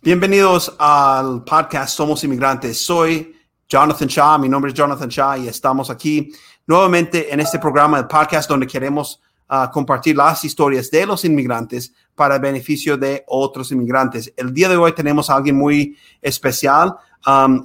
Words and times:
Bienvenidos 0.00 0.72
al 0.78 1.42
podcast 1.42 1.96
Somos 1.96 2.22
Inmigrantes. 2.22 2.78
Soy 2.80 3.34
Jonathan 3.68 4.06
Shaw, 4.06 4.38
mi 4.38 4.48
nombre 4.48 4.70
es 4.70 4.74
Jonathan 4.76 5.08
Shaw 5.08 5.42
y 5.42 5.48
estamos 5.48 5.90
aquí 5.90 6.32
nuevamente 6.68 7.34
en 7.34 7.40
este 7.40 7.58
programa 7.58 8.00
de 8.00 8.04
podcast 8.08 8.48
donde 8.48 8.68
queremos 8.68 9.20
uh, 9.50 9.68
compartir 9.72 10.16
las 10.16 10.44
historias 10.44 10.88
de 10.92 11.04
los 11.04 11.24
inmigrantes 11.24 11.92
para 12.14 12.38
beneficio 12.38 12.96
de 12.96 13.24
otros 13.26 13.72
inmigrantes. 13.72 14.32
El 14.36 14.54
día 14.54 14.68
de 14.68 14.76
hoy 14.76 14.92
tenemos 14.92 15.30
a 15.30 15.34
alguien 15.34 15.56
muy 15.56 15.96
especial. 16.22 16.94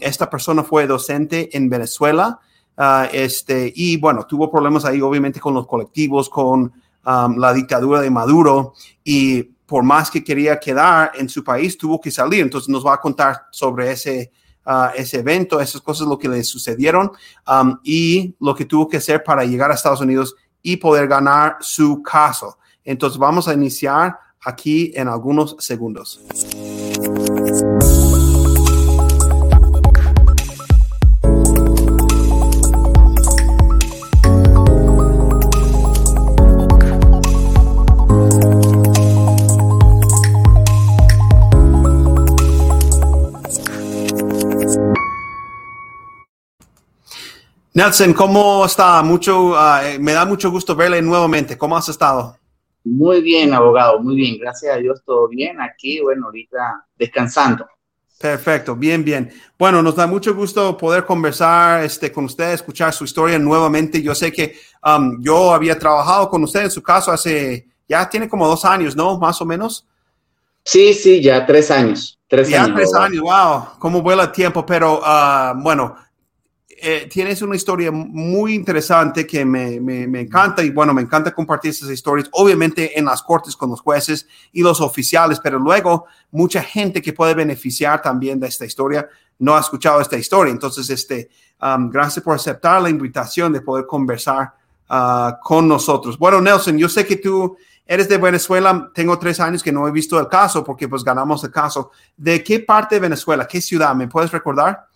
Esta 0.02 0.28
persona 0.28 0.64
fue 0.64 0.88
docente 0.88 1.56
en 1.56 1.70
Venezuela 1.70 2.40
uh, 2.78 3.08
este, 3.14 3.72
y 3.76 3.98
bueno, 3.98 4.26
tuvo 4.26 4.50
problemas 4.50 4.86
ahí 4.86 5.02
obviamente 5.02 5.40
con 5.40 5.54
los 5.54 5.68
colectivos, 5.68 6.30
con 6.30 6.74
la 7.06 7.54
dictadura 7.54 8.02
de 8.02 8.10
Maduro 8.10 8.74
y 9.04 9.53
por 9.66 9.84
más 9.84 10.12
que 10.12 10.24
quería 10.24 10.60
quedar 10.60 11.12
en 11.16 11.30
su 11.30 11.44
país, 11.44 11.78
tuvo 11.78 12.00
que 12.00 12.12
salir. 12.12 12.42
Entonces 12.42 12.70
nos 12.70 12.86
va 12.86 12.96
a 12.96 13.02
contar 13.02 13.48
sobre 13.52 13.92
ese, 13.92 14.32
uh, 14.66 14.94
ese 14.96 15.20
evento, 15.20 15.60
esas 15.60 15.82
cosas, 15.82 16.08
lo 16.08 16.18
que 16.18 16.30
le 16.30 16.44
sucedieron 16.44 17.12
um, 17.48 17.78
y 17.84 18.36
lo 18.40 18.56
que 18.56 18.66
tuvo 18.66 18.88
que 18.88 18.98
hacer 18.98 19.24
para 19.24 19.46
llegar 19.46 19.72
a 19.72 19.76
Estados 19.76 20.02
Unidos 20.02 20.36
y 20.62 20.78
poder 20.78 21.08
ganar 21.08 21.58
su 21.62 22.02
caso. 22.02 22.58
Entonces 22.84 23.18
vamos 23.18 23.48
a 23.48 23.54
iniciar 23.54 24.18
aquí 24.42 24.92
en 24.96 25.08
algunos 25.08 25.56
segundos. 25.60 26.20
Nelson, 47.76 48.14
¿cómo 48.14 48.66
está? 48.66 49.02
Mucho, 49.02 49.54
uh, 49.54 50.00
me 50.00 50.14
da 50.14 50.26
mucho 50.26 50.52
gusto 50.52 50.76
verle 50.76 51.02
nuevamente. 51.02 51.58
¿Cómo 51.58 51.76
has 51.76 51.90
estado? 51.90 52.38
Muy 52.84 53.22
bien, 53.22 53.52
abogado, 53.52 54.00
muy 54.00 54.16
bien. 54.16 54.38
Gracias 54.40 54.76
a 54.76 54.78
Dios, 54.78 55.02
todo 55.04 55.28
bien. 55.28 55.60
Aquí, 55.60 56.00
bueno, 56.00 56.28
ahorita 56.28 56.86
descansando. 56.96 57.66
Perfecto, 58.20 58.76
bien, 58.76 59.04
bien. 59.04 59.32
Bueno, 59.58 59.82
nos 59.82 59.96
da 59.96 60.06
mucho 60.06 60.36
gusto 60.36 60.78
poder 60.78 61.04
conversar 61.04 61.84
este, 61.84 62.12
con 62.12 62.26
usted, 62.26 62.54
escuchar 62.54 62.94
su 62.94 63.06
historia 63.06 63.40
nuevamente. 63.40 64.02
Yo 64.02 64.14
sé 64.14 64.32
que 64.32 64.56
um, 64.86 65.20
yo 65.22 65.52
había 65.52 65.78
trabajado 65.78 66.30
con 66.30 66.44
usted 66.44 66.66
en 66.66 66.72
su 66.72 66.84
caso 66.84 67.12
hace, 67.12 67.68
ya 67.90 68.08
tiene 68.08 68.30
como 68.30 68.48
dos 68.48 68.64
años, 68.66 68.96
¿no? 68.96 69.18
Más 69.18 69.42
o 69.42 69.46
menos. 69.46 69.88
Sí, 70.64 70.94
sí, 70.94 71.22
ya 71.22 71.46
tres 71.46 71.72
años. 71.72 72.20
Tres 72.28 72.50
ya 72.50 72.64
años, 72.64 72.76
tres 72.76 72.94
abogado. 72.94 73.06
años, 73.06 73.22
wow, 73.24 73.80
cómo 73.80 74.02
vuela 74.02 74.24
el 74.24 74.32
tiempo. 74.32 74.66
Pero 74.66 75.00
uh, 75.00 75.62
bueno, 75.62 75.96
eh, 76.86 77.08
tienes 77.10 77.42
una 77.42 77.56
historia 77.56 77.92
muy 77.94 78.54
interesante 78.54 79.26
que 79.26 79.46
me, 79.46 79.80
me, 79.80 80.06
me, 80.06 80.20
encanta 80.20 80.62
y 80.62 80.70
bueno, 80.70 80.94
me 80.94 81.02
encanta 81.02 81.34
compartir 81.34 81.72
esas 81.72 81.90
historias, 81.90 82.28
obviamente 82.34 83.00
en 83.00 83.06
las 83.06 83.24
cortes 83.24 83.56
con 83.56 83.70
los 83.70 83.80
jueces 83.80 84.28
y 84.52 84.62
los 84.62 84.82
oficiales, 84.82 85.40
pero 85.42 85.58
luego 85.60 86.08
mucha 86.32 86.62
gente 86.62 87.02
que 87.02 87.14
puede 87.14 87.36
beneficiar 87.36 88.02
también 88.02 88.38
de 88.38 88.48
esta 88.48 88.66
historia 88.66 89.08
no 89.40 89.56
ha 89.56 89.62
escuchado 89.62 90.02
esta 90.02 90.18
historia. 90.18 90.52
Entonces, 90.52 90.90
este, 90.90 91.30
um, 91.62 91.90
gracias 91.90 92.22
por 92.22 92.36
aceptar 92.36 92.82
la 92.82 92.90
invitación 92.90 93.54
de 93.54 93.62
poder 93.62 93.86
conversar 93.86 94.54
uh, 94.90 95.40
con 95.42 95.66
nosotros. 95.66 96.18
Bueno, 96.18 96.42
Nelson, 96.42 96.78
yo 96.78 96.90
sé 96.90 97.06
que 97.06 97.16
tú 97.16 97.56
eres 97.86 98.10
de 98.10 98.18
Venezuela, 98.18 98.92
tengo 98.94 99.18
tres 99.18 99.40
años 99.40 99.64
que 99.64 99.72
no 99.72 99.88
he 99.88 99.92
visto 99.92 100.20
el 100.20 100.28
caso 100.28 100.66
porque 100.66 100.90
pues 100.90 101.02
ganamos 101.02 101.46
el 101.46 101.52
caso. 101.52 101.92
¿De 102.18 102.44
qué 102.44 102.60
parte 102.60 102.96
de 102.96 103.00
Venezuela? 103.00 103.48
¿Qué 103.48 103.62
ciudad? 103.62 103.96
¿Me 103.96 104.10
puedes 104.10 104.32
recordar? 104.32 104.88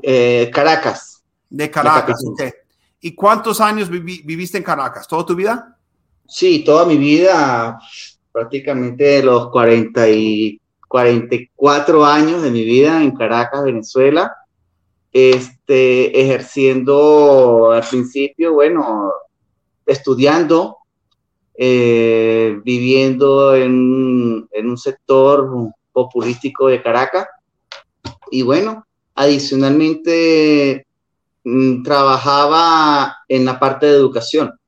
Eh, 0.00 0.48
Caracas. 0.54 1.13
De 1.56 1.70
Caracas, 1.70 2.20
okay. 2.26 2.50
¿Y 3.00 3.14
cuántos 3.14 3.60
años 3.60 3.88
vivi 3.88 4.22
viviste 4.24 4.58
en 4.58 4.64
Caracas? 4.64 5.06
¿Toda 5.06 5.24
tu 5.24 5.36
vida? 5.36 5.78
Sí, 6.26 6.64
toda 6.64 6.84
mi 6.84 6.96
vida, 6.96 7.78
prácticamente 8.32 9.22
los 9.22 9.50
40 9.50 10.08
y 10.08 10.60
44 10.88 12.04
años 12.04 12.42
de 12.42 12.50
mi 12.50 12.64
vida 12.64 13.00
en 13.04 13.14
Caracas, 13.14 13.62
Venezuela, 13.62 14.34
este, 15.12 16.20
ejerciendo 16.20 17.70
al 17.70 17.84
principio, 17.84 18.54
bueno, 18.54 19.12
estudiando, 19.86 20.78
eh, 21.56 22.58
viviendo 22.64 23.54
en, 23.54 24.48
en 24.50 24.68
un 24.68 24.76
sector 24.76 25.72
populístico 25.92 26.66
de 26.66 26.82
Caracas 26.82 27.28
y 28.32 28.42
bueno, 28.42 28.84
adicionalmente 29.14 30.84
trabajaba 31.84 33.18
en 33.28 33.44
la 33.44 33.58
parte 33.58 33.86
de 33.86 33.96
educación. 33.96 34.58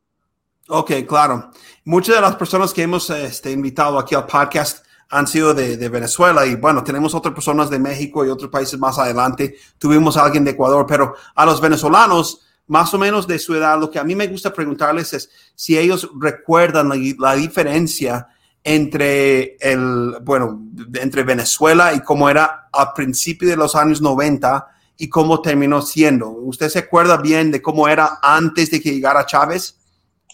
Ok, 0.69 0.93
claro. 1.07 1.51
Muchas 1.85 2.17
de 2.17 2.21
las 2.21 2.37
personas 2.37 2.73
que 2.73 2.83
hemos 2.83 3.09
este, 3.11 3.51
invitado 3.53 3.99
aquí 3.99 4.15
al 4.15 4.27
podcast 4.27 4.85
han 5.09 5.27
sido 5.27 5.55
de, 5.55 5.77
de, 5.77 5.89
Venezuela 5.89 6.45
y 6.45 6.57
bueno, 6.57 6.83
tenemos 6.83 7.15
otras 7.15 7.33
personas 7.33 7.71
de 7.71 7.79
México 7.79 8.27
y 8.27 8.29
otros 8.29 8.51
países 8.51 8.79
más 8.79 8.99
adelante. 8.99 9.57
Tuvimos 9.79 10.17
a 10.17 10.25
alguien 10.25 10.45
de 10.45 10.51
Ecuador, 10.51 10.85
pero 10.87 11.15
a 11.35 11.47
los 11.47 11.61
venezolanos, 11.61 12.41
más 12.67 12.93
o 12.93 12.99
menos 12.99 13.27
de 13.29 13.39
su 13.39 13.55
edad, 13.55 13.79
lo 13.79 13.89
que 13.89 14.01
a 14.01 14.05
mí 14.05 14.17
me 14.17 14.27
gusta 14.27 14.53
preguntarles 14.53 15.13
es 15.13 15.31
si 15.55 15.79
ellos 15.79 16.11
recuerdan 16.19 16.89
la, 16.89 16.97
la 17.19 17.35
diferencia 17.37 18.27
entre 18.65 19.57
el, 19.61 20.17
bueno, 20.23 20.61
entre 20.95 21.23
Venezuela 21.23 21.95
y 21.95 22.01
cómo 22.01 22.29
era 22.29 22.69
a 22.73 22.93
principios 22.93 23.53
de 23.53 23.57
los 23.57 23.77
años 23.77 24.03
90 24.03 24.76
y 24.99 25.09
cómo 25.09 25.43
terminó 25.43 25.83
siendo. 25.83 26.31
¿Usted 26.31 26.69
se 26.69 26.81
acuerda 26.81 27.17
bien 27.19 27.51
de 27.51 27.61
cómo 27.63 27.89
era 27.89 28.19
antes 28.23 28.71
de 28.71 28.81
que 28.81 28.93
llegara 28.93 29.27
Chávez? 29.27 29.77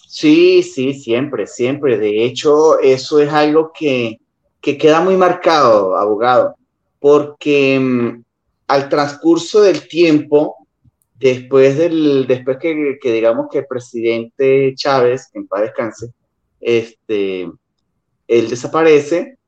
Sí, 0.07 0.63
sí, 0.63 0.95
siempre, 0.95 1.47
siempre. 1.47 1.99
De 1.99 2.25
hecho, 2.25 2.79
eso 2.79 3.21
es 3.21 3.33
algo 3.33 3.73
que, 3.73 4.21
que 4.61 4.77
queda 4.77 5.01
muy 5.01 5.17
marcado, 5.17 5.97
abogado, 5.97 6.55
porque 7.01 7.79
um, 7.79 8.23
al 8.69 8.89
transcurso 8.89 9.63
del 9.63 9.89
tiempo, 9.89 10.67
después, 11.19 11.79
del, 11.79 12.27
después 12.27 12.59
que, 12.59 12.99
que, 13.01 13.13
digamos 13.13 13.47
que 13.51 13.59
el 13.59 13.67
presidente 13.67 14.75
Chávez, 14.77 15.31
en 15.35 15.47
paz 15.49 15.63
descanse, 15.63 16.13
este, 16.61 17.51
él 18.29 18.51
desaparece, 18.51 19.39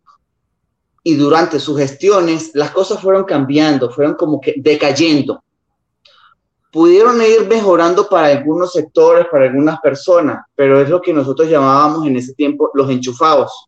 y 1.06 1.14
durante 1.16 1.60
sus 1.60 1.78
gestiones 1.78 2.50
las 2.54 2.70
cosas 2.70 3.00
fueron 3.00 3.24
cambiando, 3.24 3.90
fueron 3.90 4.14
como 4.14 4.40
que 4.40 4.54
decayendo. 4.56 5.44
Pudieron 6.72 7.20
ir 7.22 7.46
mejorando 7.46 8.08
para 8.08 8.28
algunos 8.28 8.72
sectores, 8.72 9.26
para 9.30 9.44
algunas 9.44 9.78
personas, 9.80 10.46
pero 10.56 10.80
es 10.80 10.88
lo 10.88 11.00
que 11.00 11.12
nosotros 11.12 11.48
llamábamos 11.48 12.06
en 12.06 12.16
ese 12.16 12.32
tiempo 12.32 12.70
los 12.74 12.90
enchufados. 12.90 13.66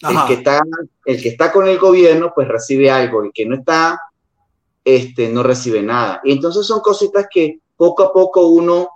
El 0.00 0.16
que, 0.26 0.32
está, 0.32 0.62
el 1.04 1.22
que 1.22 1.28
está 1.28 1.52
con 1.52 1.68
el 1.68 1.78
gobierno, 1.78 2.32
pues 2.34 2.48
recibe 2.48 2.90
algo, 2.90 3.22
el 3.22 3.30
que 3.34 3.44
no 3.44 3.56
está, 3.56 4.00
este, 4.82 5.28
no 5.28 5.42
recibe 5.42 5.82
nada. 5.82 6.22
Y 6.24 6.32
entonces 6.32 6.66
son 6.66 6.80
cositas 6.80 7.26
que 7.30 7.60
poco 7.76 8.04
a 8.04 8.12
poco 8.12 8.46
uno, 8.46 8.88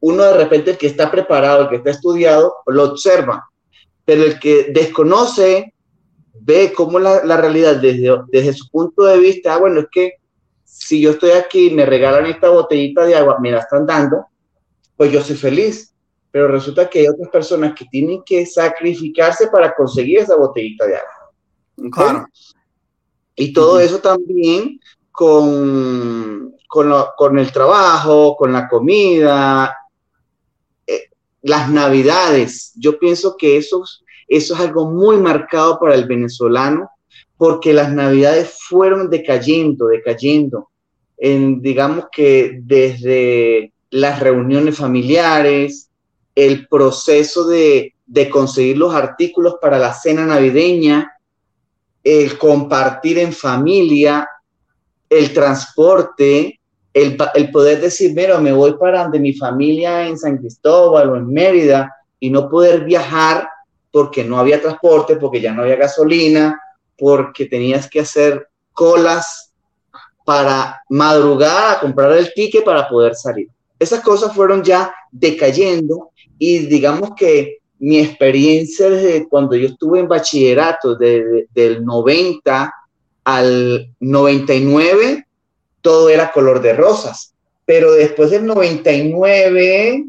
uno 0.00 0.22
de 0.24 0.32
repente 0.32 0.70
el 0.70 0.78
que 0.78 0.86
está 0.86 1.10
preparado, 1.10 1.64
el 1.64 1.68
que 1.68 1.76
está 1.76 1.90
estudiado, 1.90 2.54
lo 2.66 2.84
observa, 2.84 3.46
pero 4.06 4.24
el 4.24 4.40
que 4.40 4.68
desconoce 4.72 5.74
ve 6.40 6.72
cómo 6.74 6.98
la, 6.98 7.24
la, 7.24 7.36
realidad 7.36 7.76
desde, 7.76 8.10
desde 8.28 8.52
su 8.52 8.68
punto 8.68 9.04
de 9.04 9.18
vista, 9.18 9.54
ah, 9.54 9.58
bueno, 9.58 9.80
es 9.80 9.86
que 9.90 10.14
si 10.64 11.00
yo 11.00 11.10
estoy 11.10 11.30
aquí 11.30 11.68
y 11.68 11.74
me 11.74 11.86
regalan 11.86 12.26
esta 12.26 12.48
botellita 12.48 13.04
de 13.04 13.14
agua, 13.14 13.38
me 13.40 13.50
la 13.50 13.58
están 13.58 13.86
dando, 13.86 14.26
pues 14.96 15.12
yo 15.12 15.22
soy 15.22 15.36
feliz. 15.36 15.94
Pero 16.30 16.48
resulta 16.48 16.88
que 16.88 17.00
hay 17.00 17.08
otras 17.08 17.28
personas 17.28 17.74
que 17.74 17.84
tienen 17.84 18.22
que 18.24 18.46
sacrificarse 18.46 19.48
para 19.48 19.74
conseguir 19.74 20.20
esa 20.20 20.34
botellita 20.34 20.86
de 20.86 20.96
agua. 20.96 21.90
Claro. 21.92 22.26
Y 23.36 23.52
todo 23.52 23.78
eso 23.80 23.98
también 23.98 24.80
con, 25.10 26.54
con, 26.66 26.88
lo, 26.88 27.12
con, 27.18 27.38
el 27.38 27.52
trabajo, 27.52 28.34
con 28.34 28.50
la 28.50 28.66
comida, 28.66 29.76
eh, 30.86 31.10
las 31.42 31.68
navidades. 31.70 32.72
Yo 32.76 32.98
pienso 32.98 33.36
que 33.36 33.58
esos 33.58 34.02
eso 34.36 34.54
es 34.54 34.60
algo 34.60 34.90
muy 34.90 35.16
marcado 35.18 35.78
para 35.78 35.94
el 35.94 36.06
venezolano 36.06 36.90
porque 37.36 37.72
las 37.72 37.92
navidades 37.92 38.56
fueron 38.68 39.10
decayendo, 39.10 39.88
decayendo. 39.88 40.68
En, 41.18 41.60
digamos 41.60 42.06
que 42.12 42.58
desde 42.62 43.72
las 43.90 44.20
reuniones 44.20 44.76
familiares, 44.76 45.88
el 46.34 46.66
proceso 46.68 47.46
de, 47.46 47.94
de 48.06 48.30
conseguir 48.30 48.78
los 48.78 48.94
artículos 48.94 49.56
para 49.60 49.78
la 49.78 49.92
cena 49.92 50.24
navideña, 50.24 51.12
el 52.04 52.38
compartir 52.38 53.18
en 53.18 53.32
familia, 53.32 54.28
el 55.08 55.32
transporte, 55.32 56.60
el, 56.92 57.16
poder 57.50 57.80
decir, 57.80 58.12
mira, 58.14 58.38
me 58.38 58.52
voy 58.52 58.74
para 58.74 59.04
donde 59.04 59.18
mi 59.18 59.32
familia 59.32 60.06
en 60.06 60.18
San 60.18 60.38
Cristóbal 60.38 61.10
o 61.10 61.16
en 61.16 61.26
Mérida 61.26 61.90
y 62.20 62.30
no 62.30 62.48
poder 62.48 62.84
viajar 62.84 63.48
porque 63.92 64.24
no 64.24 64.38
había 64.38 64.60
transporte, 64.60 65.16
porque 65.16 65.40
ya 65.40 65.52
no 65.52 65.62
había 65.62 65.76
gasolina, 65.76 66.60
porque 66.98 67.46
tenías 67.46 67.88
que 67.88 68.00
hacer 68.00 68.48
colas 68.72 69.52
para 70.24 70.82
madrugar 70.88 71.76
a 71.76 71.80
comprar 71.80 72.12
el 72.12 72.32
ticket 72.32 72.64
para 72.64 72.88
poder 72.88 73.14
salir. 73.14 73.48
Esas 73.78 74.00
cosas 74.00 74.34
fueron 74.34 74.62
ya 74.62 74.94
decayendo 75.10 76.10
y 76.38 76.60
digamos 76.66 77.10
que 77.16 77.58
mi 77.78 77.98
experiencia 77.98 78.88
desde 78.88 79.28
cuando 79.28 79.56
yo 79.56 79.66
estuve 79.66 79.98
en 79.98 80.08
bachillerato, 80.08 80.94
del 80.94 81.84
90 81.84 82.72
al 83.24 83.92
99, 83.98 85.26
todo 85.80 86.08
era 86.08 86.30
color 86.30 86.62
de 86.62 86.74
rosas. 86.74 87.34
Pero 87.64 87.92
después 87.92 88.30
del 88.30 88.46
99, 88.46 90.04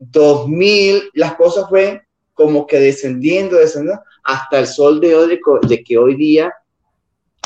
2000, 0.00 1.10
las 1.14 1.34
cosas 1.36 1.68
fue 1.68 2.02
como 2.38 2.68
que 2.68 2.78
descendiendo, 2.78 3.56
descendiendo, 3.56 4.00
hasta 4.22 4.60
el 4.60 4.68
sol 4.68 5.00
de 5.00 5.16
hoy, 5.16 5.40
de 5.66 5.82
que 5.82 5.98
hoy 5.98 6.14
día, 6.14 6.54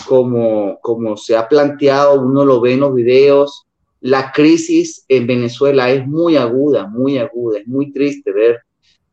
como, 0.07 0.79
como 0.83 1.17
se 1.17 1.35
ha 1.35 1.49
planteado, 1.49 2.21
uno 2.21 2.45
lo 2.45 2.61
ve 2.61 2.75
en 2.75 2.81
los 2.81 2.95
videos, 2.95 3.67
la 4.01 4.33
crisis 4.33 5.07
en 5.09 5.27
Venezuela 5.27 5.91
es 5.91 6.07
muy 6.07 6.37
aguda, 6.37 6.87
muy 6.87 7.17
aguda, 7.17 7.61
es 7.61 7.67
muy 7.67 7.91
triste 7.91 8.33
ver, 8.33 8.61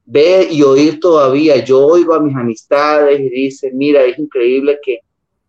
ver 0.06 0.52
y 0.52 0.64
oír 0.64 1.00
todavía. 1.00 1.64
Yo 1.64 1.86
oigo 1.86 2.14
a 2.14 2.20
mis 2.20 2.36
amistades 2.36 3.18
y 3.18 3.30
dicen, 3.30 3.78
mira, 3.78 4.04
es 4.04 4.20
increíble 4.20 4.80
que 4.84 5.00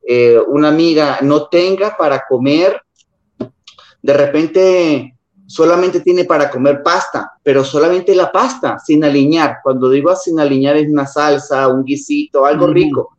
eh, 0.06 0.38
una 0.46 0.68
amiga 0.68 1.18
no 1.22 1.48
tenga 1.48 1.96
para 1.96 2.22
comer, 2.28 2.80
de 4.00 4.12
repente 4.12 5.14
solamente 5.50 5.98
tiene 6.00 6.26
para 6.26 6.48
comer 6.48 6.80
pasta, 6.80 7.32
pero 7.42 7.64
solamente 7.64 8.14
la 8.14 8.30
pasta, 8.30 8.78
sin 8.78 9.02
aliñar. 9.02 9.56
Cuando 9.64 9.90
digo 9.90 10.14
sin 10.14 10.38
aliñar 10.38 10.76
es 10.76 10.88
una 10.88 11.08
salsa, 11.08 11.66
un 11.66 11.84
guisito, 11.84 12.46
algo 12.46 12.68
rico, 12.68 13.16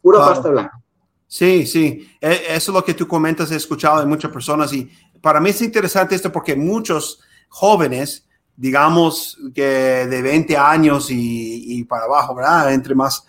pura 0.00 0.20
pasta 0.20 0.48
blanca. 0.48 0.80
Sí, 1.26 1.66
sí, 1.66 2.08
e, 2.18 2.42
eso 2.48 2.70
es 2.70 2.74
lo 2.74 2.82
que 2.82 2.94
tú 2.94 3.06
comentas, 3.06 3.50
he 3.52 3.56
escuchado 3.56 4.00
de 4.00 4.06
muchas 4.06 4.30
personas 4.30 4.72
y 4.72 4.90
para 5.20 5.40
mí 5.40 5.50
es 5.50 5.60
interesante 5.60 6.14
esto 6.14 6.32
porque 6.32 6.56
muchos 6.56 7.20
jóvenes, 7.50 8.26
digamos 8.56 9.36
que 9.54 10.06
de 10.06 10.22
20 10.22 10.56
años 10.56 11.08
y, 11.10 11.84
para 11.84 12.04
abajo, 12.04 12.34
¿verdad? 12.34 12.72
Entre 12.72 12.94
más, 12.94 13.26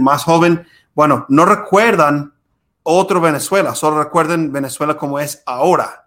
más 0.00 0.24
joven, 0.24 0.66
bueno, 0.92 1.24
no 1.28 1.44
recuerdan 1.44 2.34
otro 2.82 3.20
Venezuela, 3.20 3.76
solo 3.76 4.02
recuerdan 4.02 4.50
Venezuela 4.50 4.96
como 4.96 5.20
es 5.20 5.44
ahora, 5.46 6.01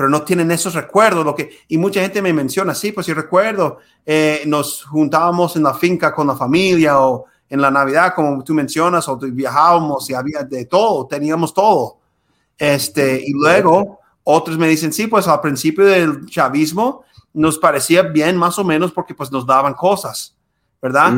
pero 0.00 0.08
no 0.08 0.22
tienen 0.22 0.50
esos 0.50 0.72
recuerdos. 0.72 1.26
Lo 1.26 1.34
que, 1.34 1.50
y 1.68 1.76
mucha 1.76 2.00
gente 2.00 2.22
me 2.22 2.32
menciona, 2.32 2.74
sí, 2.74 2.90
pues 2.90 3.04
si 3.04 3.12
recuerdo, 3.12 3.80
eh, 4.06 4.44
nos 4.46 4.82
juntábamos 4.84 5.56
en 5.56 5.62
la 5.62 5.74
finca 5.74 6.14
con 6.14 6.26
la 6.26 6.34
familia 6.34 6.98
o 7.00 7.26
en 7.50 7.60
la 7.60 7.70
Navidad, 7.70 8.14
como 8.16 8.42
tú 8.42 8.54
mencionas, 8.54 9.06
o 9.08 9.18
viajábamos 9.18 10.08
y 10.08 10.14
había 10.14 10.42
de 10.42 10.64
todo, 10.64 11.06
teníamos 11.06 11.52
todo. 11.52 11.98
Este, 12.56 13.22
y 13.22 13.30
luego 13.34 14.00
otros 14.24 14.56
me 14.56 14.68
dicen, 14.68 14.90
sí, 14.90 15.06
pues 15.06 15.28
al 15.28 15.42
principio 15.42 15.84
del 15.84 16.24
chavismo 16.24 17.04
nos 17.34 17.58
parecía 17.58 18.00
bien 18.00 18.38
más 18.38 18.58
o 18.58 18.64
menos 18.64 18.92
porque 18.92 19.14
pues 19.14 19.30
nos 19.30 19.44
daban 19.44 19.74
cosas, 19.74 20.34
¿verdad? 20.80 21.12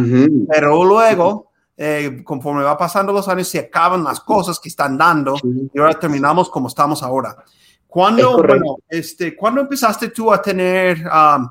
Pero 0.49 0.84
luego, 0.84 1.52
eh, 1.76 2.23
conforme 2.25 2.64
va 2.64 2.76
pasando 2.76 3.12
los 3.12 3.29
años, 3.29 3.46
se 3.46 3.61
acaban 3.61 4.02
las 4.02 4.19
cosas 4.19 4.58
que 4.58 4.69
están 4.69 4.99
dando 4.99 5.37
y 5.73 5.79
ahora 5.79 5.94
terminamos 5.94 6.50
como 6.50 6.67
estamos 6.67 7.00
ahora. 7.05 7.37
¿Cuándo, 7.93 8.39
bueno, 8.39 8.79
este, 8.89 9.37
¿cuándo 9.37 9.61
empezaste 9.61 10.09
tú 10.09 10.33
a 10.33 10.41
tener, 10.41 11.05
um, 11.05 11.47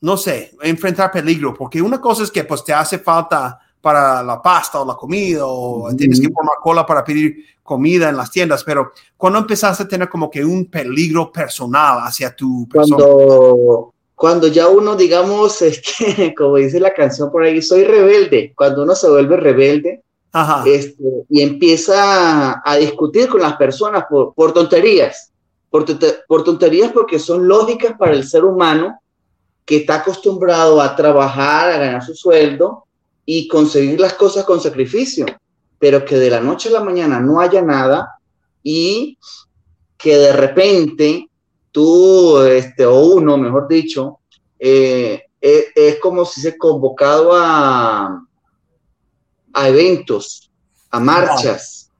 no 0.00 0.16
sé, 0.16 0.52
enfrentar 0.62 1.12
peligro? 1.12 1.52
Porque 1.52 1.82
una 1.82 2.00
cosa 2.00 2.22
es 2.22 2.30
que 2.30 2.44
pues 2.44 2.64
te 2.64 2.72
hace 2.72 3.00
falta 3.00 3.60
para 3.78 4.22
la 4.22 4.40
pasta 4.40 4.80
o 4.80 4.86
la 4.86 4.94
comida 4.94 5.42
o 5.44 5.94
tienes 5.94 6.22
que 6.22 6.30
formar 6.32 6.56
cola 6.62 6.86
para 6.86 7.04
pedir 7.04 7.44
comida 7.62 8.08
en 8.08 8.16
las 8.16 8.30
tiendas, 8.30 8.64
pero 8.64 8.92
¿cuándo 9.14 9.40
empezaste 9.40 9.82
a 9.82 9.88
tener 9.88 10.08
como 10.08 10.30
que 10.30 10.42
un 10.42 10.70
peligro 10.70 11.30
personal 11.30 11.98
hacia 12.00 12.34
tu 12.34 12.66
persona? 12.66 13.04
Cuando, 13.04 13.94
cuando 14.14 14.46
ya 14.46 14.68
uno, 14.68 14.96
digamos, 14.96 15.60
es 15.60 15.82
que, 15.82 16.34
como 16.34 16.56
dice 16.56 16.80
la 16.80 16.94
canción 16.94 17.30
por 17.30 17.42
ahí, 17.42 17.60
soy 17.60 17.84
rebelde, 17.84 18.54
cuando 18.56 18.84
uno 18.84 18.94
se 18.94 19.10
vuelve 19.10 19.36
rebelde 19.36 20.02
este, 20.64 21.04
y 21.28 21.42
empieza 21.42 22.62
a 22.64 22.76
discutir 22.76 23.28
con 23.28 23.42
las 23.42 23.56
personas 23.56 24.04
por, 24.08 24.32
por 24.32 24.54
tonterías, 24.54 25.30
por, 25.70 26.44
tonterías 26.44 26.92
porque 26.92 27.18
son 27.18 27.46
lógicas 27.46 27.94
para 27.98 28.12
el 28.12 28.26
ser 28.26 28.44
humano 28.44 29.00
que 29.64 29.78
está 29.78 29.96
acostumbrado 29.96 30.80
a 30.80 30.96
trabajar, 30.96 31.70
a 31.70 31.78
ganar 31.78 32.04
su 32.04 32.14
sueldo 32.14 32.84
y 33.24 33.46
conseguir 33.48 34.00
las 34.00 34.14
cosas 34.14 34.44
con 34.44 34.60
sacrificio 34.60 35.26
pero 35.78 36.04
que 36.04 36.16
de 36.16 36.30
la 36.30 36.40
noche 36.40 36.68
a 36.68 36.72
la 36.72 36.80
mañana 36.84 37.20
no 37.20 37.40
haya 37.40 37.62
nada 37.62 38.18
y 38.62 39.18
que 39.96 40.16
de 40.16 40.32
repente 40.32 41.28
tú, 41.70 42.40
este, 42.42 42.84
o 42.84 43.00
uno, 43.00 43.36
mejor 43.36 43.68
dicho, 43.68 44.20
eh, 44.58 45.22
eh, 45.40 45.66
es, 45.74 46.00
como 46.00 46.24
si 46.24 46.40
se 46.40 46.58
convocado 46.58 47.32
a, 47.34 48.24
a 49.52 49.68
eventos, 49.68 50.50
a 50.90 50.98
marchas, 50.98 51.90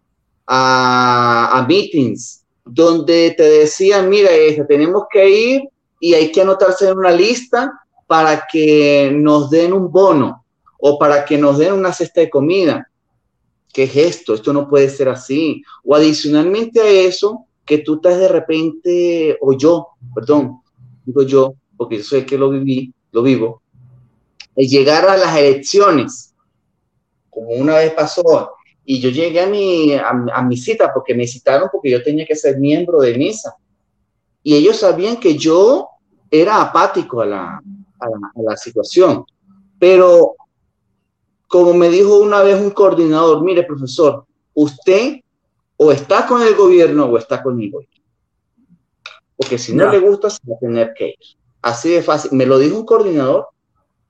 a, 0.46 1.64
meetings, 1.68 2.37
donde 2.68 3.34
te 3.36 3.42
decían, 3.42 4.08
mira, 4.08 4.30
este, 4.30 4.64
tenemos 4.64 5.04
que 5.10 5.28
ir 5.28 5.62
y 6.00 6.14
hay 6.14 6.30
que 6.30 6.42
anotarse 6.42 6.88
en 6.88 6.98
una 6.98 7.10
lista 7.10 7.72
para 8.06 8.46
que 8.50 9.10
nos 9.12 9.50
den 9.50 9.72
un 9.72 9.90
bono 9.90 10.44
o 10.78 10.98
para 10.98 11.24
que 11.24 11.36
nos 11.36 11.58
den 11.58 11.72
una 11.72 11.92
cesta 11.92 12.20
de 12.20 12.30
comida 12.30 12.88
¿qué 13.72 13.84
es 13.84 13.96
esto? 13.96 14.34
Esto 14.34 14.52
no 14.52 14.68
puede 14.68 14.88
ser 14.90 15.08
así. 15.08 15.62
O 15.84 15.94
adicionalmente 15.94 16.80
a 16.80 16.88
eso, 16.88 17.46
que 17.64 17.78
tú 17.78 17.94
estás 17.96 18.18
de 18.18 18.28
repente, 18.28 19.36
o 19.40 19.52
yo, 19.56 19.88
perdón, 20.14 20.60
digo 21.04 21.22
yo, 21.22 21.54
porque 21.76 21.98
yo 21.98 22.02
soy 22.02 22.24
que 22.24 22.38
lo 22.38 22.50
viví, 22.50 22.92
lo 23.12 23.22
vivo, 23.22 23.62
el 24.56 24.66
llegar 24.66 25.08
a 25.08 25.16
las 25.16 25.36
elecciones, 25.36 26.34
como 27.30 27.50
una 27.50 27.76
vez 27.76 27.92
pasó, 27.92 28.50
y 28.90 29.00
yo 29.00 29.10
llegué 29.10 29.42
a 29.42 29.46
mi, 29.46 29.92
a, 29.92 30.42
mi 30.42 30.56
cita 30.56 30.90
porque 30.94 31.14
me 31.14 31.26
citaron 31.26 31.68
porque 31.70 31.90
yo 31.90 32.02
tenía 32.02 32.24
que 32.24 32.34
ser 32.34 32.56
miembro 32.58 33.00
de 33.00 33.18
misa. 33.18 33.54
Y 34.42 34.54
ellos 34.54 34.78
sabían 34.78 35.18
que 35.18 35.36
yo 35.36 35.88
era 36.30 36.62
apático 36.62 37.20
a 37.20 37.26
la, 37.26 37.62
a 38.00 38.08
la, 38.08 38.16
a 38.34 38.42
la 38.42 38.56
situación. 38.56 39.26
Pero 39.78 40.36
como 41.48 41.74
me 41.74 41.90
dijo 41.90 42.16
una 42.16 42.40
vez 42.40 42.58
un 42.58 42.70
coordinador, 42.70 43.44
mire 43.44 43.62
profesor, 43.64 44.24
usted 44.54 45.20
o 45.76 45.92
está 45.92 46.26
con 46.26 46.40
el 46.40 46.54
gobierno 46.54 47.04
o 47.04 47.18
está 47.18 47.42
conmigo. 47.42 47.82
Porque 49.36 49.58
si 49.58 49.74
no, 49.74 49.92
le 49.92 49.98
gusta, 49.98 50.30
se 50.30 50.40
va 50.48 50.56
a 50.56 50.60
tener 50.60 50.94
que 50.94 51.08
ir. 51.08 51.36
Así 51.60 51.90
de 51.90 52.00
fácil. 52.00 52.30
Me 52.32 52.46
lo 52.46 52.58
dijo 52.58 52.78
un 52.78 52.86
coordinador 52.86 53.48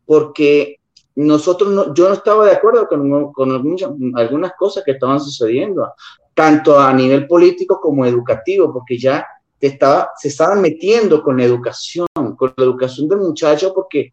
porque 0.06 0.77
nosotros 1.18 1.70
no, 1.70 1.92
yo 1.94 2.08
no 2.08 2.14
estaba 2.14 2.46
de 2.46 2.52
acuerdo 2.52 2.86
con, 2.86 3.32
con 3.32 3.76
algunas 4.14 4.52
cosas 4.56 4.84
que 4.84 4.92
estaban 4.92 5.20
sucediendo, 5.20 5.92
tanto 6.32 6.78
a 6.78 6.92
nivel 6.92 7.26
político 7.26 7.80
como 7.80 8.06
educativo, 8.06 8.72
porque 8.72 8.96
ya 8.96 9.26
estaba, 9.60 10.10
se 10.16 10.28
estaban 10.28 10.60
metiendo 10.62 11.20
con 11.20 11.38
la 11.38 11.44
educación, 11.44 12.06
con 12.14 12.54
la 12.56 12.64
educación 12.64 13.08
del 13.08 13.18
muchacho, 13.18 13.74
porque 13.74 14.12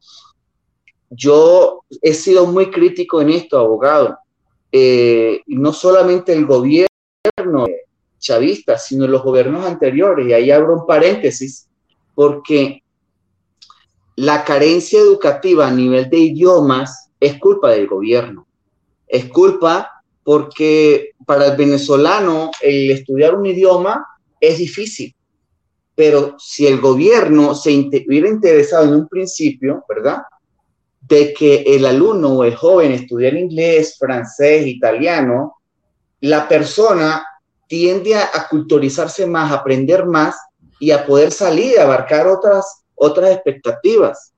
yo 1.11 1.83
he 2.01 2.15
sido 2.15 2.47
muy 2.47 2.71
crítico 2.71 3.21
en 3.21 3.29
esto, 3.29 3.59
abogado. 3.59 4.17
Eh, 4.71 5.43
no 5.45 5.73
solamente 5.73 6.33
el 6.33 6.47
gobierno 6.47 6.87
chavista, 8.17 8.79
sino 8.79 9.05
los 9.05 9.21
gobiernos 9.21 9.63
anteriores. 9.63 10.27
Y 10.27 10.33
ahí 10.33 10.49
abro 10.49 10.73
un 10.73 10.87
paréntesis, 10.87 11.69
porque 12.15 12.81
la 14.15 14.43
carencia 14.43 14.99
educativa 14.99 15.67
a 15.67 15.71
nivel 15.71 16.09
de 16.09 16.19
idiomas 16.19 17.09
es 17.19 17.37
culpa 17.39 17.71
del 17.71 17.87
gobierno. 17.87 18.47
Es 19.07 19.25
culpa 19.25 20.03
porque 20.23 21.11
para 21.25 21.47
el 21.47 21.57
venezolano 21.57 22.51
el 22.61 22.91
estudiar 22.91 23.35
un 23.35 23.45
idioma 23.45 24.05
es 24.39 24.57
difícil. 24.57 25.15
Pero 25.95 26.35
si 26.37 26.67
el 26.67 26.81
gobierno 26.81 27.55
se 27.55 27.71
hubiera 28.05 28.27
interesado 28.27 28.85
en 28.85 28.95
un 28.95 29.07
principio, 29.07 29.83
¿verdad? 29.87 30.23
de 31.07 31.33
que 31.33 31.63
el 31.67 31.85
alumno 31.85 32.29
o 32.29 32.43
el 32.43 32.55
joven 32.55 32.91
estudiar 32.91 33.35
inglés, 33.35 33.97
francés, 33.99 34.65
italiano, 34.65 35.57
la 36.21 36.47
persona 36.47 37.25
tiende 37.67 38.15
a, 38.15 38.47
culturizarse 38.49 39.27
más, 39.27 39.51
a 39.51 39.55
aprender 39.55 40.05
más 40.05 40.35
y 40.79 40.91
a 40.91 41.05
poder 41.05 41.31
salir, 41.31 41.79
a 41.79 41.83
abarcar 41.83 42.27
otras, 42.27 42.84
otras 42.95 43.31
expectativas. 43.31 44.33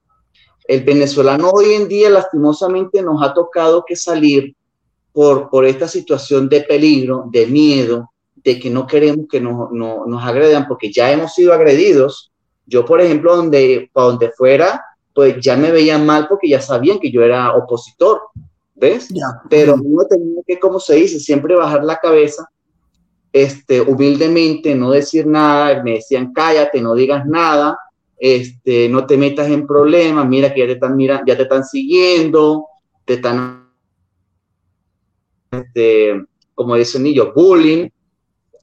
El 0.68 0.84
venezolano 0.84 1.50
hoy 1.50 1.74
en 1.74 1.88
día 1.88 2.10
lastimosamente 2.10 3.02
nos 3.02 3.24
ha 3.24 3.34
tocado 3.34 3.86
que 3.86 3.96
salir 3.96 4.56
por, 5.14 5.50
por 5.50 5.66
esta 5.66 5.88
situación 5.88 6.50
de 6.50 6.62
peligro, 6.62 7.26
de 7.32 7.48
miedo, 7.48 8.12
de 8.36 8.60
que 8.60 8.70
no 8.70 8.86
queremos 8.86 9.28
que 9.30 9.40
nos, 9.40 9.72
nos 9.72 10.24
agredan 10.24 10.68
porque 10.68 10.92
ya 10.92 11.12
hemos 11.12 11.34
sido 11.34 11.54
agredidos. 11.54 12.32
Yo, 12.66 12.86
por 12.86 13.02
ejemplo, 13.02 13.36
donde, 13.36 13.90
donde 13.96 14.32
fuera, 14.32 14.84
pues 15.14 15.38
ya 15.40 15.56
me 15.56 15.72
veían 15.72 16.06
mal 16.06 16.28
porque 16.28 16.50
ya 16.50 16.62
sabían 16.62 17.00
que 17.00 17.12
yo 17.12 17.24
era 17.24 17.56
opositor. 17.56 18.22
¿ves? 18.78 19.10
Pero 19.50 19.76
uno 19.76 20.06
tenía 20.06 20.42
que, 20.46 20.60
como 20.60 20.80
se 20.80 20.96
dice, 20.96 21.20
siempre 21.20 21.56
bajar 21.56 21.84
la 21.84 21.98
cabeza, 21.98 22.50
este, 23.34 23.82
humildemente, 23.82 24.74
no 24.76 24.92
decir 24.92 25.28
nada, 25.28 25.84
me 25.84 25.96
decían, 25.96 26.32
cállate, 26.34 26.82
no 26.82 26.96
digas 26.96 27.26
nada, 27.26 27.78
este, 28.18 28.90
no 28.90 29.06
te 29.06 29.18
metas 29.18 29.48
en 29.50 29.68
problemas, 29.68 30.28
mira 30.28 30.54
que 30.54 30.62
ya 30.62 30.66
te 30.68 30.74
están, 30.74 30.96
mira, 30.96 31.24
ya 31.26 31.38
te 31.38 31.44
están 31.44 31.64
siguiendo, 31.64 32.66
te 33.06 33.16
están, 33.16 33.72
este, 35.52 36.26
como 36.56 36.76
dicen 36.76 37.06
ellos, 37.06 37.34
bullying, 37.34 37.90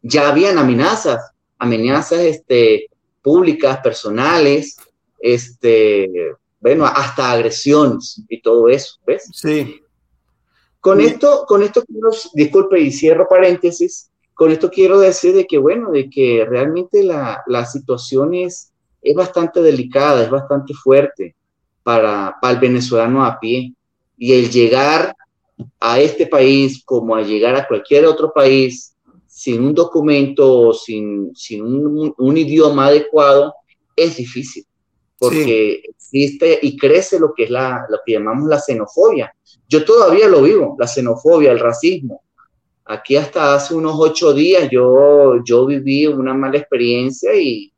ya 0.03 0.29
habían 0.29 0.59
amenazas, 0.59 1.33
amenazas 1.59 2.21
este, 2.21 2.89
públicas, 3.23 3.79
personales, 3.79 4.77
este, 5.21 6.11
bueno, 6.61 6.85
hasta 6.85 7.33
agresiones 7.33 8.23
y 8.29 8.43
todo 8.43 8.69
eso, 8.69 8.99
¿ves? 9.07 9.31
Sí. 9.33 9.81
Con 10.81 11.01
esto, 11.01 11.47
con 11.47 11.63
esto 11.63 11.83
quiero, 11.85 12.11
disculpe 12.35 12.79
y 12.81 12.93
cierro 12.93 13.27
paréntesis, 13.29 14.11
con 14.35 14.51
esto 14.51 14.71
quiero 14.71 14.99
decir 14.99 15.35
de 15.35 15.47
que, 15.47 15.57
bueno, 15.57 15.91
de 15.91 16.11
que 16.11 16.45
realmente 16.47 17.03
la, 17.03 17.43
la 17.47 17.65
situación 17.65 18.35
es, 18.35 18.74
es 19.05 19.15
bastante 19.15 19.61
delicada, 19.61 20.25
es 20.25 20.31
bastante 20.31 20.73
fuerte 20.73 21.37
para, 21.83 22.35
para 22.41 22.55
el 22.55 22.61
venezolano 22.61 23.25
a 23.25 23.39
pie. 23.39 23.75
Y 24.17 24.33
el 24.33 24.51
llegar 24.51 25.15
a 25.79 26.01
este 26.01 26.27
país 26.27 26.83
como 26.85 27.15
a 27.15 27.23
llegar 27.23 27.55
a 27.55 27.67
cualquier 27.67 28.07
otro 28.07 28.33
país 28.33 28.97
sin 29.27 29.63
un 29.63 29.75
documento, 29.75 30.73
sin, 30.73 31.35
sin 31.35 31.63
un, 31.63 32.15
un 32.17 32.37
idioma 32.37 32.87
adecuado, 32.87 33.53
es 33.95 34.17
difícil, 34.17 34.65
porque 35.19 35.83
existe 35.89 36.59
y 36.63 36.77
crece 36.77 37.19
lo 37.19 37.35
que 37.35 37.45
es 37.45 37.51
la, 37.51 37.85
lo 37.91 37.99
que 38.05 38.13
llamamos 38.13 38.49
la 38.49 38.61
xenofobia. 38.61 39.35
Yo 39.69 39.85
todavía 39.85 40.29
lo 40.29 40.43
vivo, 40.43 40.77
la 40.79 40.87
xenofobia, 40.87 41.53
el 41.53 41.59
racismo. 41.59 42.23
Aquí 42.87 43.17
hasta 43.17 43.55
hace 43.55 43.75
unos 43.75 43.97
ocho 43.99 44.33
días 44.33 44.69
yo, 44.71 45.43
yo 45.45 45.67
viví 45.67 46.07
una 46.07 46.35
mala 46.35 46.59
experiencia 46.59 47.35
y, 47.35 47.74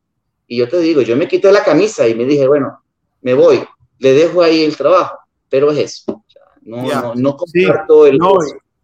y 0.47 0.59
yo 0.59 0.69
te 0.69 0.79
digo, 0.79 1.03
yo 1.03 1.17
me 1.17 1.29
quité 1.29 1.51
la 1.53 1.65
camisa 1.65 2.07
y 2.07 2.15
me 2.15 2.25
dije, 2.25 2.47
bueno, 2.47 2.83
me 3.23 3.35
voy, 3.35 3.65
le 3.99 4.13
dejo 4.13 4.43
ahí 4.43 4.65
el 4.65 4.77
trabajo, 4.77 5.19
pero 5.49 5.71
es 5.73 5.79
eso. 5.79 6.23
No, 6.63 6.83
no, 6.83 7.15
no, 7.15 7.37
comparto 7.37 8.07
el... 8.07 8.19
No, 8.19 8.35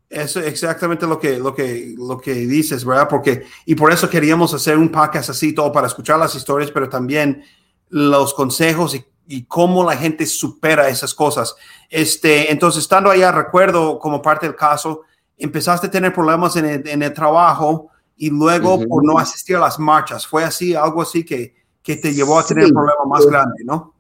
eso 0.09 0.41
es 0.41 0.47
exactamente 0.47 1.07
lo 1.07 1.19
que, 1.19 1.39
lo, 1.39 1.55
que, 1.55 1.95
lo 1.97 2.19
que 2.19 2.35
dices, 2.35 2.85
¿verdad? 2.85 3.09
Porque, 3.09 3.45
y 3.65 3.75
por 3.75 3.93
eso 3.93 4.11
queríamos 4.11 4.53
hacer 4.55 4.77
un 4.77 4.91
podcast 4.91 5.31
así, 5.31 5.55
todo 5.55 5.73
para 5.73 5.87
escuchar 5.87 6.19
las 6.19 6.35
historias, 6.35 6.71
pero 6.71 6.89
también 6.89 7.43
los 7.89 8.35
consejos 8.35 8.95
y, 8.95 9.05
y 9.27 9.45
cómo 9.45 9.85
la 9.85 9.97
gente 9.97 10.27
supera 10.27 10.89
esas 10.89 11.15
cosas. 11.15 11.55
Este, 11.89 12.53
entonces, 12.53 12.83
estando 12.83 13.11
allá, 13.11 13.33
recuerdo 13.33 13.99
como 13.99 14.21
parte 14.21 14.47
del 14.47 14.57
caso, 14.57 15.03
empezaste 15.39 15.87
a 15.87 15.91
tener 15.91 16.13
problemas 16.13 16.57
en 16.57 16.67
el, 16.67 16.89
en 16.89 17.03
el 17.03 17.13
trabajo 17.13 17.92
y 18.23 18.31
luego 18.31 18.79
por 18.87 19.05
no 19.05 19.19
asistir 19.19 19.57
a 19.57 19.59
las 19.59 19.81
marchas. 19.81 20.25
Fue 20.25 20.45
así, 20.45 20.77
algo 20.77 21.03
así 21.03 21.25
que, 21.25 21.57
que 21.83 21.97
te 21.97 22.15
llevó 22.15 22.39
a 22.39 22.47
tener 22.47 22.67
un 22.67 22.73
problema 22.73 23.05
más 23.05 23.27
grande, 23.27 23.65
¿no? 23.65 23.95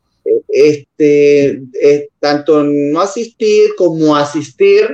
Este, 0.47 1.61
eh, 1.83 2.09
tanto 2.21 2.62
no 2.62 3.00
asistir 3.00 3.71
como 3.76 4.14
asistir, 4.14 4.88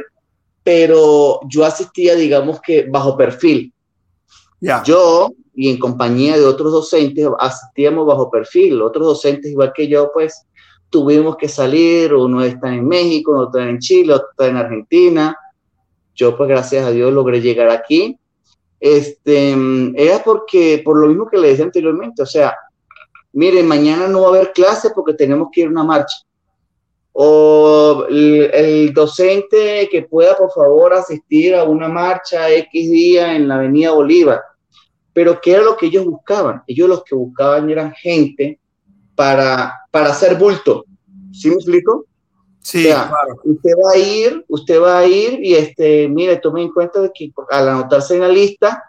pero 0.65 1.41
yo 1.47 1.67
asistía, 1.67 2.15
digamos 2.15 2.59
que 2.63 2.87
bajo 2.89 3.19
perfil. 3.19 3.71
ya 4.63 4.83
Yo 4.83 5.33
y 5.55 5.69
en 5.69 5.79
compañía 5.79 6.39
de 6.39 6.47
otros 6.47 6.73
docentes 6.73 7.29
asistíamos 7.39 8.07
bajo 8.07 8.31
perfil. 8.31 8.81
Otros 8.81 9.09
docentes, 9.09 9.51
igual 9.51 9.75
que 9.75 9.89
yo, 9.89 10.11
pues 10.11 10.47
tuvimos 10.89 11.37
que 11.37 11.49
salir, 11.49 12.15
uno 12.15 12.43
está 12.43 12.73
en 12.75 12.89
México, 12.89 13.33
otro 13.33 13.61
está 13.61 13.71
en 13.71 13.79
Chile, 13.79 14.15
otro 14.15 14.29
está 14.31 14.47
en 14.47 14.57
Argentina. 14.57 15.37
Yo, 16.15 16.35
pues 16.35 16.49
gracias 16.49 16.87
a 16.87 16.93
Dios, 16.93 17.13
logré 17.13 17.43
llegar 17.43 17.69
aquí. 17.69 18.19
Este, 18.81 19.57
era 19.97 20.23
porque, 20.23 20.83
por 20.85 20.99
lo 20.99 21.09
mismo 21.09 21.29
que 21.29 21.39
le 21.39 21.49
decía 21.49 21.65
anteriormente, 21.65 22.23
o 22.23 22.27
sea, 22.27 22.57
miren, 23.33 23.67
mañana 23.67 24.09
no 24.09 24.23
va 24.23 24.27
a 24.27 24.31
haber 24.31 24.53
clase 24.53 24.91
porque 24.95 25.15
tenemos 25.15 25.49
que 25.53 25.63
ir 25.63 25.67
a 25.67 25.71
una 25.71 25.85
marcha. 25.85 26.17
O 27.13 28.07
el, 28.09 28.93
docente 28.95 29.89
que 29.91 30.03
pueda, 30.03 30.37
por 30.37 30.53
favor, 30.53 30.95
asistir 30.95 31.55
a 31.55 31.65
una 31.65 31.89
marcha 31.89 32.49
X 32.51 32.91
día 32.91 33.35
en 33.35 33.49
la 33.49 33.57
Avenida 33.57 33.91
Bolívar. 33.91 34.41
Pero 35.13 35.41
¿qué 35.41 35.53
era 35.53 35.63
lo 35.63 35.77
que 35.77 35.87
ellos 35.87 36.05
buscaban? 36.05 36.63
Ellos 36.69 36.89
los 36.89 37.03
que 37.03 37.17
buscaban 37.17 37.69
eran 37.71 37.93
gente 37.93 38.61
para, 39.17 39.75
para 39.91 40.11
hacer 40.11 40.37
bulto. 40.37 40.85
¿Sí 41.33 41.49
me 41.49 41.57
explico? 41.57 42.08
Sí, 42.69 42.81
o 42.81 42.93
sea, 42.93 43.09
claro. 43.09 43.41
Usted 43.45 43.71
va 43.83 43.93
a 43.93 43.97
ir, 43.97 44.45
usted 44.47 44.83
va 44.83 44.99
a 44.99 45.07
ir 45.07 45.43
y, 45.43 45.55
este, 45.55 46.07
mire, 46.07 46.37
tome 46.37 46.61
en 46.61 46.71
cuenta 46.71 47.01
de 47.01 47.11
que 47.15 47.33
al 47.49 47.67
anotarse 47.67 48.17
en 48.17 48.21
la 48.21 48.29
lista, 48.29 48.85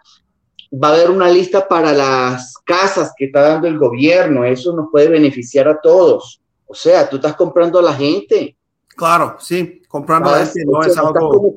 va 0.70 0.88
a 0.88 0.92
haber 0.92 1.08
una 1.10 1.30
lista 1.30 1.66
para 1.66 1.94
las 1.94 2.58
casas 2.58 3.14
que 3.16 3.24
está 3.24 3.40
dando 3.40 3.68
el 3.68 3.78
gobierno. 3.78 4.44
Eso 4.44 4.76
nos 4.76 4.90
puede 4.90 5.08
beneficiar 5.08 5.66
a 5.66 5.80
todos. 5.80 6.42
O 6.66 6.74
sea, 6.74 7.08
tú 7.08 7.16
estás 7.16 7.34
comprando 7.36 7.78
a 7.78 7.82
la 7.82 7.94
gente. 7.94 8.54
Claro, 8.88 9.36
sí, 9.38 9.80
comprando 9.88 10.28
a 10.28 10.40
la 10.40 10.44
gente 10.44 10.62
no 10.66 10.82
es 10.82 10.98
algo. 10.98 11.54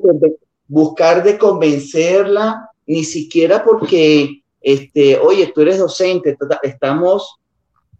Buscar 0.66 1.22
de 1.22 1.36
convencerla, 1.36 2.70
ni 2.86 3.04
siquiera 3.04 3.62
porque, 3.62 4.42
este, 4.62 5.18
oye, 5.18 5.52
tú 5.54 5.60
eres 5.60 5.76
docente, 5.76 6.38
estamos 6.62 7.36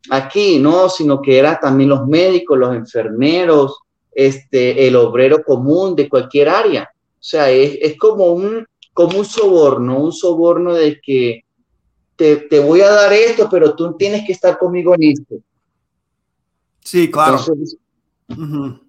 aquí, 0.09 0.59
no, 0.59 0.89
sino 0.89 1.21
que 1.21 1.39
era 1.39 1.61
también 1.61 1.91
los 1.91 2.07
médicos, 2.07 2.57
los 2.57 2.75
enfermeros, 2.75 3.85
este, 4.15 4.87
el 4.87 4.97
obrero 4.97 5.43
común 5.43 5.95
de 5.95 6.09
cualquier 6.09 6.49
área. 6.49 6.91
O 6.93 7.23
sea, 7.23 7.51
es, 7.51 7.79
es 7.81 7.99
como 7.99 8.27
un, 8.27 8.67
como 8.93 9.19
un 9.19 9.25
soborno, 9.25 9.99
un 9.99 10.13
soborno 10.13 10.75
de 10.75 11.01
que 11.01 11.45
te, 12.17 12.37
te, 12.37 12.61
voy 12.61 12.81
a 12.81 12.91
dar 12.91 13.13
esto, 13.13 13.49
pero 13.51 13.75
tú 13.75 13.97
tienes 13.97 14.25
que 14.27 14.33
estar 14.33 14.59
conmigo 14.59 14.95
en 14.95 15.03
esto. 15.11 15.37
Sí, 16.81 17.11
claro. 17.11 17.39
Entonces, 17.39 17.77
uh 18.29 18.35
-huh. 18.35 18.81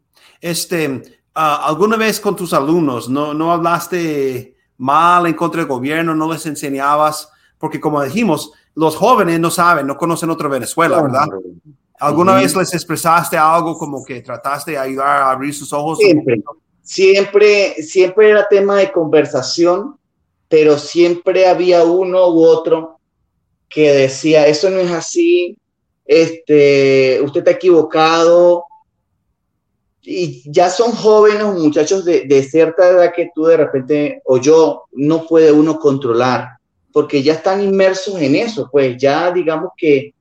Este, 0.41 0.88
uh, 0.88 1.01
¿alguna 1.34 1.98
vez 1.98 2.20
con 2.20 2.36
tus 2.36 2.53
alumnos 2.53 3.10
no, 3.10 3.34
no 3.34 3.51
hablaste 3.51 4.55
mal 4.77 5.25
en 5.25 5.34
contra 5.34 5.62
del 5.62 5.70
gobierno, 5.70 6.13
no 6.13 6.32
les 6.32 6.46
enseñabas? 6.46 7.29
Porque 7.58 7.79
como 7.79 8.03
dijimos, 8.03 8.51
los 8.75 8.96
jóvenes 8.96 9.39
no 9.39 9.50
saben, 9.50 9.88
no 9.88 9.98
conocen 9.98 10.29
otra 10.29 10.50
Venezuela, 10.50 11.01
¿verdad? 11.01 11.25
¿Alguna 11.99 12.33
uh 12.33 12.35
-huh. 12.35 12.41
vez 12.41 12.55
les 12.55 12.73
expresaste 12.73 13.37
algo 13.37 13.77
como 13.77 14.03
que 14.03 14.21
trataste 14.21 14.71
de 14.71 14.77
ayudar 14.77 15.21
a 15.21 15.31
abrir 15.31 15.53
sus 15.53 15.71
ojos? 15.71 15.97
Siempre, 15.97 16.43
siempre, 16.81 17.75
siempre 17.81 18.29
era 18.29 18.47
tema 18.47 18.77
de 18.77 18.91
conversación, 18.91 19.97
pero 20.49 20.77
siempre 20.77 21.47
había 21.47 21.83
uno 21.83 22.29
u 22.29 22.43
otro 22.43 22.99
que 23.69 23.91
decía, 23.91 24.47
eso 24.47 24.69
no 24.69 24.79
es 24.79 24.91
así, 24.91 25.57
este, 26.05 27.19
usted 27.21 27.39
está 27.39 27.51
equivocado. 27.51 28.65
Y 30.01 30.43
ya 30.51 30.69
son 30.69 30.91
jóvenes, 30.91 31.43
muchachos 31.45 32.05
de, 32.05 32.25
de, 32.25 32.43
cierta 32.43 32.87
edad 32.87 33.13
que 33.13 33.31
tú 33.33 33.45
de 33.45 33.57
repente, 33.57 34.21
o 34.23 34.37
yo, 34.37 34.83
no 34.93 35.25
puede 35.25 35.51
uno 35.51 35.79
controlar, 35.79 36.49
porque 36.93 37.23
ya 37.23 37.33
están 37.33 37.61
inmersos 37.61 38.21
en 38.21 38.35
eso, 38.35 38.69
pues 38.71 38.97
ya 38.97 39.31
digamos 39.31 39.71
que, 39.75 40.13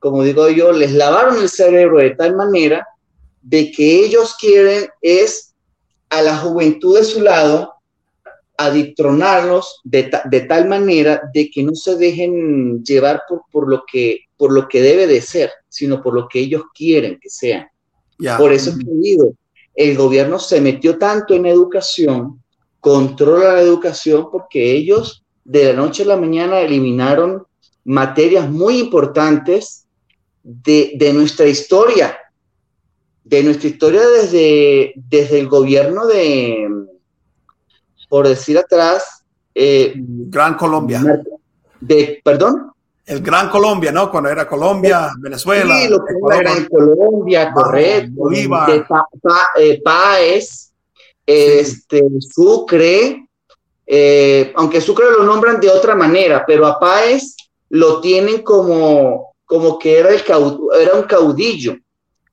como 0.00 0.24
digo 0.24 0.48
yo, 0.48 0.72
les 0.72 0.92
lavaron 0.92 1.38
el 1.38 1.48
cerebro 1.48 1.98
de 1.98 2.10
tal 2.10 2.34
manera 2.34 2.86
de 3.42 3.70
que 3.70 4.04
ellos 4.04 4.34
quieren 4.40 4.88
es 5.00 5.54
a 6.08 6.22
la 6.22 6.36
juventud 6.36 6.98
de 6.98 7.04
su 7.04 7.20
lado 7.20 7.74
adictronarlos 8.56 9.80
de, 9.84 10.04
ta, 10.04 10.22
de, 10.28 10.40
tal 10.40 10.68
manera 10.68 11.22
de 11.32 11.50
que 11.50 11.62
no 11.62 11.74
se 11.74 11.96
dejen 11.96 12.82
llevar 12.84 13.22
por, 13.28 13.42
por, 13.50 13.68
lo 13.68 13.84
que, 13.90 14.22
por 14.36 14.52
lo 14.52 14.68
que 14.68 14.82
debe 14.82 15.06
de 15.06 15.20
ser, 15.20 15.50
sino 15.68 16.02
por 16.02 16.14
lo 16.14 16.28
que 16.28 16.40
ellos 16.40 16.64
quieren 16.74 17.18
que 17.20 17.30
sean. 17.30 17.66
Yeah. 18.18 18.36
Por 18.36 18.52
eso 18.52 18.76
que 18.76 18.84
digo, 18.86 19.32
el 19.74 19.96
gobierno 19.96 20.38
se 20.38 20.60
metió 20.60 20.98
tanto 20.98 21.32
en 21.32 21.46
educación, 21.46 22.42
controla 22.80 23.54
la 23.54 23.60
educación 23.62 24.28
porque 24.30 24.72
ellos 24.72 25.22
de 25.44 25.64
la 25.64 25.72
noche 25.72 26.02
a 26.02 26.06
la 26.06 26.16
mañana 26.16 26.60
eliminaron 26.60 27.46
materias 27.84 28.50
muy 28.50 28.78
importantes 28.78 29.86
de, 30.42 30.92
de 30.96 31.12
nuestra 31.12 31.46
historia, 31.46 32.18
de 33.24 33.42
nuestra 33.42 33.68
historia 33.68 34.08
desde, 34.08 34.92
desde 34.96 35.40
el 35.40 35.48
gobierno 35.48 36.06
de, 36.06 36.68
por 38.08 38.28
decir 38.28 38.58
atrás. 38.58 39.24
Eh, 39.54 39.94
Gran 39.96 40.54
Colombia. 40.54 41.02
De, 41.80 42.20
¿Perdón? 42.24 42.72
El 43.06 43.20
Gran 43.22 43.48
Colombia, 43.50 43.90
¿no? 43.90 44.10
Cuando 44.10 44.30
era 44.30 44.46
Colombia, 44.46 45.10
Venezuela. 45.18 45.80
Sí, 45.80 45.88
lo 45.88 46.04
que 46.04 46.14
era 46.28 46.42
Gran 46.42 46.64
Colombia, 46.66 47.52
correcto. 47.52 48.12
Bolívar. 48.14 48.70
De 48.70 48.80
pa, 48.82 49.06
pa, 49.20 49.48
eh, 49.56 49.80
Páez, 49.82 50.72
este, 51.26 52.02
Sucre, 52.20 53.26
eh, 53.86 54.52
aunque 54.54 54.80
Sucre 54.80 55.06
lo 55.10 55.24
nombran 55.24 55.60
de 55.60 55.68
otra 55.68 55.96
manera, 55.96 56.44
pero 56.46 56.66
a 56.66 56.78
Páez 56.78 57.36
lo 57.70 58.00
tienen 58.00 58.42
como, 58.42 59.29
como 59.50 59.80
que 59.80 59.98
era, 59.98 60.10
el 60.10 60.22
caud, 60.22 60.72
era 60.80 60.94
un 60.94 61.02
caudillo. 61.02 61.76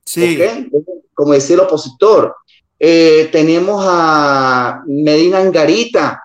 Sí. 0.04 0.36
¿okay? 0.36 0.70
Como 1.12 1.32
decía 1.32 1.56
el 1.56 1.62
opositor. 1.62 2.36
eh, 2.78 3.28
tenemos 3.32 3.84
a 3.84 4.82
Medina 4.86 5.38
Angarita, 5.38 6.22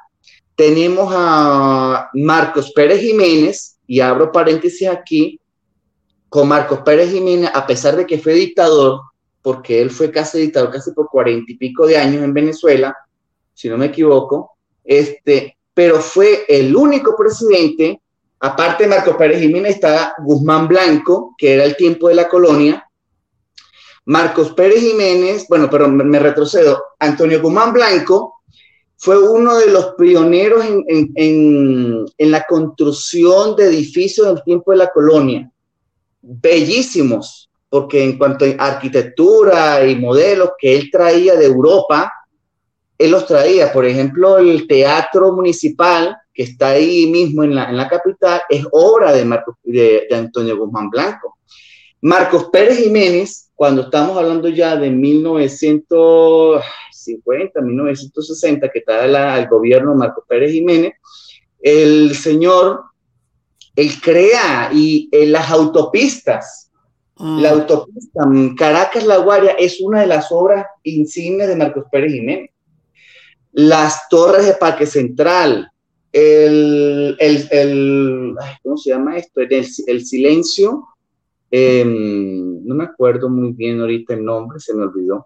tenemos 0.55 1.11
a 1.11 2.11
Marcos 2.13 2.71
Pérez 2.73 3.01
Jiménez, 3.01 3.79
y 3.87 4.01
abro 4.01 4.31
paréntesis 4.31 4.87
aquí, 4.87 5.39
con 6.29 6.47
Marcos 6.47 6.81
Pérez 6.85 7.11
Jiménez, 7.11 7.49
a 7.51 7.65
pesar 7.65 7.95
de 7.95 8.05
que 8.05 8.19
fue 8.19 8.33
dictador, 8.35 9.01
porque 9.41 9.81
él 9.81 9.89
fue 9.89 10.11
casi 10.11 10.39
dictador 10.39 10.69
casi 10.69 10.91
por 10.91 11.09
cuarenta 11.09 11.51
y 11.51 11.57
pico 11.57 11.87
de 11.87 11.97
años 11.97 12.23
en 12.23 12.35
Venezuela, 12.35 12.95
si 13.51 13.67
no 13.67 13.79
me 13.79 13.87
equivoco, 13.87 14.51
este, 14.83 15.57
pero 15.73 15.99
fue 16.01 16.45
el 16.47 16.75
único 16.75 17.15
presidente, 17.17 17.99
aparte 18.43 18.83
de 18.83 18.89
Marcos 18.89 19.15
Pérez 19.15 19.39
Jiménez, 19.39 19.75
está 19.75 20.15
Guzmán 20.17 20.67
Blanco, 20.67 21.33
que 21.37 21.53
era 21.53 21.63
el 21.63 21.77
tiempo 21.77 22.09
de 22.09 22.15
la 22.15 22.27
colonia, 22.27 22.85
Marcos 24.05 24.51
Pérez 24.51 24.81
Jiménez, 24.81 25.45
bueno, 25.47 25.69
pero 25.71 25.87
me 25.87 26.19
retrocedo, 26.19 26.83
Antonio 26.99 27.41
Guzmán 27.41 27.71
Blanco 27.71 28.41
fue 28.97 29.17
uno 29.17 29.57
de 29.59 29.67
los 29.67 29.93
pioneros 29.97 30.61
en, 30.65 32.05
la 32.17 32.43
construcción 32.43 33.55
de 33.55 33.67
edificios 33.67 34.27
del 34.27 34.43
tiempo 34.43 34.71
de 34.71 34.77
la 34.77 34.89
colonia, 34.89 35.49
bellísimos, 36.21 37.49
porque 37.69 38.03
en 38.03 38.17
cuanto 38.17 38.43
a 38.43 38.67
arquitectura 38.67 39.87
y 39.87 39.95
modelos 39.95 40.49
que 40.59 40.75
él 40.75 40.89
traía 40.91 41.35
de 41.35 41.45
Europa, 41.45 42.11
él 42.97 43.11
los 43.11 43.25
traía. 43.25 43.71
Por 43.71 43.85
ejemplo, 43.85 44.37
el 44.37 44.67
teatro 44.67 45.31
municipal 45.31 46.17
que 46.33 46.43
está 46.43 46.69
ahí 46.69 47.07
mismo 47.07 47.43
en 47.43 47.55
la, 47.55 47.87
capital 47.87 48.41
es 48.49 48.65
obra 48.71 49.11
de, 49.11 49.23
de, 49.63 50.07
de 50.09 50.15
Antonio 50.15 50.57
Guzmán 50.57 50.89
Blanco. 50.89 51.37
Marcos 52.01 52.49
Pérez 52.51 52.79
Jiménez, 52.79 53.51
cuando 53.55 53.83
estamos 53.83 54.17
hablando 54.17 54.49
ya 54.49 54.75
de 54.75 54.89
1900 54.89 56.63
50, 57.03 57.61
1960, 57.61 58.69
que 58.69 58.79
está 58.79 59.37
el 59.37 59.47
gobierno 59.47 59.95
Marco 59.95 60.23
Pérez 60.27 60.51
Jiménez, 60.51 60.93
el 61.61 62.15
señor, 62.15 62.81
él 63.75 63.91
crea 64.01 64.69
y 64.73 65.09
en 65.11 65.31
las 65.31 65.49
autopistas, 65.49 66.71
mm. 67.17 67.41
la 67.41 67.51
autopista 67.51 68.23
Caracas-La 68.57 69.17
Guardia 69.17 69.51
es 69.53 69.81
una 69.81 70.01
de 70.01 70.07
las 70.07 70.31
obras 70.31 70.65
insignes 70.83 71.47
de 71.47 71.55
Marcos 71.55 71.85
Pérez 71.91 72.13
Jiménez. 72.13 72.49
Las 73.51 74.09
torres 74.09 74.47
de 74.47 74.53
Parque 74.53 74.87
Central, 74.87 75.71
el, 76.13 77.17
el, 77.19 77.47
el 77.51 78.35
¿cómo 78.61 78.77
se 78.77 78.91
llama 78.91 79.17
esto? 79.17 79.41
El, 79.41 79.67
el 79.87 80.05
silencio, 80.05 80.87
em, 81.49 82.63
no 82.65 82.75
me 82.75 82.83
acuerdo 82.85 83.29
muy 83.29 83.51
bien 83.51 83.81
ahorita 83.81 84.13
el 84.13 84.23
nombre, 84.23 84.59
se 84.59 84.75
me 84.75 84.83
olvidó. 84.83 85.25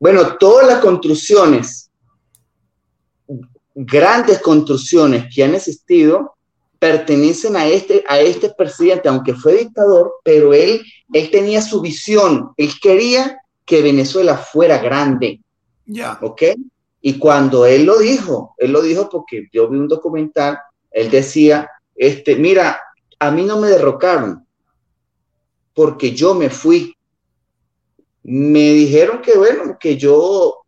Bueno, 0.00 0.36
todas 0.38 0.66
las 0.66 0.78
construcciones, 0.80 1.90
grandes 3.74 4.38
construcciones 4.40 5.26
que 5.32 5.44
han 5.44 5.54
existido, 5.54 6.34
pertenecen 6.78 7.56
a 7.56 7.66
este, 7.66 8.02
a 8.08 8.20
este 8.20 8.50
presidente, 8.50 9.08
aunque 9.08 9.34
fue 9.34 9.58
dictador, 9.58 10.14
pero 10.22 10.52
él, 10.52 10.82
él 11.12 11.30
tenía 11.30 11.62
su 11.62 11.80
visión, 11.80 12.50
él 12.56 12.70
quería 12.80 13.38
que 13.64 13.82
Venezuela 13.82 14.36
fuera 14.36 14.78
grande. 14.78 15.40
Ya. 15.86 16.18
¿Ok? 16.20 16.42
Y 17.06 17.18
cuando 17.18 17.66
él 17.66 17.84
lo 17.84 17.98
dijo, 17.98 18.54
él 18.56 18.72
lo 18.72 18.80
dijo 18.80 19.10
porque 19.10 19.48
yo 19.52 19.68
vi 19.68 19.76
un 19.76 19.88
documental, 19.88 20.58
él 20.90 21.10
decía, 21.10 21.70
este, 21.94 22.34
mira, 22.36 22.80
a 23.18 23.30
mí 23.30 23.42
no 23.42 23.60
me 23.60 23.68
derrocaron 23.68 24.46
porque 25.74 26.12
yo 26.12 26.34
me 26.34 26.48
fui 26.48 26.96
me 28.22 28.72
dijeron 28.72 29.20
que 29.20 29.36
bueno, 29.36 29.76
que 29.78 29.98
yo 29.98 30.62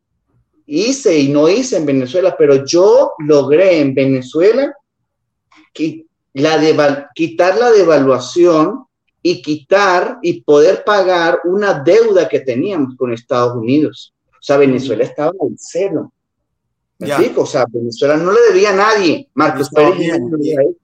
hice 0.66 1.19
y 1.19 1.28
no 1.28 1.49
hice 1.49 1.78
en 1.78 1.87
Venezuela, 1.87 2.37
pero 2.37 2.66
yo 2.66 3.12
logré 3.19 3.81
en 3.81 3.95
Venezuela 3.95 4.76
la 6.35 7.11
quitar 7.14 7.57
la 7.57 7.71
devaluación 7.71 8.84
y 9.23 9.41
quitar 9.41 10.19
y 10.21 10.43
poder 10.43 10.84
pagar 10.84 11.41
una 11.45 11.80
deuda 11.82 12.28
que 12.28 12.41
teníamos 12.41 12.95
con 12.97 13.13
Estados 13.13 13.56
Unidos. 13.56 14.15
O 14.32 14.43
sea, 14.43 14.58
Venezuela 14.58 15.04
estaba 15.04 15.32
en 15.41 15.56
cero. 15.58 16.13
¿Me 16.99 17.09
explico? 17.09 17.43
O 17.43 17.47
sea, 17.47 17.67
Venezuela 17.69 18.17
no 18.17 18.32
le 18.32 18.41
debía 18.49 18.71
a 18.71 18.76
nadie. 18.76 19.28
Marcos 19.35 19.69
Pérez. 19.71 20.19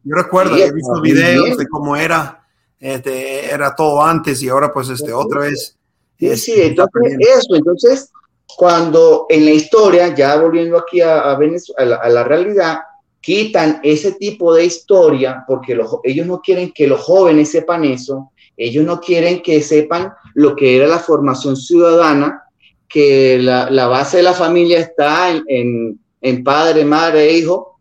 Yo 0.04 0.14
recuerdo, 0.14 0.56
he 0.56 0.72
visto 0.72 1.00
videos 1.00 1.56
de 1.56 1.66
cómo 1.68 1.96
era, 1.96 2.46
este, 2.78 3.50
era 3.50 3.74
todo 3.74 4.02
antes 4.02 4.42
y 4.42 4.48
ahora 4.48 4.72
pues 4.72 4.88
este, 4.90 5.12
otra 5.12 5.40
vez 5.40 5.76
Sí, 6.22 6.36
sí, 6.36 6.54
entonces 6.56 7.16
eso, 7.18 7.56
entonces 7.56 8.12
cuando 8.56 9.26
en 9.28 9.44
la 9.44 9.50
historia, 9.50 10.14
ya 10.14 10.36
volviendo 10.36 10.78
aquí 10.78 11.00
a, 11.00 11.20
a, 11.20 11.32
a, 11.32 12.08
la, 12.08 12.24
realidad, 12.24 12.78
quitan 13.20 13.80
ese 13.82 14.12
tipo 14.12 14.54
de 14.54 14.66
historia 14.66 15.42
porque 15.48 15.76
ellos 16.04 16.26
no 16.26 16.40
quieren 16.40 16.70
que 16.72 16.86
los 16.86 17.00
jóvenes 17.00 17.50
sepan 17.50 17.84
eso, 17.84 18.30
ellos 18.56 18.84
no 18.84 19.00
quieren 19.00 19.42
que 19.42 19.60
sepan 19.62 20.12
lo 20.34 20.54
que 20.54 20.76
era 20.76 20.86
la 20.86 20.98
formación 20.98 21.56
ciudadana, 21.56 22.44
que 22.88 23.38
la, 23.38 23.68
la 23.70 23.88
base 23.88 24.18
de 24.18 24.22
la 24.22 24.34
familia 24.34 24.78
está 24.78 25.30
en, 25.30 25.42
en, 25.48 26.00
padre, 26.44 26.84
madre, 26.84 27.32
hijo, 27.32 27.80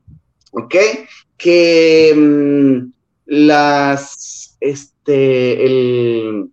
¿ok? 0.52 0.76
Que 1.38 2.14
mm, 2.16 2.92
las, 3.26 4.58
este, 4.60 5.66
el, 5.66 6.50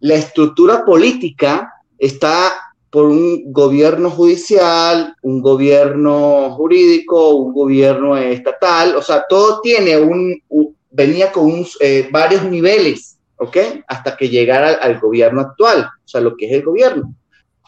la 0.00 0.14
estructura 0.14 0.84
política 0.84 1.72
está 1.98 2.52
por 2.90 3.06
un 3.06 3.52
gobierno 3.52 4.10
judicial, 4.10 5.14
un 5.22 5.40
gobierno 5.40 6.50
jurídico, 6.56 7.30
un 7.30 7.52
gobierno 7.52 8.16
estatal, 8.16 8.96
o 8.96 9.02
sea, 9.02 9.24
todo 9.28 9.60
tiene 9.60 9.96
un, 9.96 10.42
venía 10.90 11.30
con 11.30 11.64
eh, 11.78 12.08
varios 12.10 12.44
niveles, 12.44 13.18
¿ok? 13.36 13.56
Hasta 13.86 14.16
que 14.16 14.28
llegara 14.28 14.70
al, 14.70 14.98
gobierno 14.98 15.40
actual, 15.40 15.88
o 16.04 16.08
sea, 16.08 16.20
lo 16.20 16.36
que 16.36 16.46
es 16.46 16.52
el 16.52 16.64
gobierno. 16.64 17.14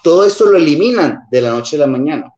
Todo 0.03 0.27
eso 0.27 0.47
lo 0.47 0.59
eliminan 0.59 1.21
de 1.31 1.41
la 1.41 1.51
noche 1.51 1.77
a 1.77 1.81
la 1.81 1.87
mañana. 1.87 2.33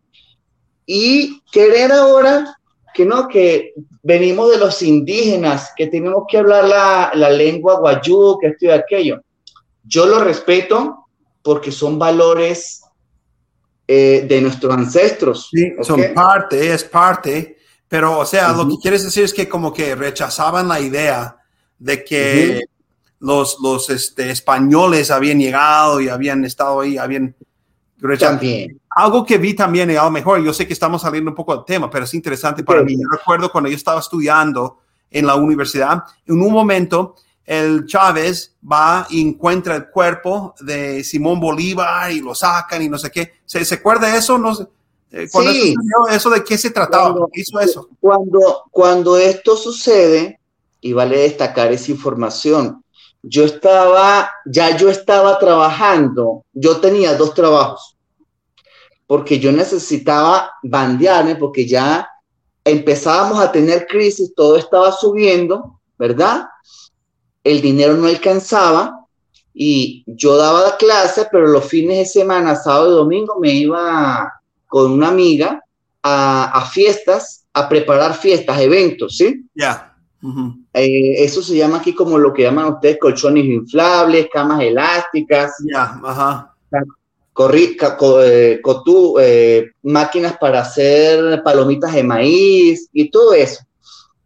Y 0.86 1.42
querer 1.50 1.92
ahora 1.92 2.56
que 2.94 3.04
no, 3.04 3.26
que 3.28 3.74
venimos 4.02 4.50
de 4.50 4.58
los 4.58 4.80
indígenas, 4.82 5.72
que 5.76 5.88
tenemos 5.88 6.24
que 6.28 6.38
hablar 6.38 6.64
la, 6.64 7.10
la 7.14 7.30
lengua 7.30 7.80
guayú, 7.80 8.38
que 8.40 8.48
esto 8.48 8.66
y 8.66 8.70
aquello. 8.70 9.20
Yo 9.82 10.06
lo 10.06 10.22
respeto 10.22 11.08
porque 11.42 11.72
son 11.72 11.98
valores 11.98 12.82
eh, 13.86 14.24
de 14.26 14.40
nuestros 14.40 14.72
ancestros. 14.72 15.48
Sí, 15.50 15.72
son 15.82 16.02
parte, 16.14 16.72
es 16.72 16.84
parte, 16.84 17.58
pero 17.86 18.20
o 18.20 18.24
sea, 18.24 18.52
lo 18.52 18.66
que 18.66 18.76
quieres 18.80 19.04
decir 19.04 19.24
es 19.24 19.34
que 19.34 19.46
como 19.46 19.74
que 19.74 19.94
rechazaban 19.94 20.68
la 20.68 20.80
idea 20.80 21.36
de 21.78 22.02
que 22.02 22.62
los, 23.20 23.58
los 23.62 23.90
este, 23.90 24.30
españoles 24.30 25.10
habían 25.10 25.38
llegado 25.38 26.00
y 26.00 26.08
habían 26.08 26.46
estado 26.46 26.80
ahí, 26.80 26.96
habían 26.96 27.34
rechazado. 27.98 28.38
También. 28.38 28.80
Algo 28.94 29.24
que 29.24 29.38
vi 29.38 29.54
también, 29.54 29.90
y 29.90 29.96
a 29.96 30.04
lo 30.04 30.10
mejor, 30.10 30.42
yo 30.42 30.52
sé 30.52 30.66
que 30.66 30.72
estamos 30.72 31.02
saliendo 31.02 31.30
un 31.30 31.34
poco 31.34 31.54
del 31.54 31.64
tema, 31.64 31.90
pero 31.90 32.04
es 32.04 32.14
interesante 32.14 32.62
para 32.62 32.82
mí. 32.82 32.94
Yo 32.94 33.08
recuerdo 33.10 33.50
cuando 33.50 33.68
yo 33.68 33.76
estaba 33.76 34.00
estudiando 34.00 34.78
en 35.10 35.26
la 35.26 35.34
universidad, 35.34 36.04
en 36.26 36.40
un 36.40 36.52
momento 36.52 37.16
el 37.44 37.86
Chávez 37.86 38.56
va 38.70 39.06
y 39.10 39.20
encuentra 39.20 39.76
el 39.76 39.88
cuerpo 39.88 40.54
de 40.60 41.04
Simón 41.04 41.40
Bolívar 41.40 42.10
y 42.10 42.20
lo 42.20 42.34
sacan 42.34 42.82
y 42.82 42.88
no 42.88 42.96
sé 42.96 43.10
qué. 43.10 43.34
¿Se, 43.44 43.64
¿se 43.64 43.74
acuerda 43.74 44.16
eso? 44.16 44.38
No 44.38 44.54
sé. 44.54 44.66
Eh, 45.10 45.28
sí. 45.28 45.74
Eso, 46.10 46.30
de 46.30 46.42
qué 46.42 46.58
se 46.58 46.70
trataba? 46.70 47.10
Cuando, 47.10 47.30
hizo 47.34 47.60
eso? 47.60 47.88
Cuando, 48.00 48.64
cuando 48.70 49.16
esto 49.16 49.56
sucede, 49.56 50.40
y 50.80 50.92
vale 50.92 51.18
destacar 51.18 51.72
esa 51.72 51.92
información, 51.92 52.84
yo 53.22 53.44
estaba, 53.44 54.30
ya 54.44 54.76
yo 54.76 54.90
estaba 54.90 55.38
trabajando, 55.38 56.44
yo 56.52 56.78
tenía 56.78 57.16
dos 57.16 57.32
trabajos, 57.32 57.93
porque 59.06 59.38
yo 59.38 59.52
necesitaba 59.52 60.52
bandearme, 60.62 61.36
porque 61.36 61.66
ya 61.66 62.08
empezábamos 62.64 63.40
a 63.40 63.52
tener 63.52 63.86
crisis, 63.86 64.34
todo 64.34 64.56
estaba 64.56 64.90
subiendo, 64.92 65.80
¿verdad? 65.98 66.46
el 67.44 67.60
dinero 67.60 67.94
no 67.94 68.08
alcanzaba 68.08 69.06
y 69.52 70.02
yo 70.06 70.36
daba 70.36 70.76
clase, 70.78 71.28
pero 71.30 71.46
los 71.46 71.66
fines 71.66 71.98
de 71.98 72.06
semana, 72.06 72.56
sábado 72.56 72.90
y 72.90 72.94
domingo, 72.96 73.38
me 73.38 73.52
iba 73.52 74.32
con 74.66 74.90
una 74.90 75.08
amiga 75.08 75.62
a, 76.02 76.68
fiestas, 76.72 77.46
a 77.52 77.68
preparar 77.68 78.14
fiestas, 78.14 78.60
eventos, 78.60 79.16
¿sí? 79.16 79.46
Ya. 79.54 79.94
Eh, 80.72 81.22
eso 81.22 81.42
se 81.42 81.56
llama 81.56 81.78
aquí 81.78 81.94
como 81.94 82.18
lo 82.18 82.32
que 82.32 82.42
llaman 82.42 82.72
ustedes 82.72 82.98
colchones 82.98 83.44
inflables, 83.44 84.28
camas 84.32 84.62
elásticas. 84.62 85.52
Ya, 85.70 86.00
ajá. 86.02 86.54
Corri, 87.34 87.76
eh, 88.22 88.60
eh, 89.20 89.70
máquinas 89.82 90.38
para 90.38 90.60
hacer 90.60 91.42
palomitas 91.42 91.92
de 91.92 92.04
maíz 92.04 92.88
y 92.92 93.10
todo 93.10 93.34
eso. 93.34 93.64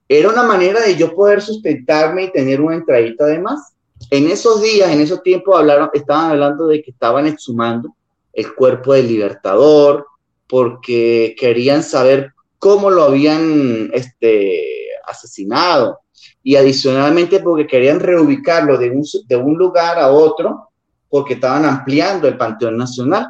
Era 0.06 0.28
una 0.28 0.42
manera 0.42 0.82
de 0.82 0.94
yo 0.94 1.14
poder 1.14 1.40
sustentarme 1.40 2.24
y 2.24 2.32
tener 2.32 2.60
una 2.60 2.76
entradita 2.76 3.24
de 3.24 3.38
más. 3.38 3.72
En 4.10 4.28
esos 4.28 4.62
días, 4.62 4.90
en 4.90 5.00
esos 5.00 5.22
tiempos, 5.22 5.58
hablaron, 5.58 5.88
estaban 5.94 6.32
hablando 6.32 6.66
de 6.66 6.82
que 6.82 6.90
estaban 6.90 7.26
exhumando 7.26 7.94
el 8.34 8.54
cuerpo 8.54 8.92
del 8.92 9.08
libertador, 9.08 10.06
porque 10.46 11.34
querían 11.38 11.82
saber 11.82 12.32
cómo 12.58 12.90
lo 12.90 13.04
habían 13.04 13.90
este, 13.94 14.86
asesinado 15.06 16.00
y 16.42 16.56
adicionalmente 16.56 17.40
porque 17.40 17.66
querían 17.66 18.00
reubicarlo 18.00 18.76
de 18.76 18.90
un, 18.90 19.02
de 19.26 19.36
un 19.36 19.56
lugar 19.56 19.98
a 19.98 20.08
otro 20.08 20.67
porque 21.08 21.34
estaban 21.34 21.64
ampliando 21.64 22.28
el 22.28 22.36
Panteón 22.36 22.76
Nacional. 22.76 23.26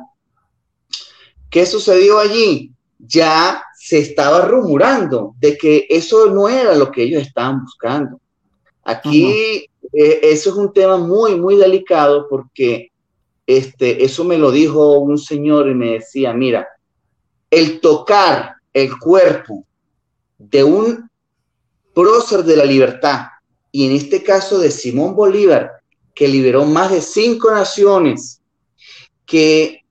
¿Qué 1.50 1.64
sucedió 1.64 2.18
allí? 2.18 2.72
Ya 2.98 3.62
se 3.78 3.98
estaba 3.98 4.42
rumorando 4.42 5.34
de 5.38 5.56
que 5.56 5.86
eso 5.88 6.26
no 6.26 6.48
era 6.48 6.74
lo 6.74 6.90
que 6.90 7.04
ellos 7.04 7.22
estaban 7.22 7.62
buscando. 7.62 8.20
Aquí 8.84 9.68
eh, 9.92 10.20
eso 10.22 10.50
es 10.50 10.56
un 10.56 10.72
tema 10.72 10.96
muy, 10.96 11.36
muy 11.36 11.56
delicado 11.56 12.26
porque 12.28 12.90
este, 13.46 14.04
eso 14.04 14.24
me 14.24 14.36
lo 14.36 14.50
dijo 14.50 14.98
un 14.98 15.16
señor 15.16 15.68
y 15.68 15.74
me 15.74 15.92
decía, 15.92 16.32
mira, 16.32 16.68
el 17.50 17.80
tocar 17.80 18.56
el 18.72 18.98
cuerpo 18.98 19.64
de 20.36 20.64
un 20.64 21.10
prócer 21.94 22.44
de 22.44 22.56
la 22.56 22.64
libertad, 22.64 23.26
y 23.72 23.86
en 23.86 23.92
este 23.92 24.22
caso 24.22 24.58
de 24.58 24.70
Simón 24.70 25.14
Bolívar, 25.14 25.77
que 26.18 26.26
liberó 26.26 26.64
más 26.64 26.90
de 26.90 27.00
cinco 27.00 27.48
naciones, 27.52 28.40
que 29.24 29.84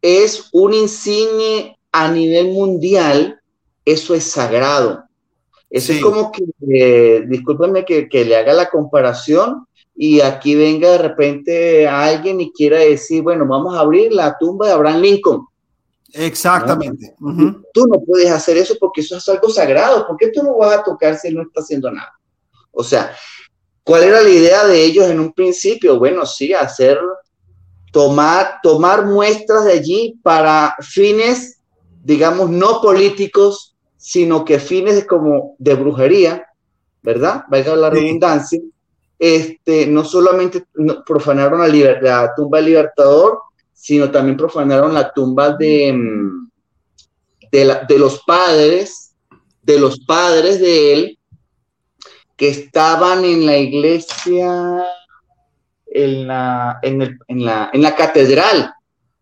es 0.00 0.48
un 0.52 0.72
insigne 0.72 1.78
a 1.92 2.10
nivel 2.10 2.52
mundial, 2.52 3.38
eso 3.84 4.14
es 4.14 4.24
sagrado. 4.24 5.04
Eso 5.68 5.92
es 5.92 6.00
como 6.00 6.32
que, 6.32 6.42
eh, 6.70 7.24
discúlpeme 7.28 7.84
que, 7.84 8.08
que, 8.08 8.24
le 8.24 8.36
haga 8.36 8.54
la 8.54 8.70
comparación 8.70 9.66
y 9.94 10.22
aquí 10.22 10.54
venga 10.54 10.92
de 10.92 10.98
repente 10.98 11.86
alguien 11.86 12.40
y 12.40 12.50
quiera 12.50 12.78
decir, 12.78 13.22
bueno, 13.22 13.46
vamos 13.46 13.76
a 13.76 13.80
abrir 13.80 14.10
la 14.10 14.38
tumba 14.38 14.68
de 14.68 14.72
Abraham 14.72 15.02
Lincoln. 15.02 15.46
Exactamente. 16.14 17.14
Tú 17.74 17.86
no 17.86 18.00
puedes 18.06 18.30
hacer 18.30 18.56
eso 18.56 18.74
porque 18.80 19.02
eso 19.02 19.18
es 19.18 19.28
algo 19.28 19.50
sagrado. 19.50 20.06
¿Por 20.06 20.16
qué 20.16 20.30
tú 20.30 20.42
no 20.42 20.56
vas 20.56 20.78
a 20.78 20.82
tocar 20.82 21.18
si 21.18 21.28
él 21.28 21.34
no 21.34 21.42
está 21.42 21.60
haciendo 21.60 21.90
nada? 21.90 22.18
O 22.72 22.82
sea, 22.82 23.14
¿cuál 23.88 24.02
era 24.02 24.20
la 24.20 24.28
idea 24.28 24.66
de 24.66 24.84
ellos 24.84 25.08
en 25.08 25.18
un 25.18 25.32
principio? 25.32 25.98
Bueno, 25.98 26.26
sí, 26.26 26.52
hacer, 26.52 26.98
tomar, 27.90 28.58
tomar 28.62 29.06
muestras 29.06 29.64
de 29.64 29.72
allí 29.72 30.20
para 30.22 30.76
fines, 30.82 31.60
digamos, 32.04 32.50
no 32.50 32.82
políticos, 32.82 33.74
sino 33.96 34.44
que 34.44 34.58
fines 34.58 35.06
como 35.06 35.56
de 35.58 35.74
brujería, 35.74 36.46
¿verdad? 37.02 37.44
Vaya 37.48 37.74
la 37.76 37.88
redundancia. 37.88 38.60
Este, 39.18 39.86
no 39.86 40.04
solamente 40.04 40.66
profanaron 41.06 41.60
la, 41.60 41.98
la 42.02 42.34
tumba 42.34 42.58
del 42.58 42.66
libertador, 42.66 43.38
sino 43.72 44.10
también 44.10 44.36
profanaron 44.36 44.92
la 44.92 45.10
tumba 45.14 45.56
de, 45.56 45.94
mm, 45.94 46.50
de, 47.50 47.98
los 47.98 48.22
padres, 48.24 49.14
de 49.62 49.78
los 49.78 50.00
padres 50.00 50.60
de 50.60 50.92
él, 50.92 51.17
que 52.38 52.48
estaban 52.48 53.24
en 53.24 53.44
la 53.44 53.58
iglesia, 53.58 54.86
en 55.86 56.28
la, 56.28 56.78
en, 56.82 57.44
la, 57.44 57.70
en 57.72 57.82
la 57.82 57.96
catedral. 57.96 58.72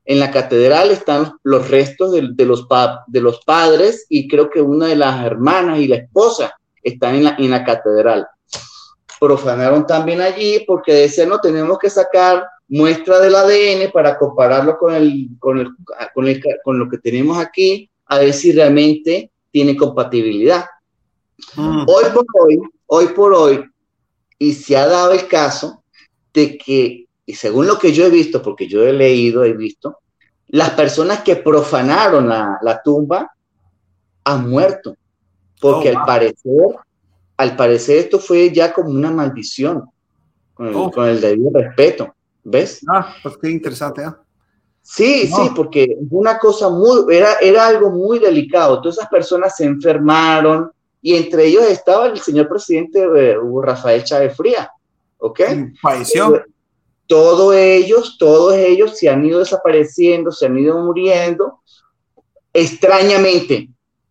En 0.05 0.21
la 0.21 0.31
catedral 0.31 0.91
están 0.91 1.33
los 1.43 1.69
restos 1.69 2.13
de, 2.13 2.23
los, 2.45 2.69
de 3.07 3.21
los 3.21 3.41
padres 3.45 4.07
y 4.11 4.29
creo 4.29 4.51
que 4.51 4.61
una 4.61 4.87
de 4.87 4.97
las 4.97 5.25
hermanas 5.25 5.81
y 5.81 5.89
la 5.89 5.97
esposa 5.97 6.55
están 6.83 7.17
en 7.17 7.25
la, 7.25 7.37
en 7.39 7.51
la 7.51 7.65
catedral. 7.65 8.29
Profanaron 9.19 9.87
también 9.87 10.21
allí 10.21 10.63
porque 10.67 10.93
decían, 10.93 11.31
no, 11.31 11.41
tenemos 11.41 11.79
que 11.79 11.89
sacar 11.89 12.47
muestra 12.69 13.19
del 13.19 13.35
ADN 13.35 13.91
para 13.93 14.19
compararlo 14.19 14.77
con, 14.79 14.95
el, 14.95 15.31
con, 15.39 15.59
el, 15.59 15.69
con, 16.15 16.29
el, 16.29 16.43
con 16.63 16.79
lo 16.79 16.89
que 16.89 16.99
tenemos 16.99 17.39
aquí, 17.39 17.91
a 18.07 18.19
ver 18.19 18.35
si 18.35 18.53
realmente 18.53 19.31
tiene 19.51 19.75
compatibilidad. 19.75 20.67
Mm. 21.57 21.87
Hoy 21.89 22.05
por 22.13 22.25
hoy, 22.43 22.61
hoy 22.87 23.07
por 23.09 23.33
hoy, 23.35 23.64
y 24.38 24.53
se 24.53 24.77
ha 24.77 24.87
dado 24.87 25.12
el 25.12 25.27
caso 25.29 25.83
de 26.33 26.59
que, 26.59 27.07
y 27.25 27.35
según 27.35 27.66
lo 27.66 27.79
que 27.79 27.92
yo 27.92 28.07
he 28.07 28.11
visto, 28.11 28.42
porque 28.42 28.68
yo 28.68 28.87
he 28.87 28.92
leído, 28.92 29.44
he 29.44 29.53
visto, 29.53 29.99
las 30.49 30.70
personas 30.70 31.22
que 31.22 31.37
profanaron 31.37 32.29
la, 32.29 32.59
la 32.62 32.83
tumba 32.83 33.33
han 34.25 34.49
muerto, 34.49 34.96
porque 35.61 35.90
oh, 35.92 35.99
al 35.99 36.05
parecer, 36.05 36.77
al 37.37 37.57
parecer 37.57 37.99
esto 37.99 38.18
fue 38.18 38.53
ya 38.53 38.72
como 38.72 38.90
una 38.90 39.11
maldición, 39.11 39.90
con 40.55 40.68
el, 40.68 40.75
oh. 40.75 40.90
con 40.90 41.09
el 41.09 41.20
debido 41.20 41.51
respeto. 41.53 42.14
¿Ves? 42.44 42.81
Ah, 42.88 43.12
pues 43.22 43.37
qué 43.38 43.51
interesante, 43.51 44.03
¿eh? 44.03 44.12
Sí, 44.81 45.27
sí, 45.27 45.51
porque 45.57 45.96
una 46.11 46.38
cosa 46.38 46.70
muy, 46.70 47.12
era, 47.12 47.35
era 47.40 47.66
algo 47.66 47.90
muy 47.90 48.20
delicado. 48.20 48.81
Todas 48.81 48.99
esas 48.99 49.11
personas 49.11 49.57
se 49.57 49.64
enfermaron 49.64 50.70
y 51.03 51.15
entre 51.15 51.47
ellos 51.47 51.65
estaba 51.65 52.07
el 52.07 52.19
señor 52.19 52.49
presidente 52.49 53.01
eh, 53.01 53.37
Rafael 53.63 54.05
Chávez 54.05 54.37
Fría, 54.37 54.71
¿ok? 55.19 55.41
Falleció. 55.81 56.45
Todos 57.07 57.55
ellos, 57.55 58.17
todos 58.19 58.55
ellos 58.57 58.99
se 58.99 59.09
han 59.09 59.25
ido 59.25 59.39
desapareciendo, 59.39 60.33
se 60.33 60.47
han 60.47 60.59
ido 60.59 60.77
muriendo 60.79 61.61
extrañamente. 62.53 63.69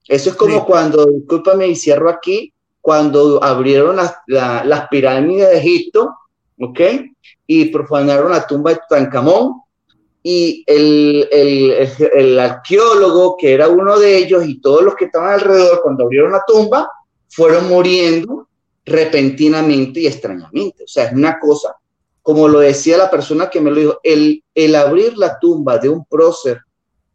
Eso 0.08 0.30
es 0.30 0.36
como 0.36 0.66
cuando, 0.66 1.06
discúlpame 1.06 1.68
y 1.68 1.76
cierro 1.76 2.10
aquí, 2.10 2.54
cuando 2.80 3.44
abrieron 3.44 3.98
las, 3.98 4.16
las 4.28 4.88
pirámides 4.88 5.50
de 5.50 5.58
Egipto, 5.58 6.16
¿ok? 6.60 6.80
y 7.48 7.66
profanaron 7.66 8.32
la 8.32 8.46
tumba 8.46 8.72
de 8.72 8.80
Tutankamón 8.88 9.62
y 10.28 10.64
el, 10.66 11.30
el, 11.32 11.88
el, 12.16 12.40
arqueólogo, 12.40 13.38
que 13.38 13.54
era 13.54 13.68
uno 13.68 14.00
de 14.00 14.18
ellos, 14.18 14.44
y 14.44 14.60
todos 14.60 14.82
los 14.82 14.96
que 14.96 15.06
estaban 15.06 15.34
alrededor 15.34 15.84
cuando 15.84 16.06
abrieron 16.06 16.32
la 16.32 16.42
tumba, 16.48 16.90
fueron 17.30 17.68
muriendo 17.68 18.48
repentinamente 18.84 20.00
y 20.00 20.08
extrañamente. 20.08 20.86
O 20.86 20.88
sea, 20.88 21.04
es 21.04 21.14
una 21.14 21.40
cosa, 21.40 21.76
como 22.24 22.48
lo 22.48 22.58
decía 22.58 22.98
la 22.98 23.12
persona 23.12 23.52
que 23.52 23.62
me 23.62 23.70
lo 23.70 23.80
dijo, 23.80 24.00
el, 24.02 24.44
el 24.56 24.74
abrir 24.74 25.16
la 25.16 25.38
tumba 25.38 25.78
de 25.78 25.90
un 25.90 26.04
prócer 26.06 26.60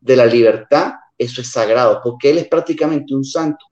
de 0.01 0.15
la 0.15 0.27
libertad, 0.27 0.93
eso 1.19 1.41
es 1.41 1.51
sagrado, 1.51 2.01
porque 2.05 2.31
él 2.31 2.39
es 2.39 2.47
prácticamente 2.47 3.13
un 3.13 3.25
santo. 3.25 3.67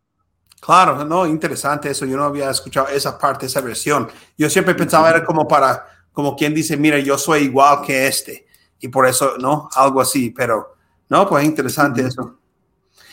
Claro, 0.61 1.05
no, 1.05 1.25
interesante 1.29 1.91
eso. 1.91 2.05
Yo 2.07 2.17
no 2.17 2.25
había 2.25 2.51
escuchado 2.51 2.89
esa 2.89 3.17
parte, 3.17 3.47
esa 3.47 3.61
versión. 3.61 4.09
Yo 4.37 4.51
siempre 4.51 4.75
pensaba 4.75 5.09
era 5.11 5.25
como 5.25 5.47
para 5.47 5.87
como 6.13 6.35
quien 6.35 6.53
dice, 6.53 6.77
mira, 6.77 6.99
yo 6.99 7.17
soy 7.17 7.45
igual 7.45 7.83
que 7.87 8.09
este. 8.09 8.48
Y 8.81 8.89
por 8.89 9.07
eso, 9.07 9.37
¿no? 9.39 9.69
Algo 9.75 10.01
así, 10.01 10.31
pero, 10.31 10.75
no, 11.09 11.29
pues 11.29 11.45
interesante 11.45 12.03
eso. 12.03 12.37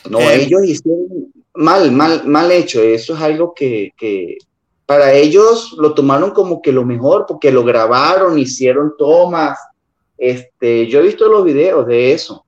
No, 0.08 0.20
eh, 0.20 0.42
ellos 0.42 0.64
hicieron 0.64 1.32
mal, 1.54 1.90
mal, 1.92 2.26
mal 2.26 2.50
hecho. 2.52 2.80
Eso 2.80 3.14
es 3.14 3.20
algo 3.20 3.54
que, 3.54 3.92
que 3.96 4.38
para 4.84 5.12
ellos 5.12 5.74
lo 5.78 5.94
tomaron 5.94 6.30
como 6.30 6.62
que 6.62 6.72
lo 6.72 6.84
mejor, 6.84 7.26
porque 7.26 7.50
lo 7.50 7.64
grabaron, 7.64 8.38
hicieron 8.38 8.94
tomas. 8.96 9.58
Este, 10.16 10.86
yo 10.86 11.00
he 11.00 11.02
visto 11.02 11.28
los 11.28 11.44
videos 11.44 11.86
de 11.86 12.12
eso, 12.12 12.46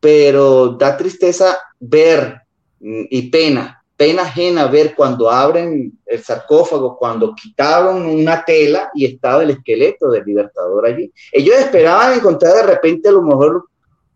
pero 0.00 0.68
da 0.70 0.96
tristeza 0.96 1.58
ver 1.78 2.42
mm, 2.80 3.04
y 3.10 3.30
pena 3.30 3.77
pena 3.98 4.22
ajena 4.22 4.68
ver 4.68 4.94
cuando 4.94 5.28
abren 5.28 5.98
el 6.06 6.22
sarcófago, 6.22 6.96
cuando 6.96 7.34
quitaron 7.34 8.06
una 8.06 8.44
tela 8.44 8.90
y 8.94 9.04
estaba 9.04 9.42
el 9.42 9.50
esqueleto 9.50 10.08
del 10.08 10.24
libertador 10.24 10.86
allí. 10.86 11.12
Ellos 11.32 11.56
esperaban 11.56 12.16
encontrar 12.16 12.54
de 12.54 12.62
repente 12.62 13.08
a 13.08 13.12
lo 13.12 13.22
mejor 13.22 13.64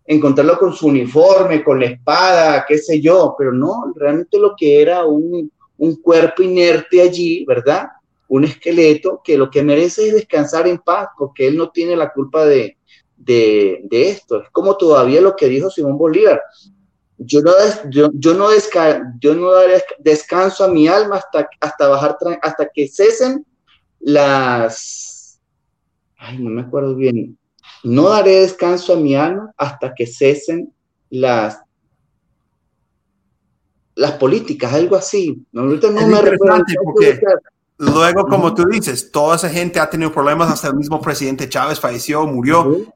encontrarlo 0.07 0.57
con 0.57 0.73
su 0.73 0.87
uniforme, 0.87 1.65
con 1.65 1.81
la 1.81 1.87
espada, 1.87 2.65
qué 2.67 2.79
sé 2.79 3.01
yo, 3.01 3.35
pero 3.37 3.53
no, 3.53 3.93
realmente 3.97 4.39
lo 4.39 4.55
que 4.57 4.81
era 4.81 5.05
un, 5.05 5.51
un 5.79 5.97
cuerpo 5.97 6.45
inerte 6.45 7.01
allí, 7.01 7.45
¿verdad? 7.45 7.89
Un 8.29 8.45
esqueleto 8.45 9.21
que 9.25 9.37
lo 9.37 9.51
que 9.51 9.65
merece 9.65 10.07
es 10.07 10.15
descansar 10.15 10.69
en 10.69 10.79
paz, 10.79 11.09
porque 11.19 11.49
él 11.49 11.57
no 11.57 11.71
tiene 11.71 11.97
la 11.97 12.13
culpa 12.13 12.47
de, 12.47 12.77
de, 13.17 13.81
de 13.83 14.11
esto. 14.11 14.43
Es 14.43 14.51
como 14.51 14.77
todavía 14.77 15.21
lo 15.21 15.35
que 15.35 15.49
dijo 15.49 15.71
Simón 15.71 15.99
Bolívar, 15.99 16.41
yo 17.25 17.41
no, 17.43 17.53
yo, 17.91 18.11
yo 18.15 18.35
no, 18.35 18.49
yo 19.21 19.35
no 19.35 19.53
daré 19.53 19.83
descanso 19.99 20.65
a 20.65 20.69
mi 20.69 20.89
alma 20.89 21.17
hasta, 21.17 21.49
hasta 21.61 21.89
bajar, 21.89 22.17
hasta 22.43 22.69
que 22.73 22.89
cesen 22.89 23.47
las, 24.01 25.41
ay, 26.19 26.39
no 26.39 26.51
me 26.51 26.63
acuerdo 26.63 26.95
bien, 26.95 27.39
no 27.85 28.11
daré 28.11 28.41
descanso 28.41 28.95
a 28.95 28.97
mi 28.97 29.15
alma 29.15 29.53
hasta 29.57 29.95
que 29.95 30.07
cesen 30.07 30.73
las, 31.11 31.61
las 33.95 34.13
políticas, 34.13 34.73
algo 34.73 34.97
así. 34.97 35.45
No, 35.53 35.63
no 35.65 36.07
me 36.09 36.23
recuerdo. 36.23 36.65
Luego, 37.83 38.29
como 38.29 38.55
tú 38.55 38.65
dices, 38.67 39.11
toda 39.11 39.35
esa 39.35 39.49
gente 39.49 39.81
ha 39.81 39.91
tenido 39.91 40.13
problemas, 40.13 40.49
hasta 40.49 40.69
el 40.69 40.77
mismo 40.77 41.01
presidente 41.01 41.49
Chávez 41.49 41.81
falleció, 41.81 42.25
murió. 42.29 42.87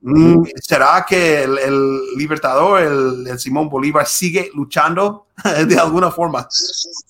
Mm, 0.00 0.44
¿Será 0.62 1.04
que 1.08 1.42
el, 1.42 2.16
libertador, 2.16 2.80
el, 2.80 3.38
Simón 3.40 3.68
Bolívar, 3.68 4.06
sigue 4.06 4.50
luchando 4.54 5.26
de 5.66 5.76
alguna 5.76 6.12
forma? 6.12 6.46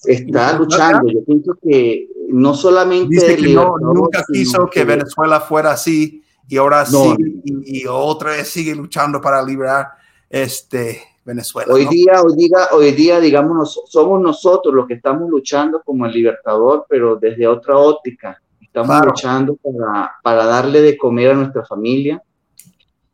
Está 0.05 0.57
luchando. 0.57 1.07
Yo 1.07 1.23
pienso 1.27 1.53
que 1.62 2.09
no 2.31 2.55
solamente... 2.55 3.14
Dice 3.14 3.37
que 3.37 3.53
nunca 3.53 4.25
quiso 4.33 4.67
que 4.67 4.85
Venezuela 4.85 5.38
fuera 5.38 5.73
así 5.73 6.23
y 6.49 6.57
ahora 6.57 6.87
sí, 6.87 7.14
y, 7.45 7.85
otra 7.87 8.31
vez 8.31 8.49
sigue 8.49 8.75
luchando 8.75 9.21
para 9.21 9.43
liberar 9.43 9.88
este 10.31 11.03
Venezuela. 11.29 11.75
Hoy 11.75 11.85
día, 11.85 12.23
hoy 12.23 12.35
día, 12.37 12.69
hoy 12.73 12.93
día, 12.93 13.21
digamos, 13.21 13.83
somos 13.87 14.19
nosotros 14.19 14.75
los 14.75 14.87
que 14.87 14.95
estamos 14.95 15.29
luchando 15.29 15.83
como 15.85 16.07
el 16.07 16.12
libertador, 16.12 16.87
pero 16.88 17.17
desde 17.17 17.47
otra 17.47 17.77
óptica. 17.77 18.41
Estamos 18.62 19.05
luchando 19.05 19.57
para, 19.57 20.11
para 20.23 20.47
darle 20.47 20.81
de 20.81 20.97
comer 20.97 21.33
a 21.33 21.35
nuestra 21.35 21.67
familia, 21.67 22.23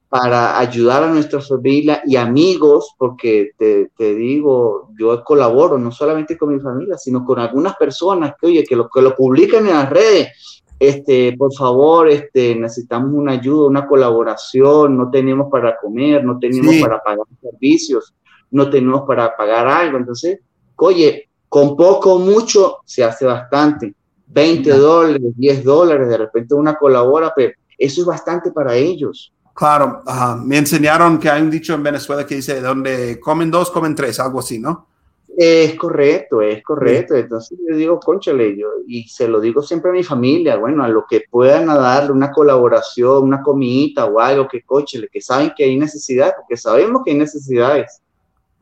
para 0.09 0.57
ayudar 0.61 1.03
a 1.03 1.09
nuestra 1.09 1.41
familia 1.41 2.03
y 2.07 2.15
amigos, 2.15 2.95
porque 2.97 3.51
te, 3.59 3.91
te, 3.97 4.15
digo, 4.15 4.91
yo 4.97 5.25
colaboro 5.25 5.77
no 5.77 5.91
solamente 5.91 6.39
con 6.39 6.55
mi 6.55 6.61
familia, 6.61 6.97
sino 6.97 7.25
con 7.25 7.41
algunas 7.41 7.75
personas 7.75 8.35
que, 8.41 8.47
oye, 8.47 8.63
que 8.65 8.77
lo, 8.77 8.89
que 8.89 9.03
lo 9.03 9.17
publican 9.17 9.67
en 9.67 9.75
las 9.75 9.91
redes. 9.91 10.63
Este, 10.79 11.35
por 11.37 11.55
favor, 11.55 12.09
este, 12.09 12.55
necesitamos 12.57 13.13
una 13.13 13.33
ayuda, 13.33 13.69
una 13.69 13.87
colaboración, 13.87 14.97
no 14.97 15.11
tenemos 15.11 15.49
para 15.51 15.77
comer, 15.77 16.25
no 16.25 16.39
tenemos 16.39 16.75
para 16.81 17.01
pagar 17.01 17.27
servicios, 17.41 18.13
no 18.51 18.69
tenemos 18.69 19.03
para 19.07 19.37
pagar 19.37 19.67
algo. 19.67 19.99
Entonces, 19.99 20.41
oye, 20.77 21.29
con 21.49 21.77
poco 21.77 22.15
o 22.15 22.19
mucho 22.19 22.79
se 22.85 23.05
hace 23.05 23.25
bastante. 23.25 23.95
20 24.27 24.71
dólares, 24.71 25.23
10 25.37 25.65
dólares, 25.65 26.09
de 26.09 26.17
repente 26.17 26.55
una 26.55 26.75
colabora, 26.75 27.33
pero 27.35 27.53
eso 27.79 28.01
es 28.01 28.07
bastante 28.07 28.51
para 28.51 28.75
ellos. 28.75 29.33
Claro, 29.55 30.03
me 30.45 30.59
enseñaron 30.59 31.19
que 31.19 31.31
hay 31.31 31.41
un 31.41 31.51
dicho 31.51 31.75
en 31.75 31.83
Venezuela 31.85 32.27
que 32.27 32.35
dice, 32.35 32.61
donde 32.61 33.21
comen 33.21 33.53
dos, 33.53 33.71
comen 33.71 33.95
tres, 33.95 34.19
algo 34.19 34.41
así, 34.41 34.59
¿no? 34.59 34.89
Es 35.37 35.75
correcto, 35.75 36.43
es 36.43 36.63
correcto. 36.63 37.15
Entonces 37.15 37.59
yo 37.69 37.77
digo, 37.77 38.01
conchale, 38.01 38.57
yo, 38.57 38.69
y 38.87 39.09
se 39.09 39.27
lo 39.29 39.41
digo 39.41 39.63
siempre 39.63 39.91
a 39.91 39.95
mi 39.95 40.05
familia, 40.05 40.57
bueno, 40.57 40.85
a 40.85 40.89
lo 40.89 41.07
que 41.09 41.25
puedan 41.29 41.67
darle 41.67 42.13
una 42.13 42.31
colaboración, 42.31 43.25
una 43.25 43.43
comidita 43.43 44.05
o 44.05 44.21
algo 44.21 44.47
que 44.49 44.63
conchale, 44.63 45.09
que 45.09 45.21
saben 45.21 45.53
que 45.57 45.65
hay 45.65 45.77
necesidad, 45.77 46.35
porque 46.37 46.57
sabemos 46.57 47.03
que 47.05 47.11
hay 47.11 47.19
necesidades 47.19 48.01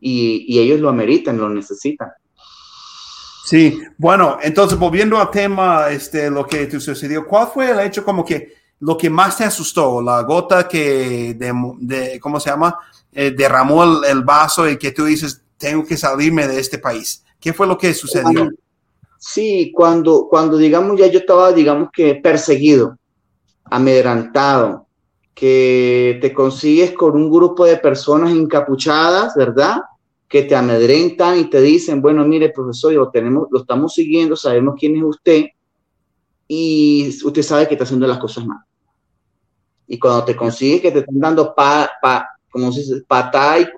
y, 0.01 0.47
y 0.49 0.61
ellos 0.61 0.81
lo 0.81 0.89
ameritan, 0.89 1.39
lo 1.39 1.49
necesitan. 1.49 2.11
Sí, 3.45 3.83
bueno, 3.99 4.39
entonces 4.41 4.79
volviendo 4.79 5.19
al 5.19 5.31
tema, 5.31 5.91
este, 5.91 6.31
lo 6.31 6.47
que 6.47 6.67
te 6.67 6.81
sucedió, 6.81 7.27
¿cuál 7.27 7.49
fue 7.49 7.71
el 7.71 7.81
hecho 7.81 8.05
como 8.05 8.25
que 8.25 8.63
lo 8.83 8.97
que 8.97 9.11
más 9.11 9.37
te 9.37 9.45
asustó, 9.45 10.03
la 10.03 10.23
gota 10.23 10.67
que, 10.67 11.35
de, 11.35 12.19
¿cómo 12.21 12.41
se 12.41 12.51
llama? 12.51 12.79
Eh, 13.13 13.31
derramó 13.31 14.03
el, 14.03 14.23
vaso 14.25 14.69
y 14.69 14.77
que 14.77 14.91
tú 14.91 15.05
dices, 15.05 15.42
tengo 15.63 15.85
que 15.85 15.97
salirme 15.97 16.49
de 16.49 16.59
este 16.59 16.79
país. 16.79 17.25
¿Qué 17.41 17.53
fue 17.53 17.69
lo 17.69 17.79
que 17.79 17.95
sucedió? 17.95 18.51
Sí, 19.17 19.71
cuando, 19.73 20.27
cuando 20.29 20.57
digamos 20.57 20.99
ya 20.99 21.07
yo 21.07 21.21
estaba, 21.21 21.53
digamos 21.53 21.91
que 21.93 22.17
perseguido, 22.17 22.99
amedrantado, 23.67 24.89
que 25.33 26.19
te 26.21 26.35
consigues 26.35 26.91
con 26.93 27.15
un 27.15 27.31
grupo 27.31 27.65
de 27.65 27.77
personas 27.77 28.33
encapuchadas, 28.33 29.37
¿verdad? 29.37 29.77
Que 30.27 30.43
te 30.43 30.57
amedrentan 30.57 31.39
y 31.39 31.45
te 31.45 31.61
dicen, 31.61 32.03
bueno, 32.03 32.27
mire, 32.27 32.49
profesor, 32.49 32.93
lo, 32.93 33.09
tenemos, 33.11 33.47
lo 33.53 33.61
estamos 33.61 33.95
siguiendo, 33.95 34.35
sabemos 34.35 34.75
quién 34.77 34.97
es 34.97 35.05
usted 35.05 35.45
y 36.49 37.09
usted 37.25 37.43
sabe 37.43 37.69
que 37.69 37.75
está 37.75 37.85
haciendo 37.85 38.09
las 38.09 38.19
cosas 38.19 38.45
mal. 38.45 38.59
Y 39.87 39.97
cuando 39.97 40.25
te 40.25 40.35
consigues 40.35 40.81
que 40.81 40.91
te 40.91 40.99
están 40.99 41.21
dando 41.21 41.55
pa, 41.55 41.89
pa, 42.03 42.27
como 42.51 42.73
se 42.73 42.81
dice, 42.81 43.05
patay, 43.07 43.69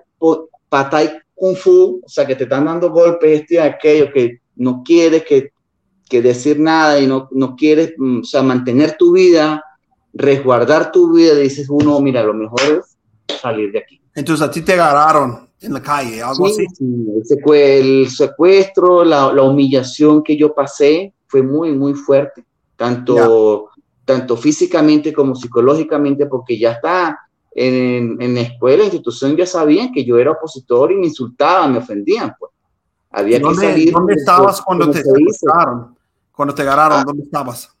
patay 0.67 1.19
kung 1.35 1.55
fu, 1.55 2.01
o 2.03 2.09
sea, 2.09 2.25
que 2.25 2.35
te 2.35 2.45
están 2.45 2.65
dando 2.65 2.89
golpes, 2.91 3.41
este 3.41 3.55
y 3.55 3.57
aquello, 3.57 4.11
que 4.11 4.39
no 4.55 4.81
quieres 4.83 5.25
que, 5.25 5.51
que 6.09 6.21
decir 6.21 6.59
nada 6.59 6.99
y 6.99 7.07
no, 7.07 7.27
no 7.31 7.55
quieres, 7.55 7.93
mm, 7.97 8.21
o 8.21 8.23
sea, 8.23 8.41
mantener 8.41 8.95
tu 8.97 9.11
vida, 9.11 9.63
resguardar 10.13 10.91
tu 10.91 11.13
vida, 11.13 11.35
dices 11.35 11.67
uno, 11.69 11.99
mira, 11.99 12.23
lo 12.23 12.33
mejor 12.33 12.61
es 13.27 13.37
salir 13.41 13.71
de 13.71 13.79
aquí. 13.79 14.01
Entonces 14.15 14.47
a 14.47 14.49
ti 14.49 14.61
te 14.61 14.73
agarraron 14.73 15.49
en 15.59 15.73
la 15.73 15.81
calle, 15.81 16.21
algo 16.21 16.47
así. 16.47 16.65
Sí, 16.73 16.85
el, 17.53 18.09
secuestro, 18.09 19.03
la, 19.03 19.33
la, 19.33 19.41
humillación 19.43 20.23
que 20.23 20.37
yo 20.37 20.53
pasé 20.53 21.13
fue 21.27 21.43
muy, 21.43 21.73
muy 21.73 21.93
fuerte, 21.93 22.45
tanto 22.77 23.69
tanto 24.05 24.37
físicamente 24.37 25.11
como 25.11 25.35
psicológicamente, 25.35 26.27
porque 26.27 26.57
ya 26.57 26.73
está 26.73 27.19
en, 27.55 28.21
en 28.21 28.35
la 28.35 28.41
escuela, 28.41 28.83
institución, 28.83 29.35
ya 29.35 29.45
sabían 29.45 29.91
que 29.91 30.03
yo 30.03 30.17
era 30.17 30.31
opositor 30.31 30.91
y 30.91 30.95
me 30.95 31.07
insultaban, 31.07 31.71
me 31.71 31.77
ofendían. 31.79 32.35
Pues. 32.37 32.51
Había 33.09 33.39
¿Dónde, 33.39 33.61
que 33.61 33.67
salir. 33.67 33.93
¿Dónde 33.93 34.13
estabas 34.13 34.61
cuando 34.61 34.91
te 34.91 34.99
agarraron? 34.99 35.97
Cuando 36.33 36.53
te 36.53 36.61
agarraron, 36.61 36.99
ah. 36.99 37.03
¿dónde 37.05 37.23
estabas? 37.23 37.71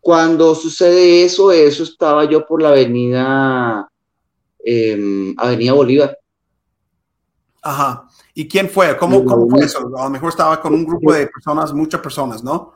Cuando 0.00 0.54
sucede 0.54 1.24
eso, 1.24 1.52
eso 1.52 1.84
estaba 1.84 2.24
yo 2.24 2.44
por 2.44 2.60
la 2.60 2.70
avenida, 2.70 3.88
eh, 4.64 5.34
Avenida 5.36 5.72
Bolívar. 5.72 6.18
Ajá. 7.62 8.08
¿Y 8.34 8.46
quién 8.46 8.68
fue? 8.68 8.96
¿Cómo, 8.96 9.24
¿Cómo, 9.24 9.48
fue 9.48 9.64
eso? 9.64 9.90
A 9.96 10.04
lo 10.04 10.10
mejor 10.10 10.30
estaba 10.30 10.60
con 10.60 10.74
un 10.74 10.84
grupo 10.84 11.12
de 11.12 11.26
personas, 11.28 11.72
muchas 11.72 12.00
personas, 12.00 12.42
¿no? 12.42 12.74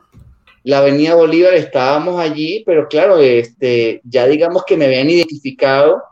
la 0.63 0.79
Avenida 0.79 1.15
Bolívar, 1.15 1.53
estábamos 1.55 2.19
allí, 2.19 2.63
pero 2.65 2.87
claro, 2.87 3.17
este, 3.17 4.01
ya 4.03 4.27
digamos 4.27 4.63
que 4.65 4.77
me 4.77 4.85
habían 4.85 5.09
identificado, 5.09 6.03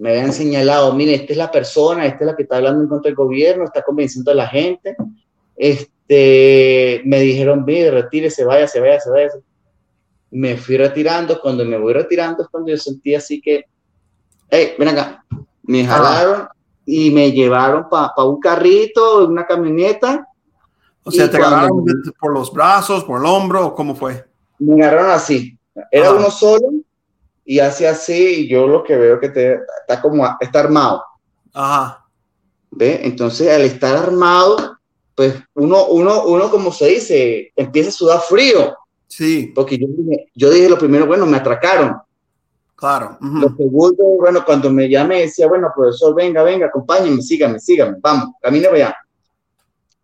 me 0.00 0.12
habían 0.12 0.32
señalado, 0.32 0.94
mire, 0.94 1.14
esta 1.14 1.32
es 1.34 1.36
la 1.36 1.50
persona, 1.50 2.06
esta 2.06 2.20
es 2.20 2.26
la 2.30 2.34
que 2.34 2.44
está 2.44 2.56
hablando 2.56 2.82
en 2.82 2.88
contra 2.88 3.10
del 3.10 3.16
gobierno, 3.16 3.64
está 3.64 3.82
convenciendo 3.82 4.30
a 4.30 4.34
la 4.34 4.46
gente. 4.46 4.96
Este, 5.54 7.02
me 7.04 7.20
dijeron, 7.20 7.66
mire, 7.66 7.90
retírese, 7.90 8.42
vaya, 8.46 8.66
se 8.66 8.80
vaya, 8.80 8.98
se 8.98 9.10
vaya. 9.10 9.28
Me 10.30 10.56
fui 10.56 10.78
retirando, 10.78 11.38
cuando 11.38 11.66
me 11.66 11.76
voy 11.76 11.92
retirando 11.92 12.42
es 12.42 12.48
cuando 12.48 12.70
yo 12.70 12.78
sentí 12.78 13.14
así 13.14 13.42
que, 13.42 13.66
hey, 14.48 14.72
ven 14.78 14.88
acá, 14.88 15.22
me 15.64 15.84
jalaron 15.84 16.48
y 16.86 17.10
me 17.10 17.30
llevaron 17.30 17.86
para 17.90 18.24
un 18.24 18.40
carrito, 18.40 19.28
una 19.28 19.46
camioneta, 19.46 20.26
o 21.02 21.10
sea, 21.10 21.30
¿te 21.30 21.36
agarraron 21.36 21.84
por 22.18 22.32
los 22.32 22.50
brazos, 22.50 23.04
por 23.04 23.20
el 23.20 23.26
hombro, 23.26 23.74
cómo 23.74 23.94
fue? 23.94 24.24
Me 24.58 24.82
agarraron 24.82 25.10
así. 25.10 25.58
Era 25.90 26.12
uno 26.12 26.30
solo 26.30 26.70
y 27.50 27.58
hace 27.58 27.88
así 27.88 28.44
y 28.44 28.48
yo 28.48 28.68
lo 28.68 28.84
que 28.84 28.96
veo 28.96 29.18
que 29.18 29.28
te, 29.28 29.58
está 29.80 30.00
como, 30.00 30.24
está 30.38 30.60
armado. 30.60 31.02
Ajá. 31.52 32.06
¿Ve? 32.70 33.00
Entonces, 33.02 33.48
al 33.50 33.62
estar 33.62 33.96
armado, 33.96 34.78
pues 35.16 35.34
uno, 35.54 35.86
uno, 35.86 36.26
uno, 36.26 36.48
como 36.48 36.70
se 36.70 36.86
dice, 36.86 37.52
empieza 37.56 37.88
a 37.88 37.92
sudar 37.92 38.20
frío. 38.20 38.76
Sí. 39.08 39.50
Porque 39.52 39.76
yo 39.76 39.88
dije, 39.88 40.30
yo 40.32 40.48
dije 40.48 40.68
lo 40.68 40.78
primero, 40.78 41.08
bueno, 41.08 41.26
me 41.26 41.38
atracaron. 41.38 41.96
Claro. 42.76 43.18
Lo 43.20 43.48
segundo, 43.56 44.04
bueno, 44.20 44.44
cuando 44.44 44.70
me 44.70 44.88
llamé, 44.88 45.22
decía, 45.22 45.48
bueno, 45.48 45.72
profesor, 45.74 46.14
venga, 46.14 46.44
venga, 46.44 46.66
acompáñenme, 46.66 47.20
síganme, 47.20 47.58
síganme, 47.58 47.96
vamos, 48.00 48.28
camine 48.40 48.68
allá. 48.68 48.94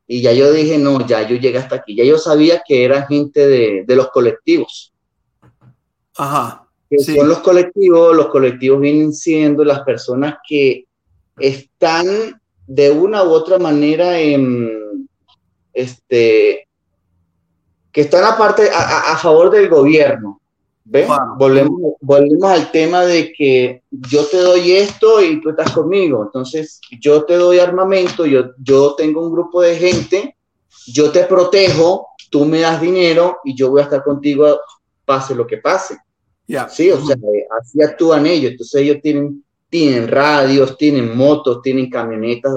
Y 0.09 0.21
ya 0.21 0.33
yo 0.33 0.53
dije, 0.53 0.79
no, 0.79 1.07
ya 1.07 1.23
yo 1.23 1.37
llegué 1.37 1.59
hasta 1.59 1.77
aquí. 1.77 1.95
Ya 1.95 2.03
yo 2.03 2.19
sabía 2.19 2.61
que 2.67 2.85
era 2.85 3.07
gente 3.07 3.47
de, 3.47 3.85
de 3.87 3.95
los 3.95 4.11
colectivos. 4.11 4.93
Ajá. 6.17 6.66
Que 6.89 6.99
son 6.99 7.29
los 7.29 7.39
colectivos, 7.39 8.15
los 8.15 8.29
colectivos 8.29 8.81
vienen 8.81 9.13
siendo 9.13 9.65
las 9.65 9.81
personas 9.81 10.37
que 10.49 10.87
están 11.39 12.07
de 12.67 12.91
una 12.91 13.25
u 13.25 13.31
otra 13.31 13.59
manera 13.59 14.19
en, 14.21 15.09
este, 15.73 16.69
que 17.93 18.01
están 18.01 18.25
aparte 18.25 18.71
a, 18.71 19.13
a 19.13 19.17
favor 19.19 19.51
del 19.51 19.69
gobierno. 19.69 20.41
Volvemos, 21.37 21.95
volvemos 22.01 22.51
al 22.51 22.71
tema 22.71 23.05
de 23.05 23.33
que 23.33 23.83
yo 23.91 24.25
te 24.27 24.37
doy 24.37 24.73
esto 24.73 25.21
y 25.21 25.41
tú 25.41 25.51
estás 25.51 25.73
conmigo. 25.73 26.23
Entonces, 26.25 26.81
yo 27.01 27.25
te 27.25 27.35
doy 27.35 27.59
armamento, 27.59 28.25
yo, 28.25 28.53
yo 28.63 28.95
tengo 28.95 29.27
un 29.27 29.33
grupo 29.33 29.61
de 29.63 29.77
gente, 29.77 30.37
yo 30.87 31.11
te 31.11 31.25
protejo, 31.25 32.09
tú 32.31 32.45
me 32.45 32.61
das 32.61 32.81
dinero 32.81 33.39
y 33.45 33.57
yo 33.57 33.71
voy 33.71 33.81
a 33.81 33.85
estar 33.85 34.05
contigo 34.05 34.61
pase 35.05 35.35
lo 35.35 35.47
que 35.47 35.59
pase. 35.59 35.99
Sí, 36.69 36.91
o 36.91 37.05
sea, 37.05 37.17
así 37.61 37.83
actúan 37.83 38.27
ellos. 38.27 38.53
Entonces 38.53 38.83
ellos 38.83 38.99
tienen, 39.03 39.45
tienen 39.69 40.09
radios, 40.09 40.77
tienen 40.77 41.17
motos, 41.17 41.61
tienen 41.63 41.91
camionetas 41.91 42.53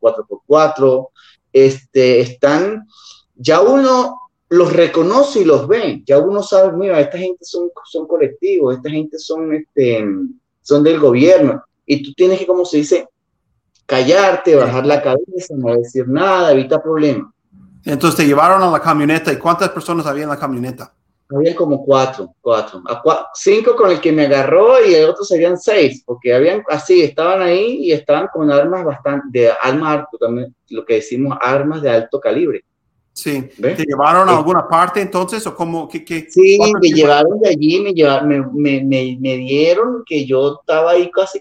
4x4, 0.00 1.08
este, 1.52 2.20
están, 2.20 2.86
ya 3.34 3.60
uno 3.60 4.20
los 4.48 4.72
reconoce 4.72 5.40
y 5.40 5.44
los 5.44 5.66
ve. 5.66 6.02
Ya 6.06 6.18
uno 6.18 6.42
sabe, 6.42 6.76
mira, 6.76 7.00
esta 7.00 7.18
gente 7.18 7.44
son, 7.44 7.70
son 7.84 8.06
colectivos, 8.06 8.76
esta 8.76 8.90
gente 8.90 9.18
son, 9.18 9.52
este, 9.54 10.04
son 10.62 10.82
del 10.82 10.98
gobierno. 10.98 11.62
Y 11.86 12.02
tú 12.02 12.12
tienes 12.14 12.38
que, 12.38 12.46
como 12.46 12.64
se 12.64 12.78
dice, 12.78 13.08
callarte, 13.86 14.54
bajar 14.56 14.86
la 14.86 15.02
cabeza, 15.02 15.54
no 15.56 15.74
decir 15.74 16.08
nada, 16.08 16.52
evita 16.52 16.82
problemas. 16.82 17.32
Entonces 17.84 18.16
te 18.16 18.26
llevaron 18.26 18.62
a 18.62 18.70
la 18.70 18.80
camioneta. 18.80 19.32
¿Y 19.32 19.36
cuántas 19.36 19.68
personas 19.70 20.06
había 20.06 20.22
en 20.22 20.30
la 20.30 20.38
camioneta? 20.38 20.94
Había 21.34 21.56
como 21.56 21.84
cuatro, 21.84 22.32
cuatro. 22.40 22.82
cinco 23.34 23.74
con 23.74 23.90
el 23.90 24.00
que 24.00 24.12
me 24.12 24.26
agarró 24.26 24.84
y 24.84 24.94
el 24.94 25.08
otro 25.08 25.24
serían 25.24 25.58
seis, 25.58 26.02
porque 26.06 26.32
habían 26.32 26.62
así, 26.68 27.02
estaban 27.02 27.42
ahí 27.42 27.78
y 27.86 27.92
estaban 27.92 28.28
con 28.32 28.52
armas 28.52 28.84
bastante, 28.84 29.26
de 29.40 29.50
armas, 29.62 30.06
también, 30.20 30.54
lo 30.68 30.84
que 30.84 30.94
decimos 30.94 31.36
armas 31.40 31.82
de 31.82 31.90
alto 31.90 32.20
calibre. 32.20 32.64
Sí, 33.12 33.48
¿te 33.60 33.84
llevaron 33.84 34.28
a 34.28 34.32
eh, 34.32 34.36
alguna 34.36 34.68
parte 34.68 35.00
entonces 35.00 35.46
o 35.46 35.54
cómo? 35.54 35.88
Qué, 35.88 36.04
qué, 36.04 36.26
sí, 36.28 36.58
me 36.80 36.88
llevaron 36.88 37.40
de 37.40 37.50
allí, 37.50 37.80
me, 37.80 37.92
llevaron, 37.92 38.28
me, 38.28 38.82
me, 38.82 39.16
me, 39.20 39.36
dieron 39.36 40.02
que 40.04 40.26
yo 40.26 40.58
estaba 40.60 40.92
ahí 40.92 41.10
casi 41.12 41.40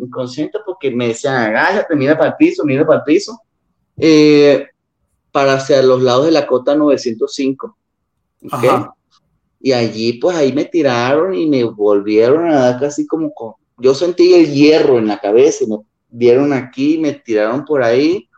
inconsciente 0.00 0.58
porque 0.64 0.90
me 0.90 1.08
decían, 1.08 1.34
agáchate, 1.34 1.96
mira 1.96 2.16
para 2.16 2.30
el 2.30 2.36
piso, 2.36 2.62
mira 2.64 2.86
para 2.86 2.98
el 2.98 3.04
piso, 3.04 3.40
eh, 3.96 4.66
para 5.32 5.54
hacia 5.54 5.82
los 5.82 6.02
lados 6.02 6.26
de 6.26 6.32
la 6.32 6.46
cota 6.46 6.74
905. 6.74 7.74
Y 9.60 9.72
allí, 9.72 10.14
pues 10.14 10.36
ahí 10.36 10.52
me 10.52 10.64
tiraron 10.64 11.34
y 11.34 11.46
me 11.46 11.64
volvieron 11.64 12.48
a 12.48 12.60
dar 12.60 12.80
casi 12.80 13.06
como, 13.06 13.32
con, 13.34 13.54
yo 13.78 13.94
sentí 13.94 14.34
el 14.34 14.52
hierro 14.52 14.98
en 14.98 15.08
la 15.08 15.18
cabeza 15.18 15.64
y 15.64 15.66
me 15.66 15.78
dieron 16.08 16.52
aquí, 16.52 16.98
me 16.98 17.12
tiraron 17.12 17.64
por 17.64 17.82
ahí 17.82 18.28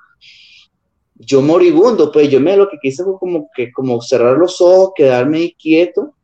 yo 1.22 1.42
moribundo, 1.42 2.10
pues 2.10 2.30
yo 2.30 2.40
me 2.40 2.56
lo 2.56 2.68
que 2.68 2.78
quise 2.80 3.04
fue 3.04 3.18
como 3.18 3.50
que 3.54 3.70
como 3.72 4.00
cerrar 4.00 4.38
los 4.38 4.60
ojos, 4.60 4.92
quedarme 4.96 5.38
ahí 5.38 5.54
quieto. 5.54 6.14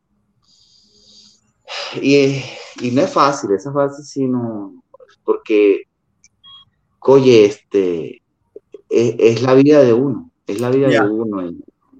Y, 2.01 2.43
y 2.81 2.91
no 2.93 3.03
es 3.03 3.11
fácil, 3.11 3.53
esa 3.53 3.73
fase 3.73 4.03
sí 4.03 4.27
no, 4.27 4.83
porque, 5.25 5.83
oye, 7.01 7.45
este, 7.45 8.23
es, 8.89 9.43
la 9.43 9.55
vida 9.55 9.83
de 9.83 9.93
uno, 9.93 10.31
es 10.47 10.61
la 10.61 10.71
vida 10.71 10.89
de 10.89 11.01
uno. 11.01 11.47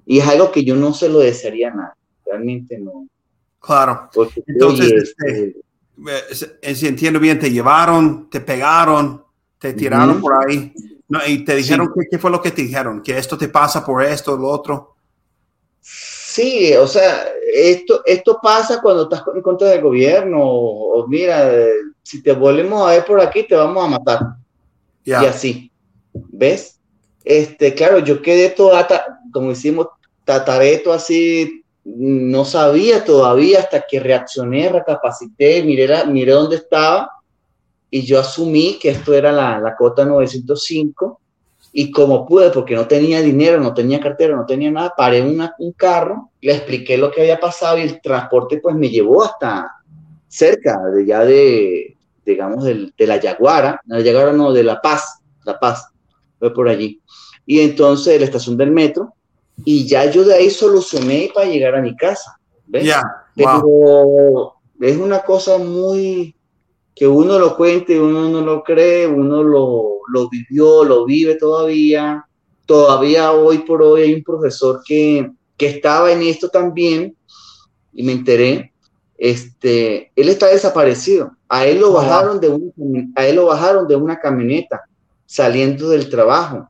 Y, 0.05 0.19
es 0.19 0.27
algo 0.27 0.51
que 0.51 0.63
yo 0.63 0.75
no 0.75 0.93
se 0.93 1.09
lo 1.09 1.19
desearía 1.19 1.69
a 1.71 1.75
nadie, 1.75 1.96
realmente 2.29 2.77
no. 2.77 3.07
Claro. 3.59 4.09
Entonces, 4.45 4.91
este, 4.91 5.55
este 6.29 6.57
eh, 6.61 6.75
si 6.75 6.87
entiendo 6.87 7.19
bien, 7.19 7.39
te 7.39 7.49
llevaron, 7.49 8.29
te 8.29 8.39
pegaron, 8.41 9.23
te 9.57 9.73
tiraron 9.73 10.21
por 10.21 10.33
ahí. 10.45 10.73
No, 11.09 11.19
y 11.25 11.43
te 11.43 11.55
dijeron 11.55 11.91
qué 12.09 12.17
fue 12.17 12.29
lo 12.29 12.41
que 12.41 12.51
te 12.51 12.61
dijeron, 12.61 13.01
que 13.01 13.17
esto 13.17 13.37
te 13.37 13.47
pasa 13.47 13.85
por 13.85 14.03
esto, 14.03 14.35
lo 14.37 14.49
otro. 14.49 14.95
Sí, 15.81 16.73
o 16.75 16.85
sea, 16.85 17.27
esto, 17.51 18.03
esto 18.05 18.39
pasa 18.41 18.81
cuando 18.81 19.03
estás 19.03 19.23
en 19.33 19.41
contra 19.41 19.69
del 19.69 19.81
gobierno, 19.81 20.37
o, 20.39 21.07
mira, 21.07 21.49
si 22.03 22.21
te 22.21 22.33
volvemos 22.33 22.87
a 22.87 22.91
ver 22.91 23.05
por 23.05 23.19
aquí, 23.21 23.43
te 23.47 23.55
vamos 23.55 23.83
a 23.83 23.87
matar. 23.87 24.19
Y 25.03 25.13
así, 25.13 25.71
¿ves? 26.13 26.79
Este, 27.23 27.73
claro, 27.73 27.99
yo 27.99 28.21
quedé 28.21 28.49
toda, 28.49 28.87
como 29.31 29.49
decimos, 29.49 29.87
tatareto 30.25 30.91
así, 30.91 31.63
no 31.95 32.43
sabía 32.43 33.05
todavía 33.05 33.59
hasta 33.59 33.85
que 33.87 33.99
reaccioné, 33.99 34.67
recapacité, 34.67 35.63
miré, 35.63 36.05
miré 36.05 36.33
dónde 36.33 36.57
estaba 36.57 37.09
y 37.89 38.01
yo 38.01 38.19
asumí 38.19 38.77
que 38.77 38.89
esto 38.89 39.13
era 39.13 39.31
la, 39.31 39.59
la 39.59 39.75
cota 39.75 40.03
905 40.03 41.21
y 41.71 41.89
como 41.91 42.25
pude, 42.25 42.49
porque 42.49 42.75
no 42.75 42.87
tenía 42.87 43.21
dinero, 43.21 43.59
no 43.61 43.73
tenía 43.73 44.01
cartera, 44.01 44.35
no 44.35 44.45
tenía 44.45 44.69
nada, 44.69 44.93
paré 44.97 45.21
una, 45.21 45.55
un 45.59 45.71
carro, 45.71 46.31
le 46.41 46.55
expliqué 46.55 46.97
lo 46.97 47.09
que 47.09 47.21
había 47.21 47.39
pasado 47.39 47.77
y 47.77 47.83
el 47.83 48.01
transporte 48.01 48.59
pues 48.61 48.75
me 48.75 48.89
llevó 48.89 49.23
hasta 49.23 49.71
cerca 50.27 50.81
de 50.89 51.05
ya 51.05 51.23
de, 51.23 51.95
digamos, 52.25 52.65
de, 52.65 52.91
de 52.97 53.07
la 53.07 53.17
Yaguara, 53.17 53.79
la 53.85 54.01
Yaguara 54.01 54.33
no, 54.33 54.51
de 54.51 54.63
La 54.63 54.81
Paz, 54.81 55.21
La 55.45 55.57
Paz, 55.57 55.87
fue 56.37 56.53
por 56.53 56.67
allí. 56.67 56.99
Y 57.45 57.61
entonces 57.61 58.19
la 58.19 58.25
estación 58.25 58.57
del 58.57 58.71
metro, 58.71 59.13
y 59.65 59.87
ya 59.87 60.09
yo 60.09 60.23
de 60.23 60.35
ahí 60.35 60.49
solucioné 60.49 61.31
para 61.33 61.47
llegar 61.47 61.75
a 61.75 61.81
mi 61.81 61.95
casa. 61.95 62.39
¿ves? 62.65 62.93
Pero 63.35 64.53
es 64.79 64.97
una 64.97 65.21
cosa 65.23 65.57
muy, 65.57 66.35
que 66.95 67.07
uno 67.07 67.37
lo 67.37 67.55
cuente, 67.55 67.99
uno 67.99 68.29
no 68.29 68.41
lo 68.41 68.63
cree, 68.63 69.07
uno 69.07 69.43
lo, 69.43 69.99
lo, 70.11 70.29
vivió, 70.29 70.83
lo 70.83 71.05
vive 71.05 71.35
todavía. 71.35 72.25
Todavía 72.65 73.31
hoy 73.31 73.59
por 73.59 73.81
hoy 73.81 74.01
hay 74.01 74.13
un 74.15 74.23
profesor 74.23 74.81
que, 74.85 75.31
que 75.55 75.67
estaba 75.67 76.11
en 76.11 76.21
esto 76.21 76.49
también 76.49 77.15
y 77.93 78.03
me 78.03 78.13
enteré. 78.13 78.73
Este, 79.17 80.11
él 80.15 80.29
está 80.29 80.47
desaparecido. 80.47 81.31
A 81.49 81.65
él 81.65 81.79
lo 81.79 81.93
bajaron 81.93 82.39
de 82.39 82.49
un, 82.49 83.13
a 83.15 83.25
él 83.25 83.37
lo 83.37 83.45
bajaron 83.45 83.87
de 83.87 83.95
una 83.95 84.19
camioneta 84.19 84.83
saliendo 85.25 85.89
del 85.89 86.09
trabajo. 86.09 86.69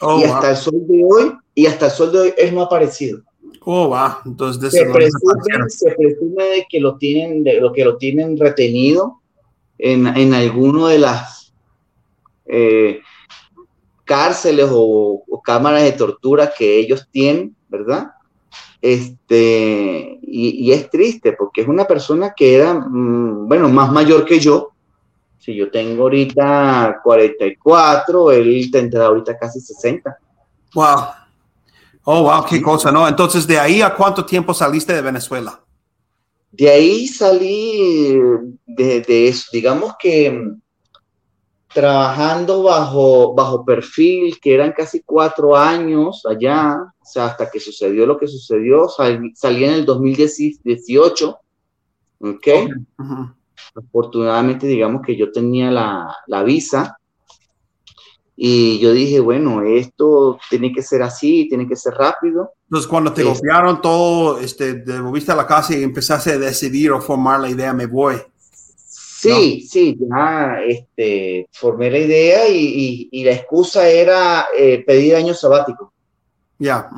Oh, 0.00 0.20
y 0.20 0.24
hasta 0.24 0.50
el 0.50 0.56
sol 0.56 0.86
de 0.86 1.02
hoy, 1.04 1.32
y 1.58 1.66
hasta 1.66 1.86
el 1.86 1.90
sol 1.90 2.12
de 2.12 2.18
hoy, 2.20 2.34
él 2.38 2.54
no 2.54 2.60
ha 2.60 2.66
aparecido. 2.66 3.20
Oh, 3.62 3.88
va. 3.88 4.22
Entonces, 4.24 4.70
se, 4.70 4.84
presume, 4.84 5.34
se 5.66 5.90
presume 5.90 6.44
de 6.44 6.66
que 6.70 6.78
lo 6.78 6.96
tienen, 6.98 7.42
de 7.42 7.60
lo 7.60 7.72
que 7.72 7.84
lo 7.84 7.96
tienen 7.96 8.38
retenido 8.38 9.22
en, 9.76 10.06
en 10.06 10.34
alguno 10.34 10.86
de 10.86 11.00
las 11.00 11.52
eh, 12.46 13.00
cárceles 14.04 14.68
o, 14.70 15.24
cámaras 15.42 15.82
de 15.82 15.92
tortura 15.92 16.52
que 16.56 16.78
ellos 16.78 17.08
tienen, 17.10 17.56
¿verdad? 17.68 18.12
Este, 18.80 20.16
y, 20.22 20.70
es 20.70 20.88
triste 20.90 21.32
porque 21.32 21.62
es 21.62 21.66
una 21.66 21.86
persona 21.86 22.34
que 22.36 22.54
era, 22.54 22.72
mm, 22.72 23.48
bueno, 23.48 23.68
más 23.68 23.90
mayor 23.90 24.24
que 24.24 24.38
yo. 24.38 24.70
Si 25.38 25.56
yo 25.56 25.72
tengo 25.72 26.04
ahorita 26.04 27.00
44, 27.02 28.30
él 28.30 28.70
tendrá 28.70 29.06
ahorita 29.06 29.36
casi 29.36 29.60
60. 29.60 30.16
Wow. 30.74 31.18
Oh, 32.10 32.22
wow, 32.22 32.42
qué 32.48 32.62
cosa, 32.62 32.90
¿no? 32.90 33.06
Entonces, 33.06 33.46
¿de 33.46 33.58
ahí 33.58 33.82
a 33.82 33.94
cuánto 33.94 34.24
tiempo 34.24 34.54
saliste 34.54 34.94
de 34.94 35.02
Venezuela? 35.02 35.60
De 36.50 36.66
ahí 36.70 37.06
salí 37.06 38.18
de, 38.64 39.28
eso, 39.28 39.50
digamos 39.52 39.92
que 39.98 40.30
mm, 40.30 40.58
trabajando 41.74 42.62
bajo, 42.62 43.34
bajo 43.34 43.62
perfil, 43.62 44.40
que 44.40 44.54
eran 44.54 44.72
casi 44.72 45.02
cuatro 45.02 45.54
años 45.54 46.24
allá, 46.24 46.78
o 46.98 47.04
sea, 47.04 47.26
hasta 47.26 47.50
que 47.50 47.60
sucedió 47.60 48.06
lo 48.06 48.16
que 48.16 48.26
sucedió, 48.26 48.88
salí, 48.88 49.64
en 49.64 49.70
el 49.74 49.84
2018, 49.84 51.38
¿ok? 52.20 52.48
Afortunadamente, 53.76 54.66
digamos 54.66 55.02
que 55.02 55.14
yo 55.14 55.30
tenía 55.30 55.70
la, 55.70 56.16
la 56.26 56.42
visa 56.42 56.98
y 58.40 58.78
yo 58.78 58.92
dije, 58.92 59.18
bueno, 59.18 59.62
esto 59.62 60.38
tiene 60.48 60.72
que 60.72 60.80
ser 60.80 61.02
así, 61.02 61.48
tiene 61.48 61.66
que 61.66 61.74
ser 61.74 61.94
rápido. 61.94 62.52
Entonces, 62.68 62.88
cuando 62.88 63.12
te 63.12 63.24
golpearon 63.24 63.80
todo, 63.80 64.38
este, 64.38 64.74
te 64.74 65.00
volviste 65.00 65.32
a 65.32 65.34
la 65.34 65.44
casa 65.44 65.76
y 65.76 65.82
empezaste 65.82 66.30
a 66.30 66.38
decidir 66.38 66.92
o 66.92 67.00
formar 67.00 67.40
la 67.40 67.50
idea, 67.50 67.72
me 67.72 67.86
voy. 67.86 68.14
Sí, 68.40 69.66
sí, 69.68 69.98
ya 69.98 70.60
este, 70.64 71.48
formé 71.50 71.90
la 71.90 71.98
idea 71.98 72.48
y, 72.48 73.08
y, 73.10 73.24
la 73.24 73.32
excusa 73.32 73.88
era 73.88 74.46
eh, 74.56 74.84
pedir 74.86 75.16
año 75.16 75.34
sabático. 75.34 75.92
Ya. 76.60 76.88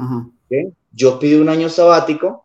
Yo 0.93 1.19
pedí 1.19 1.37
un 1.37 1.49
año 1.49 1.71
sabático, 1.71 2.45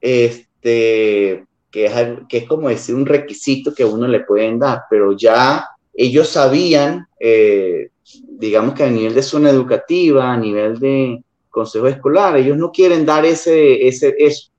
este, 0.00 1.44
que 1.72 1.86
es, 1.86 1.92
que 2.28 2.38
es 2.38 2.48
como 2.48 2.68
decir 2.68 2.94
un 2.94 3.06
requisito 3.06 3.74
que 3.74 3.84
uno 3.84 4.06
le 4.06 4.20
pueden 4.20 4.60
dar, 4.60 4.82
pero 4.88 5.10
ya 5.10 5.66
ellos 5.92 6.28
sabían 6.28 7.08
eh, 7.18 7.90
digamos 8.28 8.74
que 8.74 8.84
a 8.84 8.90
nivel 8.90 9.14
de 9.14 9.22
zona 9.22 9.50
educativa, 9.50 10.32
a 10.32 10.36
nivel 10.36 10.78
de 10.78 11.22
consejo 11.50 11.86
escolar, 11.88 12.36
ellos 12.36 12.56
no 12.56 12.70
quieren 12.70 13.04
dar 13.04 13.24
ese, 13.24 13.86
ese, 13.86 14.14
eso. 14.18 14.50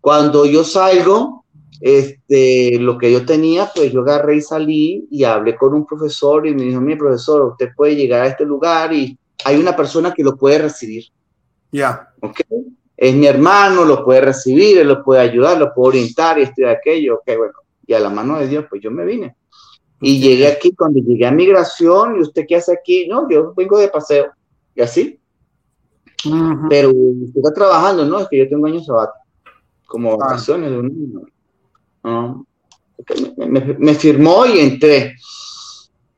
Cuando 0.00 0.46
yo 0.46 0.64
salgo, 0.64 1.44
este, 1.80 2.78
lo 2.78 2.98
que 2.98 3.10
yo 3.10 3.24
tenía, 3.24 3.70
pues 3.74 3.92
yo 3.92 4.00
agarré 4.00 4.36
y 4.36 4.42
salí 4.42 5.06
y 5.10 5.24
hablé 5.24 5.56
con 5.56 5.74
un 5.74 5.86
profesor 5.86 6.46
y 6.46 6.54
me 6.54 6.64
dijo, 6.64 6.80
mi 6.80 6.96
profesor, 6.96 7.42
usted 7.42 7.70
puede 7.76 7.96
llegar 7.96 8.22
a 8.22 8.28
este 8.28 8.44
lugar 8.44 8.92
y 8.92 9.18
hay 9.44 9.56
una 9.56 9.74
persona 9.74 10.12
que 10.12 10.22
lo 10.22 10.36
puede 10.36 10.58
recibir. 10.58 11.04
Ya. 11.72 12.08
¿Ok? 12.20 12.40
Es 12.96 13.14
mi 13.14 13.26
hermano, 13.26 13.84
lo 13.84 14.04
puede 14.04 14.20
recibir, 14.20 14.78
él 14.78 14.88
lo 14.88 15.02
puede 15.02 15.22
ayudar, 15.22 15.58
lo 15.58 15.72
puede 15.72 15.88
orientar 15.88 16.38
y 16.38 16.42
esto 16.42 16.60
y 16.60 16.64
aquello. 16.64 17.14
Ok, 17.16 17.36
bueno. 17.38 17.54
Y 17.86 17.94
a 17.94 18.00
la 18.00 18.10
mano 18.10 18.38
de 18.38 18.46
Dios, 18.46 18.66
pues 18.68 18.82
yo 18.82 18.90
me 18.90 19.06
vine. 19.06 19.36
Y 20.00 20.18
llegué 20.20 20.46
aquí, 20.46 20.74
cuando 20.74 21.00
llegué 21.00 21.26
a 21.26 21.30
migración, 21.30 22.16
¿y 22.16 22.20
usted 22.20 22.46
qué 22.48 22.56
hace 22.56 22.72
aquí? 22.72 23.06
No, 23.06 23.28
yo 23.28 23.52
vengo 23.54 23.78
de 23.78 23.88
paseo. 23.88 24.32
Y 24.74 24.80
así. 24.80 25.20
Pero 26.68 26.90
usted 26.90 27.36
está 27.36 27.52
trabajando, 27.52 28.04
¿no? 28.04 28.20
Es 28.20 28.28
que 28.28 28.38
yo 28.38 28.48
tengo 28.48 28.66
años 28.66 28.86
sabáticos, 28.86 29.20
como 29.86 30.12
ah. 30.12 30.16
vacaciones 30.16 30.70
de 30.70 30.78
un 30.78 31.28
año. 32.04 32.46
me, 33.78 33.94
firmó 33.94 34.46
y 34.46 34.60
entré. 34.60 35.16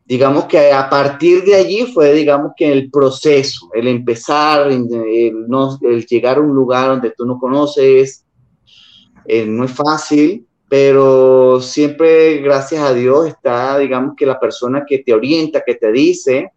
Digamos 0.05 0.45
que 0.45 0.73
a 0.73 0.91
partir 0.91 1.45
de 1.45 1.55
allí 1.55 1.87
fue, 1.87 2.13
digamos 2.13 2.53
que 2.57 2.71
el 2.71 2.91
proceso, 2.91 3.71
el 3.73 3.89
empezar, 3.89 4.71
el, 4.71 5.49
no, 5.49 5.79
el 5.81 6.05
llegar 6.07 6.39
a 6.39 6.41
un 6.41 6.55
lugar 6.55 6.89
donde 6.89 7.13
tú 7.17 7.25
no 7.25 7.39
conoces, 7.39 8.25
eh, 9.25 9.47
no 9.47 9.65
es 9.65 9.73
fácil, 9.73 10.47
pero 10.69 11.32
siempre, 11.61 12.39
gracias 12.39 12.83
a 12.83 12.93
Dios, 12.93 13.27
está, 13.27 13.79
digamos, 13.79 14.15
que 14.17 14.27
la 14.27 14.41
persona 14.41 14.85
que 14.87 14.99
te 14.99 15.13
orienta, 15.13 15.63
que 15.65 15.75
te 15.75 15.91
dice, 15.93 16.53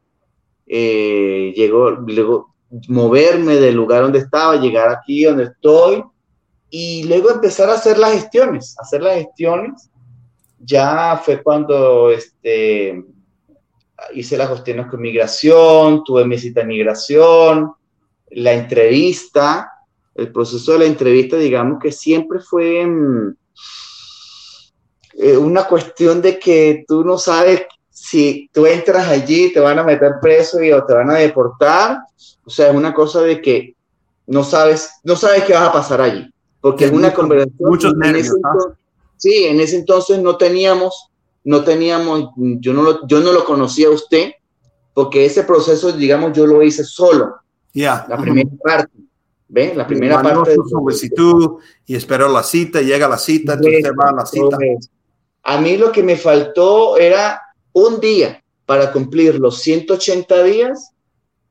eh, 0.68 1.54
llegó, 1.56 1.91
luego 1.91 2.56
moverme 2.88 3.56
del 3.56 3.76
lugar 3.76 4.04
donde 4.04 4.20
estaba, 4.20 4.56
llegar 4.56 4.89
aquí 4.89 5.24
donde 5.24 5.46
estoy, 5.46 6.04
y 6.70 7.04
luego 7.04 7.32
empezar 7.32 7.70
a 7.70 7.76
hacer 7.76 7.98
las 7.98 8.14
gestiones, 8.14 8.76
hacer 8.80 9.02
las 9.02 9.16
gestiones. 9.16 9.89
Ya 10.60 11.22
fue 11.24 11.41
cuando 11.41 12.10
este, 12.10 13.04
hice 14.14 14.38
las 14.38 14.50
gestiones 14.50 14.88
con 14.88 15.02
migración, 15.02 16.04
tuve 16.04 16.26
mi 16.26 16.38
cita 16.38 16.62
de 16.62 16.68
migración, 16.68 17.72
la 18.32 18.54
entrevista, 18.54 19.72
el 20.16 20.32
proceso 20.32 20.74
de 20.74 20.80
la 20.80 20.86
entrevista, 20.86 21.38
digamos 21.38 21.80
que 21.80 21.91
siempre 21.91 22.39
fue 22.39 22.86
mm, 22.86 23.36
eh, 25.18 25.38
una 25.38 25.66
cuestión 25.66 26.22
de 26.22 26.38
que 26.38 26.84
tú 26.88 27.03
no 27.03 27.18
sabes 27.18 27.63
si 27.95 28.49
tú 28.51 28.66
entras 28.66 29.07
allí, 29.07 29.53
te 29.53 29.61
van 29.61 29.80
a 29.80 29.84
meter 29.84 30.16
preso 30.22 30.61
y, 30.61 30.72
o 30.72 30.84
te 30.84 30.93
van 30.93 31.09
a 31.09 31.16
deportar. 31.16 31.99
O 32.43 32.49
sea, 32.49 32.70
es 32.70 32.76
una 32.76 32.93
cosa 32.93 33.22
de 33.22 33.41
que 33.41 33.76
no 34.28 34.43
sabes, 34.43 34.89
no 35.03 35.16
sabes 35.16 35.45
qué 35.45 35.53
va 35.53 35.68
a 35.68 35.72
pasar 35.72 36.01
allí. 36.01 36.30
Porque 36.59 36.86
es 36.86 36.91
una 36.91 37.13
conversación. 37.13 37.70
Muchos 37.70 37.95
nervios. 37.95 38.36
sí, 39.18 39.45
en 39.45 39.61
ese 39.61 39.78
entonces 39.78 40.20
no 40.20 40.36
teníamos, 40.36 41.09
no 41.45 41.63
teníamos, 41.63 42.32
yo 42.36 42.74
no 42.74 42.82
lo, 42.82 43.07
yo 43.07 43.22
no 43.22 43.32
lo 43.32 43.45
conocía 43.45 43.88
a 43.88 43.91
usted, 43.91 44.32
porque 44.93 45.26
ese 45.26 45.43
proceso, 45.43 45.91
digamos, 45.93 46.34
yo 46.34 46.45
lo 46.45 46.61
hice 46.61 46.84
solo. 46.84 47.36
Ya. 47.74 48.05
La 48.09 48.18
primera 48.18 48.49
parte. 48.61 48.93
¿Ve? 49.47 49.74
La 49.74 49.88
primera 49.88 50.22
parte. 50.22 50.53
Su 50.55 50.68
solicitud 50.68 51.57
y 51.86 51.95
esperó 51.95 52.28
la 52.28 52.43
cita, 52.43 52.82
llega 52.82 53.07
la 53.07 53.18
cita, 53.18 53.53
entonces 53.53 53.91
va 53.97 54.09
a 54.09 54.13
la 54.13 54.26
cita. 54.26 54.57
A 55.46 55.62
mí 55.62 55.78
lo 55.78 55.91
que 55.91 56.04
me 56.04 56.18
faltó 56.18 56.98
era 56.98 57.39
un 57.72 58.00
día 58.00 58.43
para 58.66 58.91
cumplir 58.91 59.39
los 59.39 59.62
180 59.62 60.43
días 60.43 60.91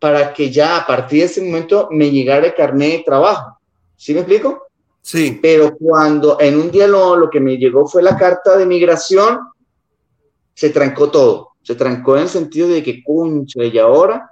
para 0.00 0.34
que 0.34 0.50
ya 0.50 0.78
a 0.78 0.86
partir 0.86 1.20
de 1.20 1.26
ese 1.26 1.40
momento 1.40 1.88
me 1.90 2.10
llegara 2.10 2.46
el 2.46 2.54
carnet 2.54 2.98
de 2.98 3.04
trabajo. 3.04 3.58
¿Sí 3.96 4.12
me 4.12 4.20
explico? 4.20 4.66
Sí. 5.00 5.38
Pero 5.40 5.76
cuando 5.76 6.38
en 6.40 6.58
un 6.58 6.72
día 6.72 6.88
lo, 6.88 7.14
lo 7.14 7.30
que 7.30 7.38
me 7.38 7.56
llegó 7.56 7.86
fue 7.86 8.02
la 8.02 8.16
carta 8.16 8.56
de 8.58 8.66
migración, 8.66 9.38
se 10.54 10.70
trancó 10.70 11.10
todo. 11.10 11.50
Se 11.62 11.76
trancó 11.76 12.16
en 12.16 12.22
el 12.22 12.28
sentido 12.28 12.68
de 12.68 12.82
que, 12.82 13.02
cuncho, 13.02 13.62
y 13.62 13.78
ahora, 13.78 14.30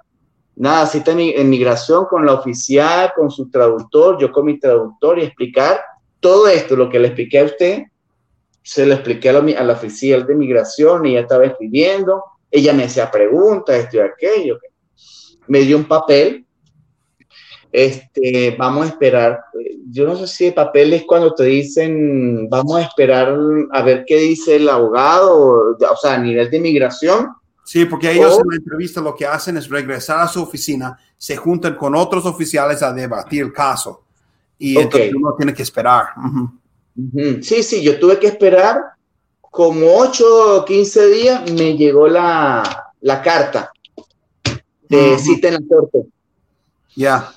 nada, 0.57 0.85
cita 0.87 1.13
en 1.13 1.49
migración 1.49 2.05
con 2.05 2.25
la 2.25 2.33
oficial, 2.33 3.13
con 3.15 3.31
su 3.31 3.49
traductor, 3.49 4.17
yo 4.19 4.29
con 4.29 4.45
mi 4.45 4.59
traductor 4.59 5.17
y 5.19 5.23
explicar 5.23 5.81
todo 6.19 6.47
esto, 6.47 6.75
lo 6.75 6.89
que 6.89 6.99
le 6.99 7.07
expliqué 7.07 7.39
a 7.39 7.45
usted, 7.45 7.83
se 8.63 8.85
lo 8.85 8.93
expliqué 8.93 9.29
a 9.29 9.33
la, 9.33 9.59
a 9.59 9.63
la 9.63 9.73
oficial 9.73 10.25
de 10.25 10.35
migración, 10.35 11.05
ella 11.05 11.21
estaba 11.21 11.45
escribiendo, 11.45 12.23
ella 12.49 12.73
me 12.73 12.85
hacía 12.85 13.11
preguntas, 13.11 13.75
esto 13.75 13.97
y 13.97 13.99
aquello. 13.99 14.57
Me 15.47 15.59
dio 15.59 15.77
un 15.77 15.83
papel, 15.83 16.45
este, 17.71 18.55
vamos 18.57 18.85
a 18.85 18.89
esperar, 18.89 19.41
yo 19.89 20.05
no 20.05 20.15
sé 20.15 20.27
si 20.27 20.45
el 20.45 20.53
papel 20.53 20.93
es 20.93 21.03
cuando 21.03 21.33
te 21.33 21.43
dicen, 21.43 22.47
vamos 22.49 22.77
a 22.77 22.83
esperar 22.83 23.37
a 23.71 23.81
ver 23.81 24.05
qué 24.07 24.17
dice 24.17 24.55
el 24.55 24.69
abogado, 24.69 25.75
o 25.77 25.97
sea, 26.01 26.13
a 26.13 26.17
nivel 26.19 26.49
de 26.49 26.59
migración. 26.59 27.29
Sí, 27.65 27.85
porque 27.85 28.11
ellos 28.11 28.39
en 28.39 28.49
la 28.49 28.55
entrevista 28.57 29.01
lo 29.01 29.15
que 29.15 29.25
hacen 29.25 29.57
es 29.57 29.69
regresar 29.69 30.19
a 30.19 30.27
su 30.27 30.41
oficina, 30.41 30.97
se 31.17 31.35
juntan 31.35 31.75
con 31.75 31.95
otros 31.95 32.25
oficiales 32.25 32.81
a 32.81 32.93
debatir 32.93 33.43
el 33.43 33.53
caso 33.53 34.03
y 34.57 34.77
entonces 34.77 35.13
uno 35.13 35.33
tiene 35.35 35.53
que 35.53 35.63
esperar. 35.63 36.07
Sí, 37.41 37.63
sí, 37.63 37.81
yo 37.81 37.99
tuve 37.99 38.19
que 38.19 38.27
esperar 38.27 38.77
como 39.41 39.97
8 39.97 40.57
o 40.57 40.65
15 40.65 41.07
días, 41.07 41.51
me 41.51 41.75
llegó 41.77 42.07
la, 42.07 42.93
la 43.01 43.21
carta 43.21 43.71
de 44.89 45.19
cita 45.19 45.47
en 45.49 45.53
la 45.55 45.61
corte. 45.67 46.05
Ya. 46.95 47.31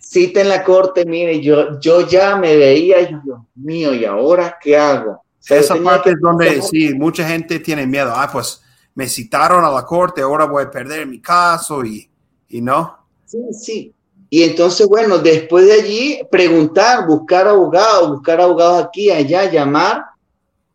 Cita 0.00 0.40
en 0.40 0.48
la 0.48 0.62
corte, 0.62 1.04
mire, 1.04 1.40
yo, 1.40 1.78
yo 1.80 2.06
ya 2.06 2.36
me 2.36 2.56
veía, 2.56 3.08
yo, 3.10 3.20
Dios 3.24 3.38
mío, 3.54 3.94
¿y 3.94 4.04
ahora 4.04 4.58
qué 4.60 4.76
hago? 4.76 5.22
Esa 5.48 5.76
parte 5.76 6.10
es 6.10 6.16
donde 6.20 6.60
sí, 6.62 6.94
mucha 6.94 7.26
gente 7.26 7.60
tiene 7.60 7.86
miedo. 7.86 8.12
Ah, 8.14 8.28
pues 8.32 8.62
me 8.94 9.08
citaron 9.08 9.64
a 9.64 9.70
la 9.70 9.84
corte, 9.84 10.22
ahora 10.22 10.44
voy 10.44 10.64
a 10.64 10.70
perder 10.70 11.06
mi 11.06 11.20
caso 11.20 11.84
y, 11.84 12.08
y 12.48 12.60
no. 12.60 12.96
Sí, 13.24 13.38
sí. 13.52 13.94
Y 14.28 14.42
entonces, 14.42 14.86
bueno, 14.88 15.18
después 15.18 15.66
de 15.66 15.72
allí, 15.72 16.20
preguntar, 16.30 17.06
buscar 17.06 17.46
abogados, 17.46 18.10
buscar 18.10 18.40
abogados 18.40 18.84
aquí, 18.84 19.10
allá, 19.10 19.50
llamar. 19.50 20.04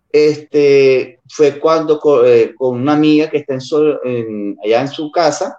Este, 0.10 1.20
fue 1.30 1.60
cuando 1.60 2.00
eh, 2.26 2.54
con, 2.58 2.82
una 2.82 2.94
amiga 2.94 3.30
que 3.30 3.38
está 3.38 3.58
en, 4.04 4.58
allá 4.64 4.82
en 4.82 4.88
su 4.90 5.12
casa, 5.12 5.58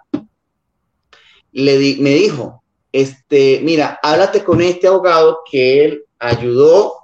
le 1.53 1.79
di, 1.79 1.97
me 2.01 2.11
dijo, 2.11 2.63
este, 2.93 3.61
mira, 3.63 3.99
háblate 4.03 4.45
con 4.45 4.61
este 4.61 4.87
abogado 4.87 5.41
que 5.51 5.85
él 5.85 6.05
ayudó, 6.19 6.95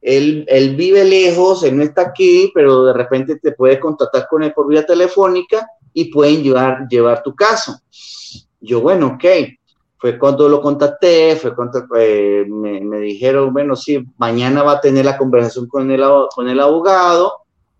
él, 0.00 0.46
él 0.48 0.76
vive 0.76 1.04
lejos, 1.04 1.62
él 1.64 1.76
no 1.76 1.82
está 1.82 2.02
aquí, 2.02 2.50
pero 2.54 2.84
de 2.84 2.92
repente 2.92 3.36
te 3.36 3.52
puedes 3.52 3.78
contactar 3.78 4.26
con 4.28 4.42
él 4.42 4.52
por 4.52 4.68
vía 4.68 4.84
telefónica 4.84 5.66
y 5.92 6.10
pueden 6.10 6.42
llevar, 6.42 6.86
llevar 6.88 7.22
tu 7.22 7.34
caso. 7.34 7.78
Yo, 8.60 8.80
bueno, 8.80 9.16
ok 9.16 9.24
fue 9.98 10.18
cuando 10.18 10.48
lo 10.48 10.60
contacté, 10.60 11.36
fue 11.36 11.54
cuando 11.54 11.86
eh, 11.98 12.44
me, 12.46 12.98
dijeron, 13.00 13.52
bueno, 13.52 13.74
sí, 13.74 14.04
mañana 14.18 14.62
va 14.62 14.72
a 14.72 14.80
tener 14.80 15.04
la 15.04 15.16
conversación 15.16 15.66
con 15.68 15.90
el, 15.90 16.02
con 16.34 16.48
el 16.48 16.60
abogado, 16.60 17.32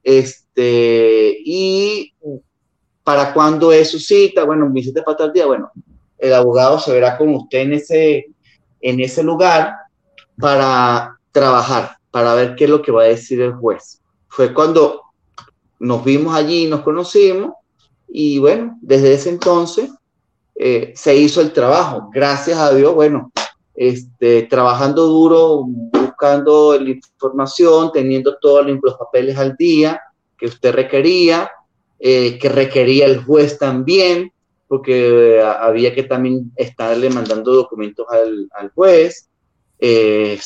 este, 0.03 1.37
y 1.45 2.15
para 3.05 3.35
cuando 3.35 3.73
es 3.73 3.91
su 3.91 3.99
cita, 3.99 4.45
bueno, 4.45 4.69
mi 4.69 4.83
cita 4.83 5.05
para 5.05 5.17
tal 5.19 5.33
día, 5.33 5.47
bueno, 5.47 5.71
el 6.19 6.33
abogado 6.33 6.79
se 6.79 6.93
verá 6.93 7.19
con 7.19 7.35
usted 7.35 7.59
en 7.59 7.75
ese, 7.75 8.27
en 8.81 9.01
ese 9.01 9.23
lugar 9.23 9.75
para 10.39 11.19
trabajar, 11.33 11.99
para 12.11 12.35
ver 12.35 12.57
qué 12.57 12.65
es 12.65 12.71
lo 12.71 12.81
que 12.81 12.93
va 12.93 13.03
a 13.03 13.07
decir 13.07 13.41
el 13.43 13.55
juez. 13.55 14.01
Fue 14.29 14.55
cuando 14.55 15.03
nos 15.79 16.03
vimos 16.03 16.35
allí, 16.35 16.67
nos 16.67 16.81
conocimos, 16.81 17.53
y 18.09 18.39
bueno, 18.39 18.79
desde 18.81 19.13
ese 19.13 19.29
entonces 19.29 19.91
eh, 20.59 20.93
se 20.97 21.15
hizo 21.15 21.41
el 21.41 21.53
trabajo. 21.53 22.09
Gracias 22.13 22.59
a 22.59 22.75
Dios, 22.75 22.95
bueno, 22.95 23.31
este, 23.75 24.45
trabajando 24.45 25.07
duro, 25.07 25.65
buscando 25.67 26.79
la 26.81 26.91
información, 26.91 27.93
teniendo 27.93 28.39
todos 28.39 28.67
los 28.67 28.97
papeles 28.97 29.37
al 29.37 29.55
día 29.57 30.01
que 30.39 30.47
usted 30.47 30.75
requería, 30.75 31.51
eh, 31.99 32.39
que 32.39 32.49
requería 32.49 33.07
el 33.07 33.23
juez 33.23 33.59
también, 33.59 34.33
porque 34.67 35.41
había 35.43 35.95
que 35.95 36.03
también 36.05 36.53
estarle 36.57 37.11
mandando 37.11 37.53
documentos 37.53 38.07
al, 38.11 38.71
juez, 38.75 39.29
eh, 39.79 40.39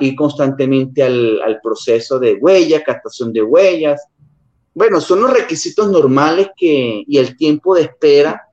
ir 0.00 0.16
constantemente 0.16 1.02
al, 1.02 1.42
al, 1.42 1.60
proceso 1.60 2.18
de 2.18 2.34
huella, 2.34 2.82
captación 2.82 3.32
de 3.32 3.42
huellas. 3.42 4.02
Bueno, 4.72 5.00
son 5.00 5.22
los 5.22 5.32
requisitos 5.32 5.90
normales 5.90 6.48
que, 6.56 7.04
y 7.06 7.18
el 7.18 7.36
tiempo 7.36 7.74
de 7.74 7.82
espera 7.82 8.45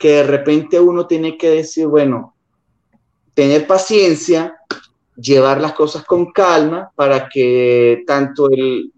que 0.00 0.12
de 0.12 0.22
repente 0.22 0.80
uno 0.80 1.06
tiene 1.06 1.36
que 1.36 1.50
decir, 1.50 1.86
bueno, 1.86 2.34
tener 3.34 3.66
paciencia, 3.66 4.56
llevar 5.14 5.60
las 5.60 5.74
cosas 5.74 6.04
con 6.04 6.32
calma 6.32 6.90
para 6.96 7.28
que 7.28 8.02
tanto 8.06 8.48
el, 8.48 8.90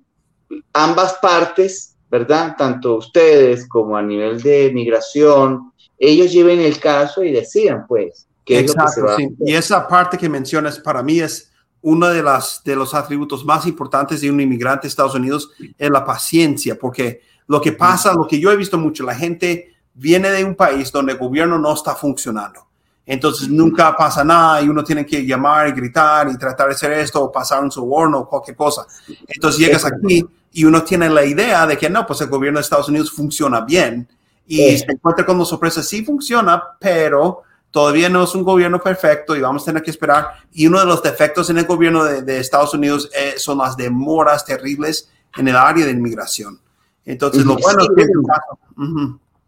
ambas 0.73 1.15
partes, 1.21 1.97
¿verdad? 2.09 2.55
Tanto 2.57 2.99
ustedes 2.99 3.69
como 3.69 3.97
a 3.97 4.03
nivel 4.03 4.41
de 4.43 4.71
migración, 4.73 5.73
ellos 5.99 6.31
lleven 6.31 6.61
el 6.61 6.79
caso 6.79 7.25
y 7.25 7.33
decidan, 7.33 7.85
pues, 7.89 8.29
qué 8.45 8.61
es 8.61 8.69
lo 8.69 8.85
que 8.85 8.91
se 8.93 9.03
va 9.03 9.17
Y 9.45 9.55
esa 9.55 9.89
parte 9.89 10.17
que 10.17 10.29
mencionas 10.29 10.79
para 10.79 11.03
mí 11.03 11.19
es 11.19 11.51
uno 11.81 12.11
de, 12.11 12.23
las, 12.23 12.63
de 12.65 12.77
los 12.77 12.95
atributos 12.95 13.45
más 13.45 13.67
importantes 13.67 14.21
de 14.21 14.31
un 14.31 14.41
inmigrante 14.41 14.83
de 14.83 14.89
Estados 14.91 15.17
Unidos, 15.17 15.51
es 15.77 15.91
la 15.91 16.05
paciencia, 16.05 16.79
porque 16.79 17.23
lo 17.49 17.61
que 17.61 17.73
pasa, 17.73 18.15
lo 18.15 18.29
que 18.29 18.39
yo 18.39 18.53
he 18.53 18.57
visto 18.57 18.79
mucho, 18.79 19.03
la 19.03 19.17
gente 19.17 19.72
viene 19.95 20.31
de 20.31 20.45
un 20.45 20.55
país 20.55 20.91
donde 20.91 21.13
el 21.13 21.19
gobierno 21.19 21.59
no 21.59 21.73
está 21.75 21.95
funcionando. 21.95 22.67
Entonces 23.05 23.49
nunca 23.49 23.97
pasa 23.97 24.23
nada 24.23 24.63
y 24.63 24.69
uno 24.69 24.85
tiene 24.85 25.05
que 25.05 25.27
llamar 25.27 25.69
y 25.69 25.73
gritar 25.73 26.29
y 26.29 26.39
tratar 26.39 26.69
de 26.69 26.75
hacer 26.75 26.93
esto 26.93 27.23
o 27.23 27.33
pasar 27.33 27.63
un 27.63 27.71
soborno 27.71 28.21
o 28.21 28.29
cualquier 28.29 28.57
cosa. 28.57 28.87
Entonces 29.27 29.61
llegas 29.61 29.85
aquí 29.85 30.25
y 30.53 30.65
uno 30.65 30.83
tiene 30.83 31.11
la 31.11 31.25
idea 31.25 31.67
de 31.67 31.77
que 31.77 31.91
no, 31.91 32.07
pues 32.07 32.21
el 32.21 32.29
gobierno 32.29 32.59
de 32.59 32.63
Estados 32.63 32.89
Unidos 32.89 33.11
funciona 33.11 33.63
bien 33.63 34.09
y 34.47 34.77
se 34.77 34.93
encuentra 34.93 35.25
con 35.25 35.39
la 35.39 35.45
sorpresa, 35.45 35.83
sí 35.83 36.05
funciona, 36.05 36.63
pero 36.79 37.43
todavía 37.71 38.09
no 38.09 38.23
es 38.23 38.35
un 38.35 38.45
gobierno 38.45 38.81
perfecto 38.81 39.35
y 39.35 39.41
vamos 39.41 39.63
a 39.63 39.67
tener 39.67 39.83
que 39.83 39.91
esperar. 39.91 40.35
Y 40.53 40.67
uno 40.67 40.79
de 40.79 40.87
los 40.87 41.03
defectos 41.03 41.51
en 41.51 41.59
el 41.59 41.65
gobierno 41.65 42.05
de, 42.05 42.39
Estados 42.39 42.75
Unidos 42.75 43.11
eh, 43.17 43.35
son 43.37 43.59
las 43.59 43.77
demoras 43.77 44.45
terribles 44.45 45.11
en 45.37 45.49
el 45.49 45.57
área 45.57 45.87
de 45.87 45.93
inmigración. 45.93 46.61
Entonces, 47.05 47.45
lo 47.45 47.57
bueno 47.57 47.83
es 47.83 47.89
que 47.97 48.07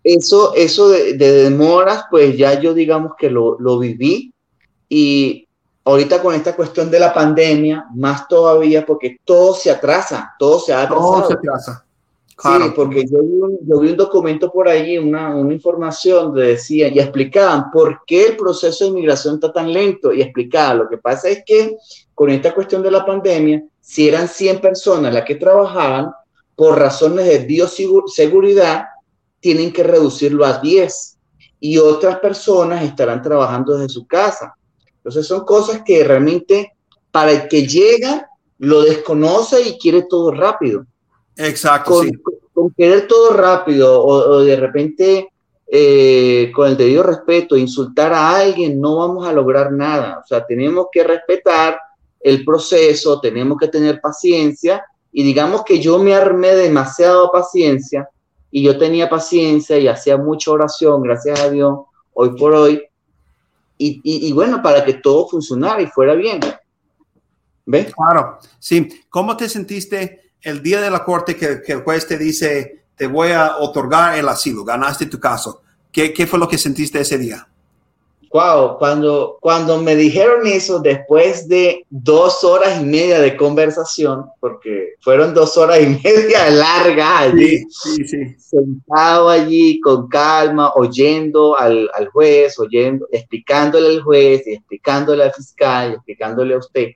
eso, 0.04 0.54
eso 0.54 0.90
de, 0.90 1.14
demoras, 1.16 2.04
pues 2.10 2.36
ya 2.36 2.60
yo 2.60 2.74
digamos 2.74 3.12
que 3.18 3.30
lo, 3.30 3.58
lo 3.58 3.78
viví. 3.78 4.32
Y 4.88 5.48
ahorita 5.84 6.22
con 6.22 6.34
esta 6.34 6.54
cuestión 6.54 6.90
de 6.90 7.00
la 7.00 7.12
pandemia, 7.12 7.86
más 7.94 8.28
todavía 8.28 8.84
porque 8.84 9.16
todo 9.24 9.54
se 9.54 9.70
atrasa, 9.70 10.34
todo 10.38 10.60
se 10.60 10.74
ha 10.74 10.86
Todo 10.86 11.26
se 11.26 11.32
atrasa. 11.32 11.86
Sí, 12.36 12.48
porque 12.74 13.04
yo 13.06 13.22
vi, 13.22 13.40
un, 13.40 13.58
yo 13.62 13.78
vi, 13.78 13.90
un, 13.90 13.96
documento 13.96 14.50
por 14.50 14.68
ahí, 14.68 14.98
una, 14.98 15.34
una, 15.34 15.54
información 15.54 16.26
donde 16.26 16.48
decía 16.48 16.88
y 16.88 16.98
explicaban 16.98 17.70
por 17.70 18.00
qué 18.04 18.26
el 18.26 18.36
proceso 18.36 18.84
de 18.84 18.90
inmigración 18.90 19.36
está 19.36 19.52
tan 19.52 19.72
lento 19.72 20.12
y 20.12 20.20
explicaban, 20.20 20.78
lo 20.78 20.88
que 20.88 20.98
pasa 20.98 21.28
es 21.28 21.44
que 21.46 21.76
con 22.12 22.30
esta 22.30 22.52
cuestión 22.52 22.82
de 22.82 22.90
la 22.90 23.06
pandemia, 23.06 23.62
si 23.80 24.08
eran 24.08 24.26
100 24.26 24.60
personas 24.60 25.14
las 25.14 25.24
que 25.24 25.36
trabajaban, 25.36 26.10
por 26.56 26.78
razones 26.78 27.26
de 27.26 27.38
bioseguridad, 27.38 28.84
tienen 29.44 29.74
que 29.74 29.82
reducirlo 29.82 30.46
a 30.46 30.56
10. 30.56 31.18
y 31.60 31.76
otras 31.76 32.18
personas 32.18 32.82
estarán 32.82 33.20
trabajando 33.20 33.74
desde 33.74 33.92
su 33.92 34.06
casa. 34.06 34.54
Entonces 34.96 35.26
son 35.26 35.44
cosas 35.44 35.82
que 35.84 36.02
realmente 36.02 36.72
para 37.10 37.30
el 37.30 37.48
que 37.48 37.66
llega 37.66 38.26
lo 38.56 38.80
desconoce 38.80 39.60
y 39.60 39.78
quiere 39.78 40.06
todo 40.08 40.30
rápido. 40.30 40.86
Exacto. 41.36 41.90
Con, 41.90 42.10
con 42.54 42.70
querer 42.70 43.06
todo 43.06 43.34
rápido 43.34 44.02
o, 44.02 44.40
de 44.40 44.56
repente 44.56 45.28
eh, 45.66 46.50
con 46.54 46.68
el 46.68 46.78
debido 46.78 47.02
respeto 47.02 47.54
insultar 47.54 48.14
a 48.14 48.36
alguien 48.36 48.80
no 48.80 48.96
vamos 48.96 49.28
a 49.28 49.32
lograr 49.34 49.72
nada. 49.72 50.20
O 50.24 50.26
sea, 50.26 50.46
tenemos 50.46 50.86
que 50.90 51.04
respetar 51.04 51.78
el 52.18 52.46
proceso, 52.46 53.20
tenemos 53.20 53.58
que 53.58 53.68
tener 53.68 54.00
paciencia 54.00 54.82
y 55.12 55.22
digamos 55.22 55.64
que 55.64 55.80
yo 55.80 55.98
me 55.98 56.14
armé 56.14 56.54
demasiado 56.54 57.30
paciencia 57.30 58.08
y 58.56 58.62
yo 58.62 58.78
tenía 58.78 59.10
paciencia 59.10 59.76
y 59.80 59.88
hacía 59.88 60.16
mucha 60.16 60.52
oración, 60.52 61.02
gracias 61.02 61.40
a 61.40 61.50
Dios, 61.50 61.76
hoy 62.12 62.38
por 62.38 62.54
hoy, 62.54 62.84
y, 63.76 64.32
bueno, 64.32 64.62
para 64.62 64.84
que 64.84 64.94
todo 64.94 65.26
funcionara 65.26 65.82
y 65.82 65.88
fuera 65.88 66.14
bien. 66.14 66.38
¿Ves? 67.66 67.92
Claro, 67.92 68.38
sí. 68.60 68.88
¿Cómo 69.10 69.36
te 69.36 69.48
sentiste 69.48 70.34
el 70.40 70.62
día 70.62 70.80
de 70.80 70.88
la 70.88 71.02
corte 71.02 71.34
que, 71.34 71.62
el 71.66 71.82
juez 71.82 72.06
te 72.06 72.16
dice, 72.16 72.84
te 72.94 73.08
voy 73.08 73.32
a 73.32 73.56
otorgar 73.56 74.16
el 74.16 74.28
asilo, 74.28 74.62
ganaste 74.62 75.06
tu 75.06 75.18
caso? 75.18 75.62
¿Qué, 75.90 76.12
qué 76.12 76.24
fue 76.24 76.38
lo 76.38 76.46
que 76.46 76.56
sentiste 76.56 77.00
ese 77.00 77.18
día? 77.18 77.48
Wow, 78.34 78.78
cuando, 78.78 79.38
cuando 79.40 79.80
me 79.80 79.94
dijeron 79.94 80.44
eso, 80.44 80.80
después 80.80 81.46
de 81.46 81.86
dos 81.88 82.42
horas 82.42 82.82
y 82.82 82.84
media 82.84 83.20
de 83.20 83.36
conversación, 83.36 84.24
porque 84.40 84.94
fueron 85.02 85.32
dos 85.32 85.56
horas 85.56 85.80
y 85.80 85.86
media 86.04 86.50
largas 86.50 87.32
allí, 87.32 87.62
sí, 87.70 88.04
sí, 88.04 88.34
sentado 88.36 89.28
allí 89.28 89.78
con 89.78 90.08
calma, 90.08 90.72
oyendo 90.74 91.56
al, 91.56 91.88
al, 91.94 92.08
juez, 92.08 92.58
oyendo, 92.58 93.06
explicándole 93.12 93.86
al 93.86 94.02
juez, 94.02 94.44
y 94.48 94.54
explicándole 94.54 95.22
al 95.22 95.32
fiscal, 95.32 95.92
explicándole 95.92 96.54
a 96.54 96.58
usted, 96.58 96.88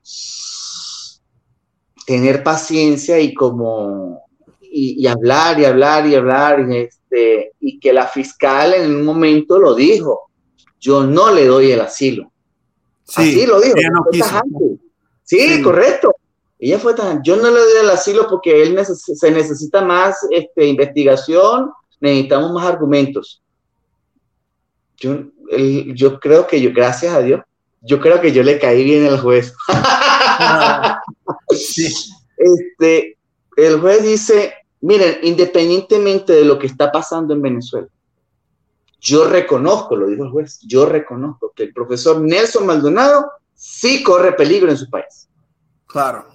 tener 2.05 2.43
paciencia 2.43 3.17
y 3.17 3.33
como, 3.33 4.27
y, 4.61 5.01
y 5.01 5.07
hablar 5.07 5.57
y 5.57 5.63
hablar 5.63 6.05
y 6.05 6.15
hablar, 6.15 6.65
y, 6.69 6.79
este, 6.79 7.53
y 7.61 7.79
que 7.79 7.93
la 7.93 8.07
fiscal 8.07 8.73
en 8.73 8.93
un 8.93 9.05
momento 9.05 9.57
lo 9.57 9.73
dijo 9.73 10.28
yo 10.79 11.03
no 11.03 11.31
le 11.33 11.45
doy 11.45 11.71
el 11.71 11.81
asilo. 11.81 12.31
Sí, 13.03 13.21
Así 13.21 13.45
lo 13.45 13.59
dijo. 13.59 13.75
sí, 15.23 15.61
correcto. 15.61 16.15
Ella 16.59 16.77
fue 16.77 16.93
tan, 16.93 17.23
yo 17.23 17.37
no 17.37 17.49
le 17.49 17.59
doy 17.59 17.71
el 17.83 17.89
asilo 17.89 18.27
porque 18.29 18.61
él 18.61 18.77
se 18.85 19.31
necesita 19.31 19.81
más 19.81 20.17
este, 20.29 20.65
investigación, 20.65 21.71
necesitamos 22.01 22.51
más 22.51 22.65
argumentos. 22.65 23.41
Yo, 24.97 25.23
yo 25.95 26.19
creo 26.19 26.45
que 26.45 26.59
yo, 26.59 26.71
gracias 26.73 27.13
a 27.13 27.21
Dios, 27.21 27.41
yo 27.81 28.01
creo 28.01 28.19
que 28.19 28.33
yo 28.33 28.43
le 28.43 28.59
caí 28.59 28.83
bien 28.83 29.05
al 29.05 29.21
juez. 29.21 29.53
este, 32.37 33.17
el 33.55 33.79
juez 33.79 34.03
dice, 34.03 34.53
miren, 34.81 35.19
independientemente 35.23 36.33
de 36.33 36.43
lo 36.43 36.59
que 36.59 36.67
está 36.67 36.91
pasando 36.91 37.33
en 37.33 37.41
Venezuela, 37.41 37.87
yo 38.99 39.27
reconozco, 39.27 39.95
lo 39.95 40.07
dijo 40.07 40.23
el 40.23 40.31
juez, 40.31 40.59
yo 40.61 40.85
reconozco 40.85 41.53
que 41.55 41.63
el 41.63 41.73
profesor 41.73 42.21
Nelson 42.21 42.65
Maldonado 42.65 43.31
sí 43.53 44.03
corre 44.03 44.33
peligro 44.33 44.69
en 44.69 44.77
su 44.77 44.89
país. 44.89 45.29
Claro. 45.87 46.27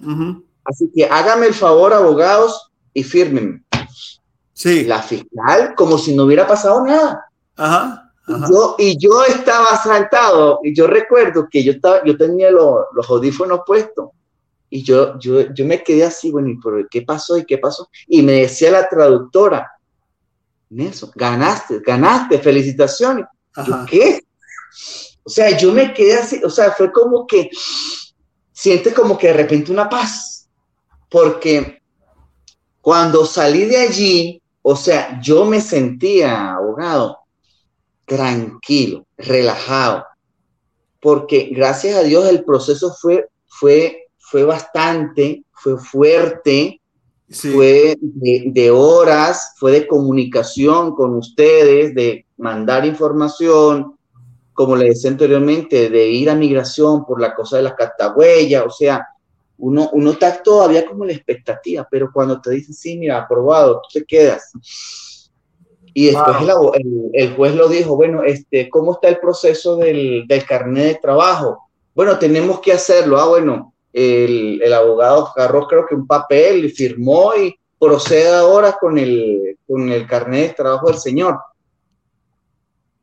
Así 0.63 0.91
que 0.93 1.05
hágame 1.05 1.47
el 1.47 1.53
favor, 1.53 1.93
abogados, 1.93 2.71
y 2.93 3.03
fírmenme. 3.03 3.63
Sí. 4.53 4.85
La 4.85 5.01
fiscal, 5.01 5.75
como 5.75 5.97
si 5.97 6.15
no 6.15 6.23
hubiera 6.23 6.47
pasado 6.47 6.83
nada. 6.83 7.25
Ajá. 7.55 8.01
Yo, 8.27 8.75
y 8.79 8.97
yo 8.97 9.23
estaba 9.23 9.77
saltado, 9.77 10.59
y 10.63 10.73
yo 10.73 10.87
recuerdo 10.87 11.47
que 11.49 11.63
yo, 11.63 11.73
estaba, 11.73 12.03
yo 12.03 12.17
tenía 12.17 12.49
los 12.49 13.09
audífonos 13.09 13.61
puestos, 13.67 14.09
y 14.69 14.83
yo, 14.83 15.19
yo, 15.19 15.53
yo 15.53 15.65
me 15.65 15.83
quedé 15.83 16.05
así, 16.05 16.31
bueno, 16.31 16.49
¿y 16.49 16.57
por 16.57 16.89
qué 16.89 17.03
pasó? 17.03 17.37
¿Y 17.37 17.45
qué 17.45 17.59
pasó? 17.59 17.87
Y 18.07 18.23
me 18.23 18.33
decía 18.33 18.71
la 18.71 18.89
traductora, 18.89 19.71
Nelson, 20.69 21.11
ganaste, 21.15 21.79
ganaste, 21.79 22.39
felicitaciones. 22.39 23.25
¿Qué? 23.87 24.21
O 25.23 25.29
sea, 25.29 25.57
yo 25.57 25.71
me 25.71 25.93
quedé 25.93 26.15
así, 26.15 26.41
o 26.43 26.49
sea, 26.49 26.71
fue 26.71 26.91
como 26.91 27.25
que 27.25 27.49
sientes 28.51 28.93
como 28.93 29.17
que 29.17 29.27
de 29.27 29.33
repente 29.33 29.71
una 29.71 29.89
paz, 29.89 30.47
porque 31.09 31.81
cuando 32.81 33.25
salí 33.25 33.65
de 33.65 33.77
allí, 33.77 34.41
o 34.61 34.75
sea, 34.75 35.19
yo 35.21 35.45
me 35.45 35.61
sentía 35.61 36.53
abogado, 36.53 37.19
tranquilo, 38.05 39.05
relajado, 39.17 40.05
porque 40.99 41.49
gracias 41.51 41.95
a 41.95 42.03
Dios 42.03 42.27
el 42.27 42.43
proceso 42.43 42.93
fue, 42.93 43.27
fue, 43.47 44.07
fue 44.17 44.43
bastante, 44.43 45.43
fue 45.51 45.77
fuerte, 45.79 46.81
fue 47.29 47.97
de, 47.99 48.71
horas, 48.71 49.53
fue 49.57 49.71
de 49.71 49.87
comunicación 49.87 50.93
con 50.93 51.15
ustedes, 51.15 51.95
de 51.95 52.25
mandar 52.37 52.85
información, 52.85 53.97
como 54.53 54.75
le 54.75 54.89
decía 54.89 55.11
anteriormente, 55.11 55.89
de 55.89 56.07
ir 56.07 56.29
a 56.29 56.35
migración 56.35 57.05
por 57.05 57.19
la 57.19 57.33
cosa 57.33 57.57
de 57.57 57.63
las 57.63 57.73
cartagüellas, 57.73 58.63
o 58.65 58.69
sea, 58.69 59.07
uno, 59.57 59.89
uno 59.93 60.11
está 60.11 60.43
todavía 60.43 60.85
como 60.85 61.05
la 61.05 61.13
expectativa, 61.13 61.87
pero 61.89 62.11
cuando 62.13 62.41
te 62.41 62.51
dicen, 62.51 62.73
sí, 62.73 62.97
mira, 62.97 63.19
aprobado, 63.19 63.81
tú 63.81 63.99
te 63.99 64.05
quedas. 64.05 64.51
Y 65.93 66.07
después 66.07 66.35
el, 67.13 67.35
juez 67.35 67.55
lo 67.55 67.69
dijo, 67.69 67.95
bueno, 67.95 68.23
este, 68.23 68.69
¿cómo 68.69 68.93
está 68.93 69.07
el 69.07 69.19
proceso 69.19 69.77
del, 69.77 70.25
del 70.27 70.45
carnet 70.45 70.87
de 70.87 70.95
trabajo? 70.95 71.69
Bueno, 71.95 72.19
tenemos 72.19 72.59
que 72.59 72.73
hacerlo. 72.73 73.17
Ah, 73.17 73.29
bueno, 73.29 73.73
el, 73.95 74.73
abogado 74.73 75.31
agarró 75.35 75.67
creo 75.67 75.85
que 75.85 75.95
un 75.95 76.05
papel 76.05 76.65
y 76.65 76.69
firmó 76.69 77.33
y 77.33 77.55
procede 77.79 78.35
ahora 78.35 78.73
con 78.73 78.97
el, 78.97 79.57
con 79.65 79.89
el 79.89 80.05
carnet 80.05 80.49
de 80.49 80.53
trabajo 80.53 80.87
del 80.87 80.97
señor. 80.97 81.39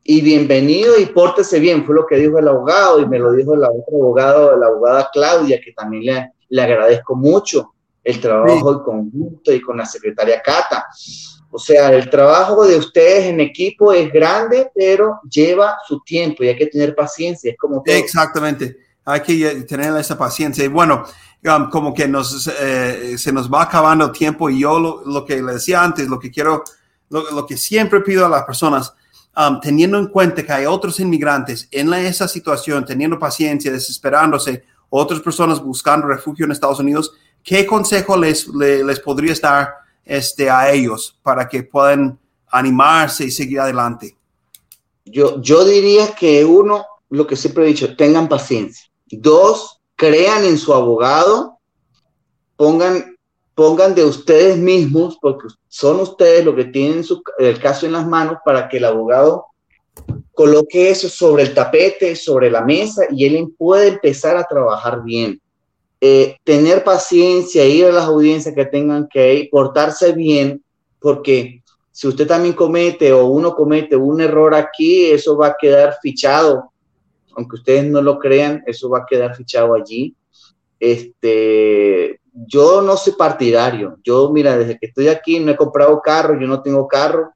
Y 0.04 0.20
bienvenido 0.20 0.98
y 0.98 1.06
pórtese 1.06 1.60
bien, 1.60 1.86
fue 1.86 1.94
lo 1.94 2.06
que 2.06 2.16
dijo 2.16 2.38
el 2.38 2.48
abogado 2.48 3.00
y 3.00 3.06
me 3.06 3.18
lo 3.18 3.32
dijo 3.32 3.54
el 3.54 3.62
otro 3.62 3.96
abogado, 4.02 4.56
la 4.58 4.66
abogada 4.66 5.08
Claudia, 5.12 5.60
que 5.64 5.72
también 5.72 6.04
le, 6.04 6.32
le 6.50 6.62
agradezco 6.62 7.14
mucho 7.14 7.72
el 8.04 8.20
trabajo 8.20 8.72
en 8.72 8.78
conjunto 8.80 9.52
y 9.52 9.62
con 9.62 9.78
la 9.78 9.86
secretaria 9.86 10.42
Cata. 10.42 10.86
O 11.50 11.58
sea, 11.58 11.90
el 11.92 12.10
trabajo 12.10 12.66
de 12.66 12.76
ustedes 12.76 13.26
en 13.26 13.40
equipo 13.40 13.92
es 13.92 14.12
grande, 14.12 14.70
pero 14.74 15.20
lleva 15.30 15.78
su 15.86 16.00
tiempo 16.00 16.42
y 16.42 16.48
hay 16.48 16.56
que 16.56 16.66
tener 16.66 16.94
paciencia. 16.94 17.50
Es 17.50 17.56
como 17.56 17.82
Exactamente 17.86 18.76
hay 19.04 19.20
que 19.20 19.62
tener 19.62 19.96
esa 19.96 20.16
paciencia. 20.16 20.64
Y 20.64 20.68
bueno, 20.68 21.04
um, 21.44 21.70
como 21.70 21.92
que 21.92 22.06
nos, 22.06 22.48
eh, 22.60 23.16
se 23.18 23.32
nos 23.32 23.52
va 23.52 23.62
acabando 23.62 24.06
el 24.06 24.12
tiempo 24.12 24.48
y 24.48 24.60
yo 24.60 25.02
lo, 25.04 25.24
que 25.24 25.42
le 25.42 25.54
decía 25.54 25.82
antes, 25.82 26.08
lo 26.08 26.18
que 26.18 26.30
quiero, 26.30 26.62
lo, 27.10 27.46
que 27.46 27.56
siempre 27.56 28.00
pido 28.00 28.26
a 28.26 28.28
las 28.28 28.44
personas, 28.44 28.94
um, 29.36 29.60
teniendo 29.60 29.98
en 29.98 30.06
cuenta 30.06 30.42
que 30.42 30.52
hay 30.52 30.66
otros 30.66 31.00
inmigrantes 31.00 31.68
en 31.70 31.92
esa 31.94 32.28
situación, 32.28 32.84
teniendo 32.84 33.18
paciencia, 33.18 33.72
desesperándose, 33.72 34.64
otras 34.88 35.20
personas 35.20 35.60
buscando 35.60 36.06
refugio 36.06 36.44
en 36.44 36.52
Estados 36.52 36.78
Unidos, 36.78 37.14
¿qué 37.42 37.66
consejo 37.66 38.16
les, 38.16 38.46
les, 38.48 39.00
podrías 39.00 39.40
dar 39.40 39.74
este, 40.04 40.50
a 40.50 40.70
ellos 40.70 41.18
para 41.22 41.48
que 41.48 41.62
puedan 41.62 42.18
animarse 42.50 43.24
y 43.24 43.30
seguir 43.30 43.60
adelante? 43.60 44.14
Yo, 45.06 45.40
yo 45.40 45.64
diría 45.64 46.14
que 46.14 46.44
uno, 46.44 46.84
lo 47.08 47.26
que 47.26 47.36
siempre 47.36 47.64
he 47.64 47.68
dicho, 47.68 47.96
tengan 47.96 48.28
paciencia. 48.28 48.91
Dos, 49.12 49.80
crean 49.94 50.44
en 50.44 50.56
su 50.56 50.72
abogado, 50.72 51.58
pongan, 52.56 53.16
pongan 53.54 53.94
de 53.94 54.04
ustedes 54.04 54.56
mismos, 54.56 55.18
porque 55.20 55.48
son 55.68 56.00
ustedes 56.00 56.44
los 56.44 56.54
que 56.54 56.64
tienen 56.64 57.04
el 57.38 57.60
caso 57.60 57.86
en 57.86 57.92
las 57.92 58.06
manos 58.06 58.38
para 58.44 58.68
que 58.68 58.78
el 58.78 58.86
abogado 58.86 59.46
coloque 60.32 60.90
eso 60.90 61.10
sobre 61.10 61.42
el 61.42 61.54
tapete, 61.54 62.16
sobre 62.16 62.50
la 62.50 62.62
mesa 62.62 63.04
y 63.10 63.26
él 63.26 63.52
puede 63.58 63.88
empezar 63.88 64.36
a 64.36 64.44
trabajar 64.44 65.02
bien. 65.04 65.40
Eh, 66.00 66.36
tener 66.42 66.82
paciencia, 66.82 67.64
ir 67.66 67.84
a 67.84 67.92
las 67.92 68.06
audiencias 68.06 68.54
que 68.54 68.64
tengan 68.64 69.06
que 69.08 69.34
ir, 69.34 69.50
portarse 69.50 70.12
bien, 70.12 70.64
porque 70.98 71.62
si 71.92 72.08
usted 72.08 72.26
también 72.26 72.54
comete 72.54 73.12
o 73.12 73.26
uno 73.26 73.54
comete 73.54 73.94
un 73.94 74.20
error 74.20 74.54
aquí, 74.54 75.04
eso 75.06 75.36
va 75.36 75.48
a 75.48 75.56
quedar 75.60 75.98
fichado 76.02 76.71
aunque 77.36 77.56
ustedes 77.56 77.84
no 77.84 78.02
lo 78.02 78.18
crean, 78.18 78.62
eso 78.66 78.88
va 78.88 79.00
a 79.00 79.06
quedar 79.08 79.34
fichado 79.34 79.74
allí. 79.74 80.14
Este, 80.78 82.20
yo 82.32 82.82
no 82.82 82.96
soy 82.96 83.14
partidario. 83.14 83.98
Yo, 84.02 84.30
mira, 84.30 84.56
desde 84.56 84.78
que 84.78 84.86
estoy 84.86 85.08
aquí 85.08 85.40
no 85.40 85.52
he 85.52 85.56
comprado 85.56 86.00
carro, 86.00 86.38
yo 86.40 86.46
no 86.46 86.62
tengo 86.62 86.88
carro, 86.88 87.32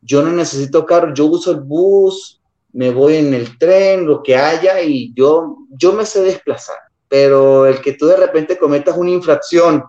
yo 0.00 0.22
no 0.22 0.30
necesito 0.30 0.86
carro, 0.86 1.12
yo 1.12 1.26
uso 1.26 1.50
el 1.50 1.60
bus, 1.60 2.40
me 2.72 2.90
voy 2.90 3.16
en 3.16 3.34
el 3.34 3.58
tren, 3.58 4.06
lo 4.06 4.22
que 4.22 4.36
haya, 4.36 4.80
y 4.80 5.12
yo, 5.14 5.58
yo 5.70 5.92
me 5.92 6.06
sé 6.06 6.22
desplazar. 6.22 6.76
Pero 7.08 7.66
el 7.66 7.80
que 7.80 7.94
tú 7.94 8.06
de 8.06 8.16
repente 8.16 8.58
cometas 8.58 8.96
una 8.96 9.10
infracción, 9.10 9.84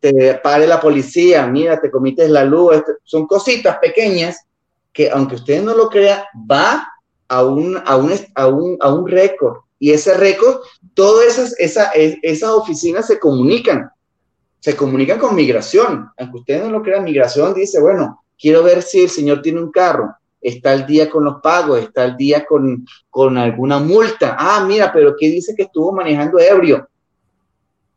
te 0.00 0.34
pare 0.34 0.66
la 0.66 0.80
policía, 0.80 1.46
mira, 1.46 1.80
te 1.80 1.90
comites 1.90 2.28
la 2.28 2.44
luz, 2.44 2.82
son 3.04 3.26
cositas 3.26 3.78
pequeñas 3.78 4.38
que 4.92 5.10
aunque 5.10 5.36
ustedes 5.36 5.62
no 5.62 5.74
lo 5.74 5.88
crean, 5.88 6.22
va 6.50 6.86
a 7.38 7.44
un, 7.44 7.76
a 7.84 7.96
un, 7.96 8.12
a 8.34 8.46
un, 8.46 8.76
a 8.80 8.92
un 8.92 9.08
récord. 9.08 9.58
Y 9.78 9.90
ese 9.90 10.14
récord, 10.14 10.60
todas 10.94 11.26
esas, 11.26 11.58
esa, 11.58 11.90
esas 11.94 12.50
oficinas 12.50 13.06
se 13.06 13.18
comunican, 13.18 13.90
se 14.60 14.76
comunican 14.76 15.18
con 15.18 15.34
migración. 15.34 16.08
Aunque 16.16 16.38
ustedes 16.38 16.62
no 16.62 16.70
lo 16.70 16.82
crean, 16.82 17.04
migración 17.04 17.54
dice, 17.54 17.80
bueno, 17.80 18.24
quiero 18.38 18.62
ver 18.62 18.82
si 18.82 19.02
el 19.02 19.10
señor 19.10 19.42
tiene 19.42 19.60
un 19.60 19.70
carro, 19.70 20.14
está 20.40 20.72
al 20.72 20.86
día 20.86 21.10
con 21.10 21.24
los 21.24 21.40
pagos, 21.42 21.80
está 21.80 22.04
al 22.04 22.16
día 22.16 22.46
con, 22.46 22.86
con 23.10 23.36
alguna 23.36 23.78
multa. 23.78 24.36
Ah, 24.38 24.64
mira, 24.66 24.92
pero 24.92 25.14
¿qué 25.18 25.28
dice 25.28 25.54
que 25.56 25.64
estuvo 25.64 25.92
manejando 25.92 26.38
ebrio? 26.38 26.88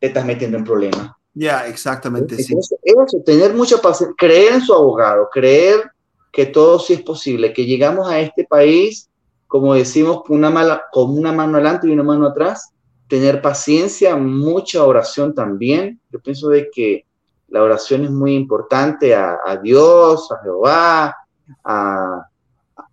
Te 0.00 0.08
estás 0.08 0.24
metiendo 0.24 0.58
en 0.58 0.64
problemas. 0.64 1.12
Ya, 1.32 1.66
exactamente. 1.68 2.34
Entonces, 2.34 2.76
Eso, 2.82 3.22
tener 3.24 3.54
mucha 3.54 3.78
paciencia, 3.78 4.14
creer 4.18 4.54
en 4.54 4.60
su 4.60 4.74
abogado, 4.74 5.28
creer 5.32 5.90
que 6.32 6.46
todo 6.46 6.78
sí 6.78 6.94
es 6.94 7.02
posible, 7.02 7.52
que 7.52 7.64
llegamos 7.64 8.08
a 8.10 8.18
este 8.20 8.44
país, 8.44 9.07
como 9.48 9.74
decimos, 9.74 10.22
con 10.24 10.36
una, 10.36 10.50
mala, 10.50 10.84
con 10.92 11.18
una 11.18 11.32
mano 11.32 11.56
adelante 11.56 11.88
y 11.88 11.92
una 11.92 12.02
mano 12.02 12.26
atrás, 12.26 12.70
tener 13.08 13.40
paciencia, 13.40 14.14
mucha 14.16 14.84
oración 14.84 15.34
también. 15.34 15.98
Yo 16.10 16.20
pienso 16.20 16.50
de 16.50 16.70
que 16.70 17.06
la 17.48 17.62
oración 17.62 18.04
es 18.04 18.10
muy 18.10 18.34
importante 18.34 19.14
a, 19.14 19.58
Dios, 19.62 20.30
a 20.30 20.42
Jehová, 20.42 21.16
a, 21.64 22.28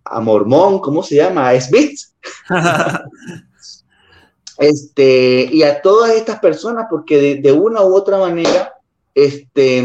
a, 0.04 0.20
Mormón, 0.20 0.80
¿cómo 0.80 1.02
se 1.02 1.16
llama? 1.16 1.50
A 1.50 1.60
Smith. 1.60 2.00
este, 4.58 5.48
y 5.52 5.62
a 5.62 5.82
todas 5.82 6.12
estas 6.12 6.40
personas, 6.40 6.86
porque 6.88 7.36
de, 7.36 7.52
una 7.52 7.82
u 7.82 7.94
otra 7.94 8.16
manera, 8.16 8.72
este, 9.14 9.84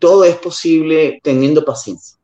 todo 0.00 0.24
es 0.24 0.34
posible 0.36 1.20
teniendo 1.22 1.64
paciencia. 1.64 2.18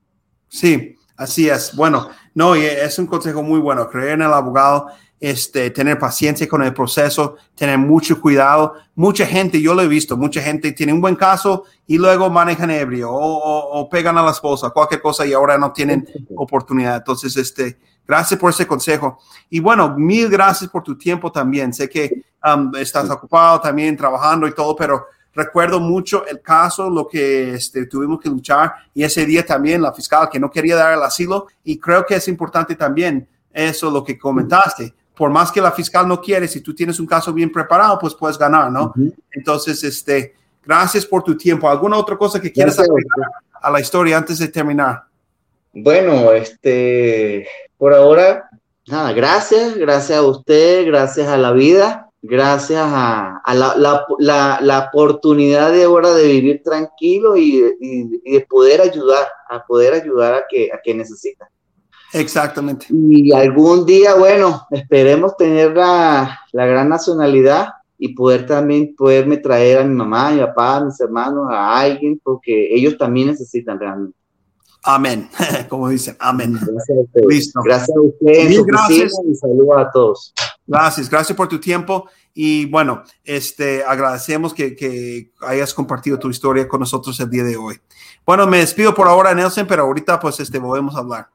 Sí, 0.49 0.97
así 1.21 1.49
es. 1.49 1.77
Bueno, 1.77 2.09
no, 2.35 2.57
y 2.57 2.65
es 2.65 2.99
un 2.99 3.07
consejo 3.07 3.43
muy 3.43 3.61
bueno, 3.61 3.89
creer 3.89 4.13
en 4.13 4.23
el 4.23 4.33
abogado, 4.33 4.87
este, 5.21 5.71
tener 5.71 5.99
paciencia 5.99 6.49
con 6.49 6.63
el 6.63 6.73
proceso, 6.73 7.37
tener 7.55 7.77
mucho 7.77 8.19
cuidado. 8.19 8.73
Mucha 8.95 9.27
gente, 9.27 9.61
yo 9.61 9.75
lo 9.75 9.83
he 9.83 9.89
visto, 9.89 10.17
mucha 10.17 10.41
gente 10.41 10.73
tiene 10.73 10.95
un 10.95 11.01
buen 11.01 11.17
caso 11.17 11.65
y 11.87 11.99
luego 11.99 12.31
manejan 12.31 12.71
ebrio 12.71 13.11
o, 13.13 13.87
pegan 13.91 14.17
a 14.17 14.23
la 14.23 14.31
esposa, 14.31 14.71
cualquier 14.71 15.03
cosa 15.03 15.27
y 15.27 15.35
ahora 15.35 15.59
no 15.59 15.73
tienen 15.73 16.09
oportunidad. 16.35 16.97
Entonces, 16.97 17.37
este, 17.37 17.79
gracias 18.09 18.41
por 18.41 18.51
ese 18.51 18.67
consejo. 18.67 19.19
Y 19.51 19.61
bueno, 19.61 19.95
mil 19.99 20.31
gracias 20.31 20.71
por 20.71 20.83
tu 20.83 20.97
tiempo 20.97 21.31
también. 21.31 21.75
Sé 21.75 21.91
que 21.91 22.25
um, 22.43 22.75
estás 22.77 23.11
ocupado 23.11 23.61
también 23.61 23.95
trabajando 23.95 24.47
y 24.47 24.55
todo, 24.55 24.75
pero 24.75 25.05
Recuerdo 25.35 25.79
mucho 25.79 26.27
el 26.27 26.41
caso, 26.41 26.91
lo 26.91 27.07
que 27.07 27.55
este, 27.55 27.87
tuvimos 27.87 28.21
que 28.21 28.29
luchar 28.29 28.75
y 28.93 29.05
ese 29.05 29.25
día 29.25 29.47
también 29.47 29.81
la 29.81 29.93
fiscal 29.93 30.29
que 30.29 30.41
no 30.41 30.51
quería 30.51 30.75
dar 30.75 30.95
el 30.95 31.03
asilo 31.03 31.47
y 31.63 31.79
creo 31.79 32.05
que 32.05 32.17
es 32.17 32.27
importante 32.27 32.75
también 32.75 33.29
eso 33.53 33.91
lo 33.91 34.03
que 34.03 34.19
comentaste. 34.19 34.93
Por 35.15 35.31
más 35.31 35.53
que 35.53 35.61
la 35.61 35.71
fiscal 35.71 36.09
no 36.09 36.21
quiere, 36.21 36.49
si 36.49 36.61
tú 36.61 36.75
tienes 36.75 36.99
un 36.99 37.07
caso 37.07 37.33
bien 37.33 37.53
preparado, 37.53 37.99
pues 37.99 38.15
puedes 38.15 38.39
ganar, 38.39 38.73
¿no? 38.73 38.93
Entonces, 39.31 39.85
este, 39.85 40.35
gracias 40.65 41.05
por 41.05 41.23
tu 41.23 41.37
tiempo. 41.37 41.69
¿Alguna 41.69 41.99
otra 41.99 42.17
cosa 42.17 42.41
que 42.41 42.51
quieras 42.51 42.79
agregar 42.79 43.31
a 43.61 43.71
la 43.71 43.81
historia 43.81 44.17
antes 44.17 44.39
de 44.39 44.49
terminar? 44.49 45.05
Bueno, 45.73 46.33
este, 46.33 47.47
por 47.77 47.93
ahora, 47.93 48.49
nada, 48.87 49.13
gracias, 49.13 49.77
gracias 49.77 50.19
a 50.19 50.23
usted, 50.23 50.87
gracias 50.87 51.29
a 51.29 51.37
la 51.37 51.53
vida 51.53 52.10
gracias 52.23 52.83
a, 52.85 53.43
la, 53.55 54.89
oportunidad 54.89 55.73
de 55.73 55.85
ahora 55.85 56.15
de 56.15 56.29
vivir 56.29 56.63
tranquilo 56.63 57.37
y, 57.37 57.61
de 57.61 58.47
poder 58.49 58.81
ayudar, 58.81 59.27
a 59.49 59.65
poder 59.65 59.95
ayudar 59.95 60.35
a 60.35 60.45
que, 60.49 60.71
a 60.73 60.81
que 60.83 60.95
necesita. 60.95 61.51
Exactamente. 62.13 62.87
Y 62.91 63.33
algún 63.33 63.87
día, 63.87 64.15
bueno, 64.15 64.67
esperemos 64.71 65.37
tener 65.37 65.77
la, 65.77 66.39
gran 66.53 66.89
nacionalidad 66.89 67.69
y 67.99 68.15
poder 68.15 68.47
también 68.47 68.95
poderme 68.97 69.37
traer 69.37 69.79
a 69.79 69.85
mi 69.85 69.95
mamá, 69.95 70.29
a 70.29 70.33
mi 70.33 70.41
papá, 70.41 70.77
a 70.77 70.85
mis 70.85 71.01
hermanos, 71.01 71.47
a 71.51 71.79
alguien, 71.79 72.21
porque 72.23 72.75
ellos 72.75 72.97
también 72.99 73.29
necesitan 73.29 73.79
realmente. 73.79 74.17
Amén, 74.83 75.29
como 75.69 75.89
dicen, 75.91 76.17
amén. 76.19 76.55
Gracias 76.55 76.99
a 76.99 77.01
ustedes. 77.03 77.27
Listo. 77.29 77.61
Gracias 77.63 77.97
a 77.97 78.01
ustedes. 78.01 78.65
gracias. 78.65 79.13
Y 79.27 79.35
saludos 79.35 79.77
a 79.77 79.91
todos. 79.93 80.35
Gracias, 80.71 81.11
gracias 81.11 81.37
por 81.37 81.49
tu 81.49 81.59
tiempo. 81.59 82.09
Y 82.33 82.67
bueno, 82.67 83.03
este, 83.25 83.83
agradecemos 83.83 84.55
que, 84.55 84.77
que, 84.77 85.33
hayas 85.41 85.75
compartido 85.75 86.17
tu 86.17 86.31
historia 86.31 86.69
con 86.69 86.79
nosotros 86.79 87.19
el 87.19 87.29
día 87.29 87.43
de 87.43 87.57
hoy. 87.57 87.81
Bueno, 88.25 88.47
me 88.47 88.59
despido 88.59 88.95
por 88.95 89.09
ahora, 89.09 89.35
Nelson, 89.35 89.67
pero 89.67 89.83
ahorita 89.83 90.21
pues 90.21 90.39
este, 90.39 90.61
volvemos 90.61 90.95
a 90.95 91.01
hablar. 91.01 91.29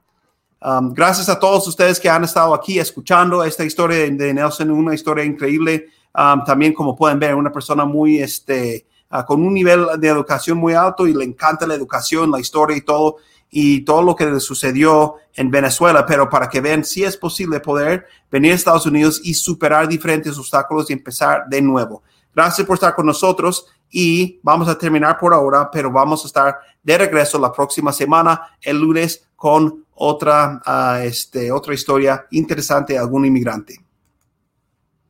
Um, 0.62 0.94
gracias 0.94 1.28
a 1.28 1.38
todos 1.38 1.68
ustedes 1.68 2.00
que 2.00 2.08
han 2.08 2.24
estado 2.24 2.54
aquí 2.54 2.80
escuchando 2.80 3.44
esta 3.44 3.66
historia 3.66 4.10
de, 4.10 4.34
Nelson, 4.34 4.72
una 4.72 4.96
historia 4.96 5.26
increíble. 5.26 5.90
Um, 6.18 6.46
también, 6.46 6.74
como 6.74 6.96
pueden 6.96 7.20
ver, 7.20 7.36
una 7.36 7.52
persona 7.52 7.84
muy, 7.84 8.20
este, 8.20 8.88
uh, 9.12 9.26
con 9.26 9.46
un 9.46 9.54
nivel 9.54 9.86
de 10.00 10.08
educación 10.08 10.58
muy 10.58 10.76
alto 10.76 11.08
y 11.08 11.14
le 11.14 11.26
encanta 11.26 11.68
la 11.68 11.76
educación, 11.76 12.32
la 12.32 12.40
historia 12.40 12.78
y 12.78 12.82
todo 12.82 13.18
y 13.58 13.86
todo 13.86 14.02
lo 14.02 14.18
que 14.18 14.38
sucedió 14.42 15.16
en 15.34 15.50
Venezuela, 15.50 16.06
pero 16.06 16.30
para 16.30 16.50
que 16.50 16.60
vean 16.60 16.84
si 16.84 17.06
es 17.06 17.16
posible 17.16 17.62
poder 17.62 18.06
venir 18.30 18.52
a 18.52 18.56
Estados 18.56 18.86
Unidos 18.86 19.22
y 19.24 19.34
superar 19.34 19.88
diferentes 19.88 20.38
obstáculos 20.38 20.90
y 20.90 20.94
empezar 20.94 21.46
de 21.48 21.62
nuevo. 21.62 22.04
Gracias 22.36 22.68
por 22.68 22.74
estar 22.74 22.94
con 22.94 23.06
nosotros 23.06 23.66
y 23.90 24.42
vamos 24.44 24.68
a 24.68 24.78
terminar 24.78 25.18
por 25.18 25.34
ahora, 25.34 25.72
pero 25.72 25.90
vamos 25.90 26.26
a 26.26 26.28
estar 26.28 26.60
de 26.84 26.98
regreso 26.98 27.40
la 27.40 27.54
próxima 27.54 27.94
semana, 27.94 28.58
el 28.62 28.78
lunes, 28.78 29.26
con 29.38 29.86
otra, 29.94 30.62
uh, 30.68 31.02
este, 31.02 31.50
otra 31.50 31.74
historia 31.74 32.26
interesante 32.32 32.92
de 32.92 33.00
algún 33.00 33.26
inmigrante. 33.26 33.85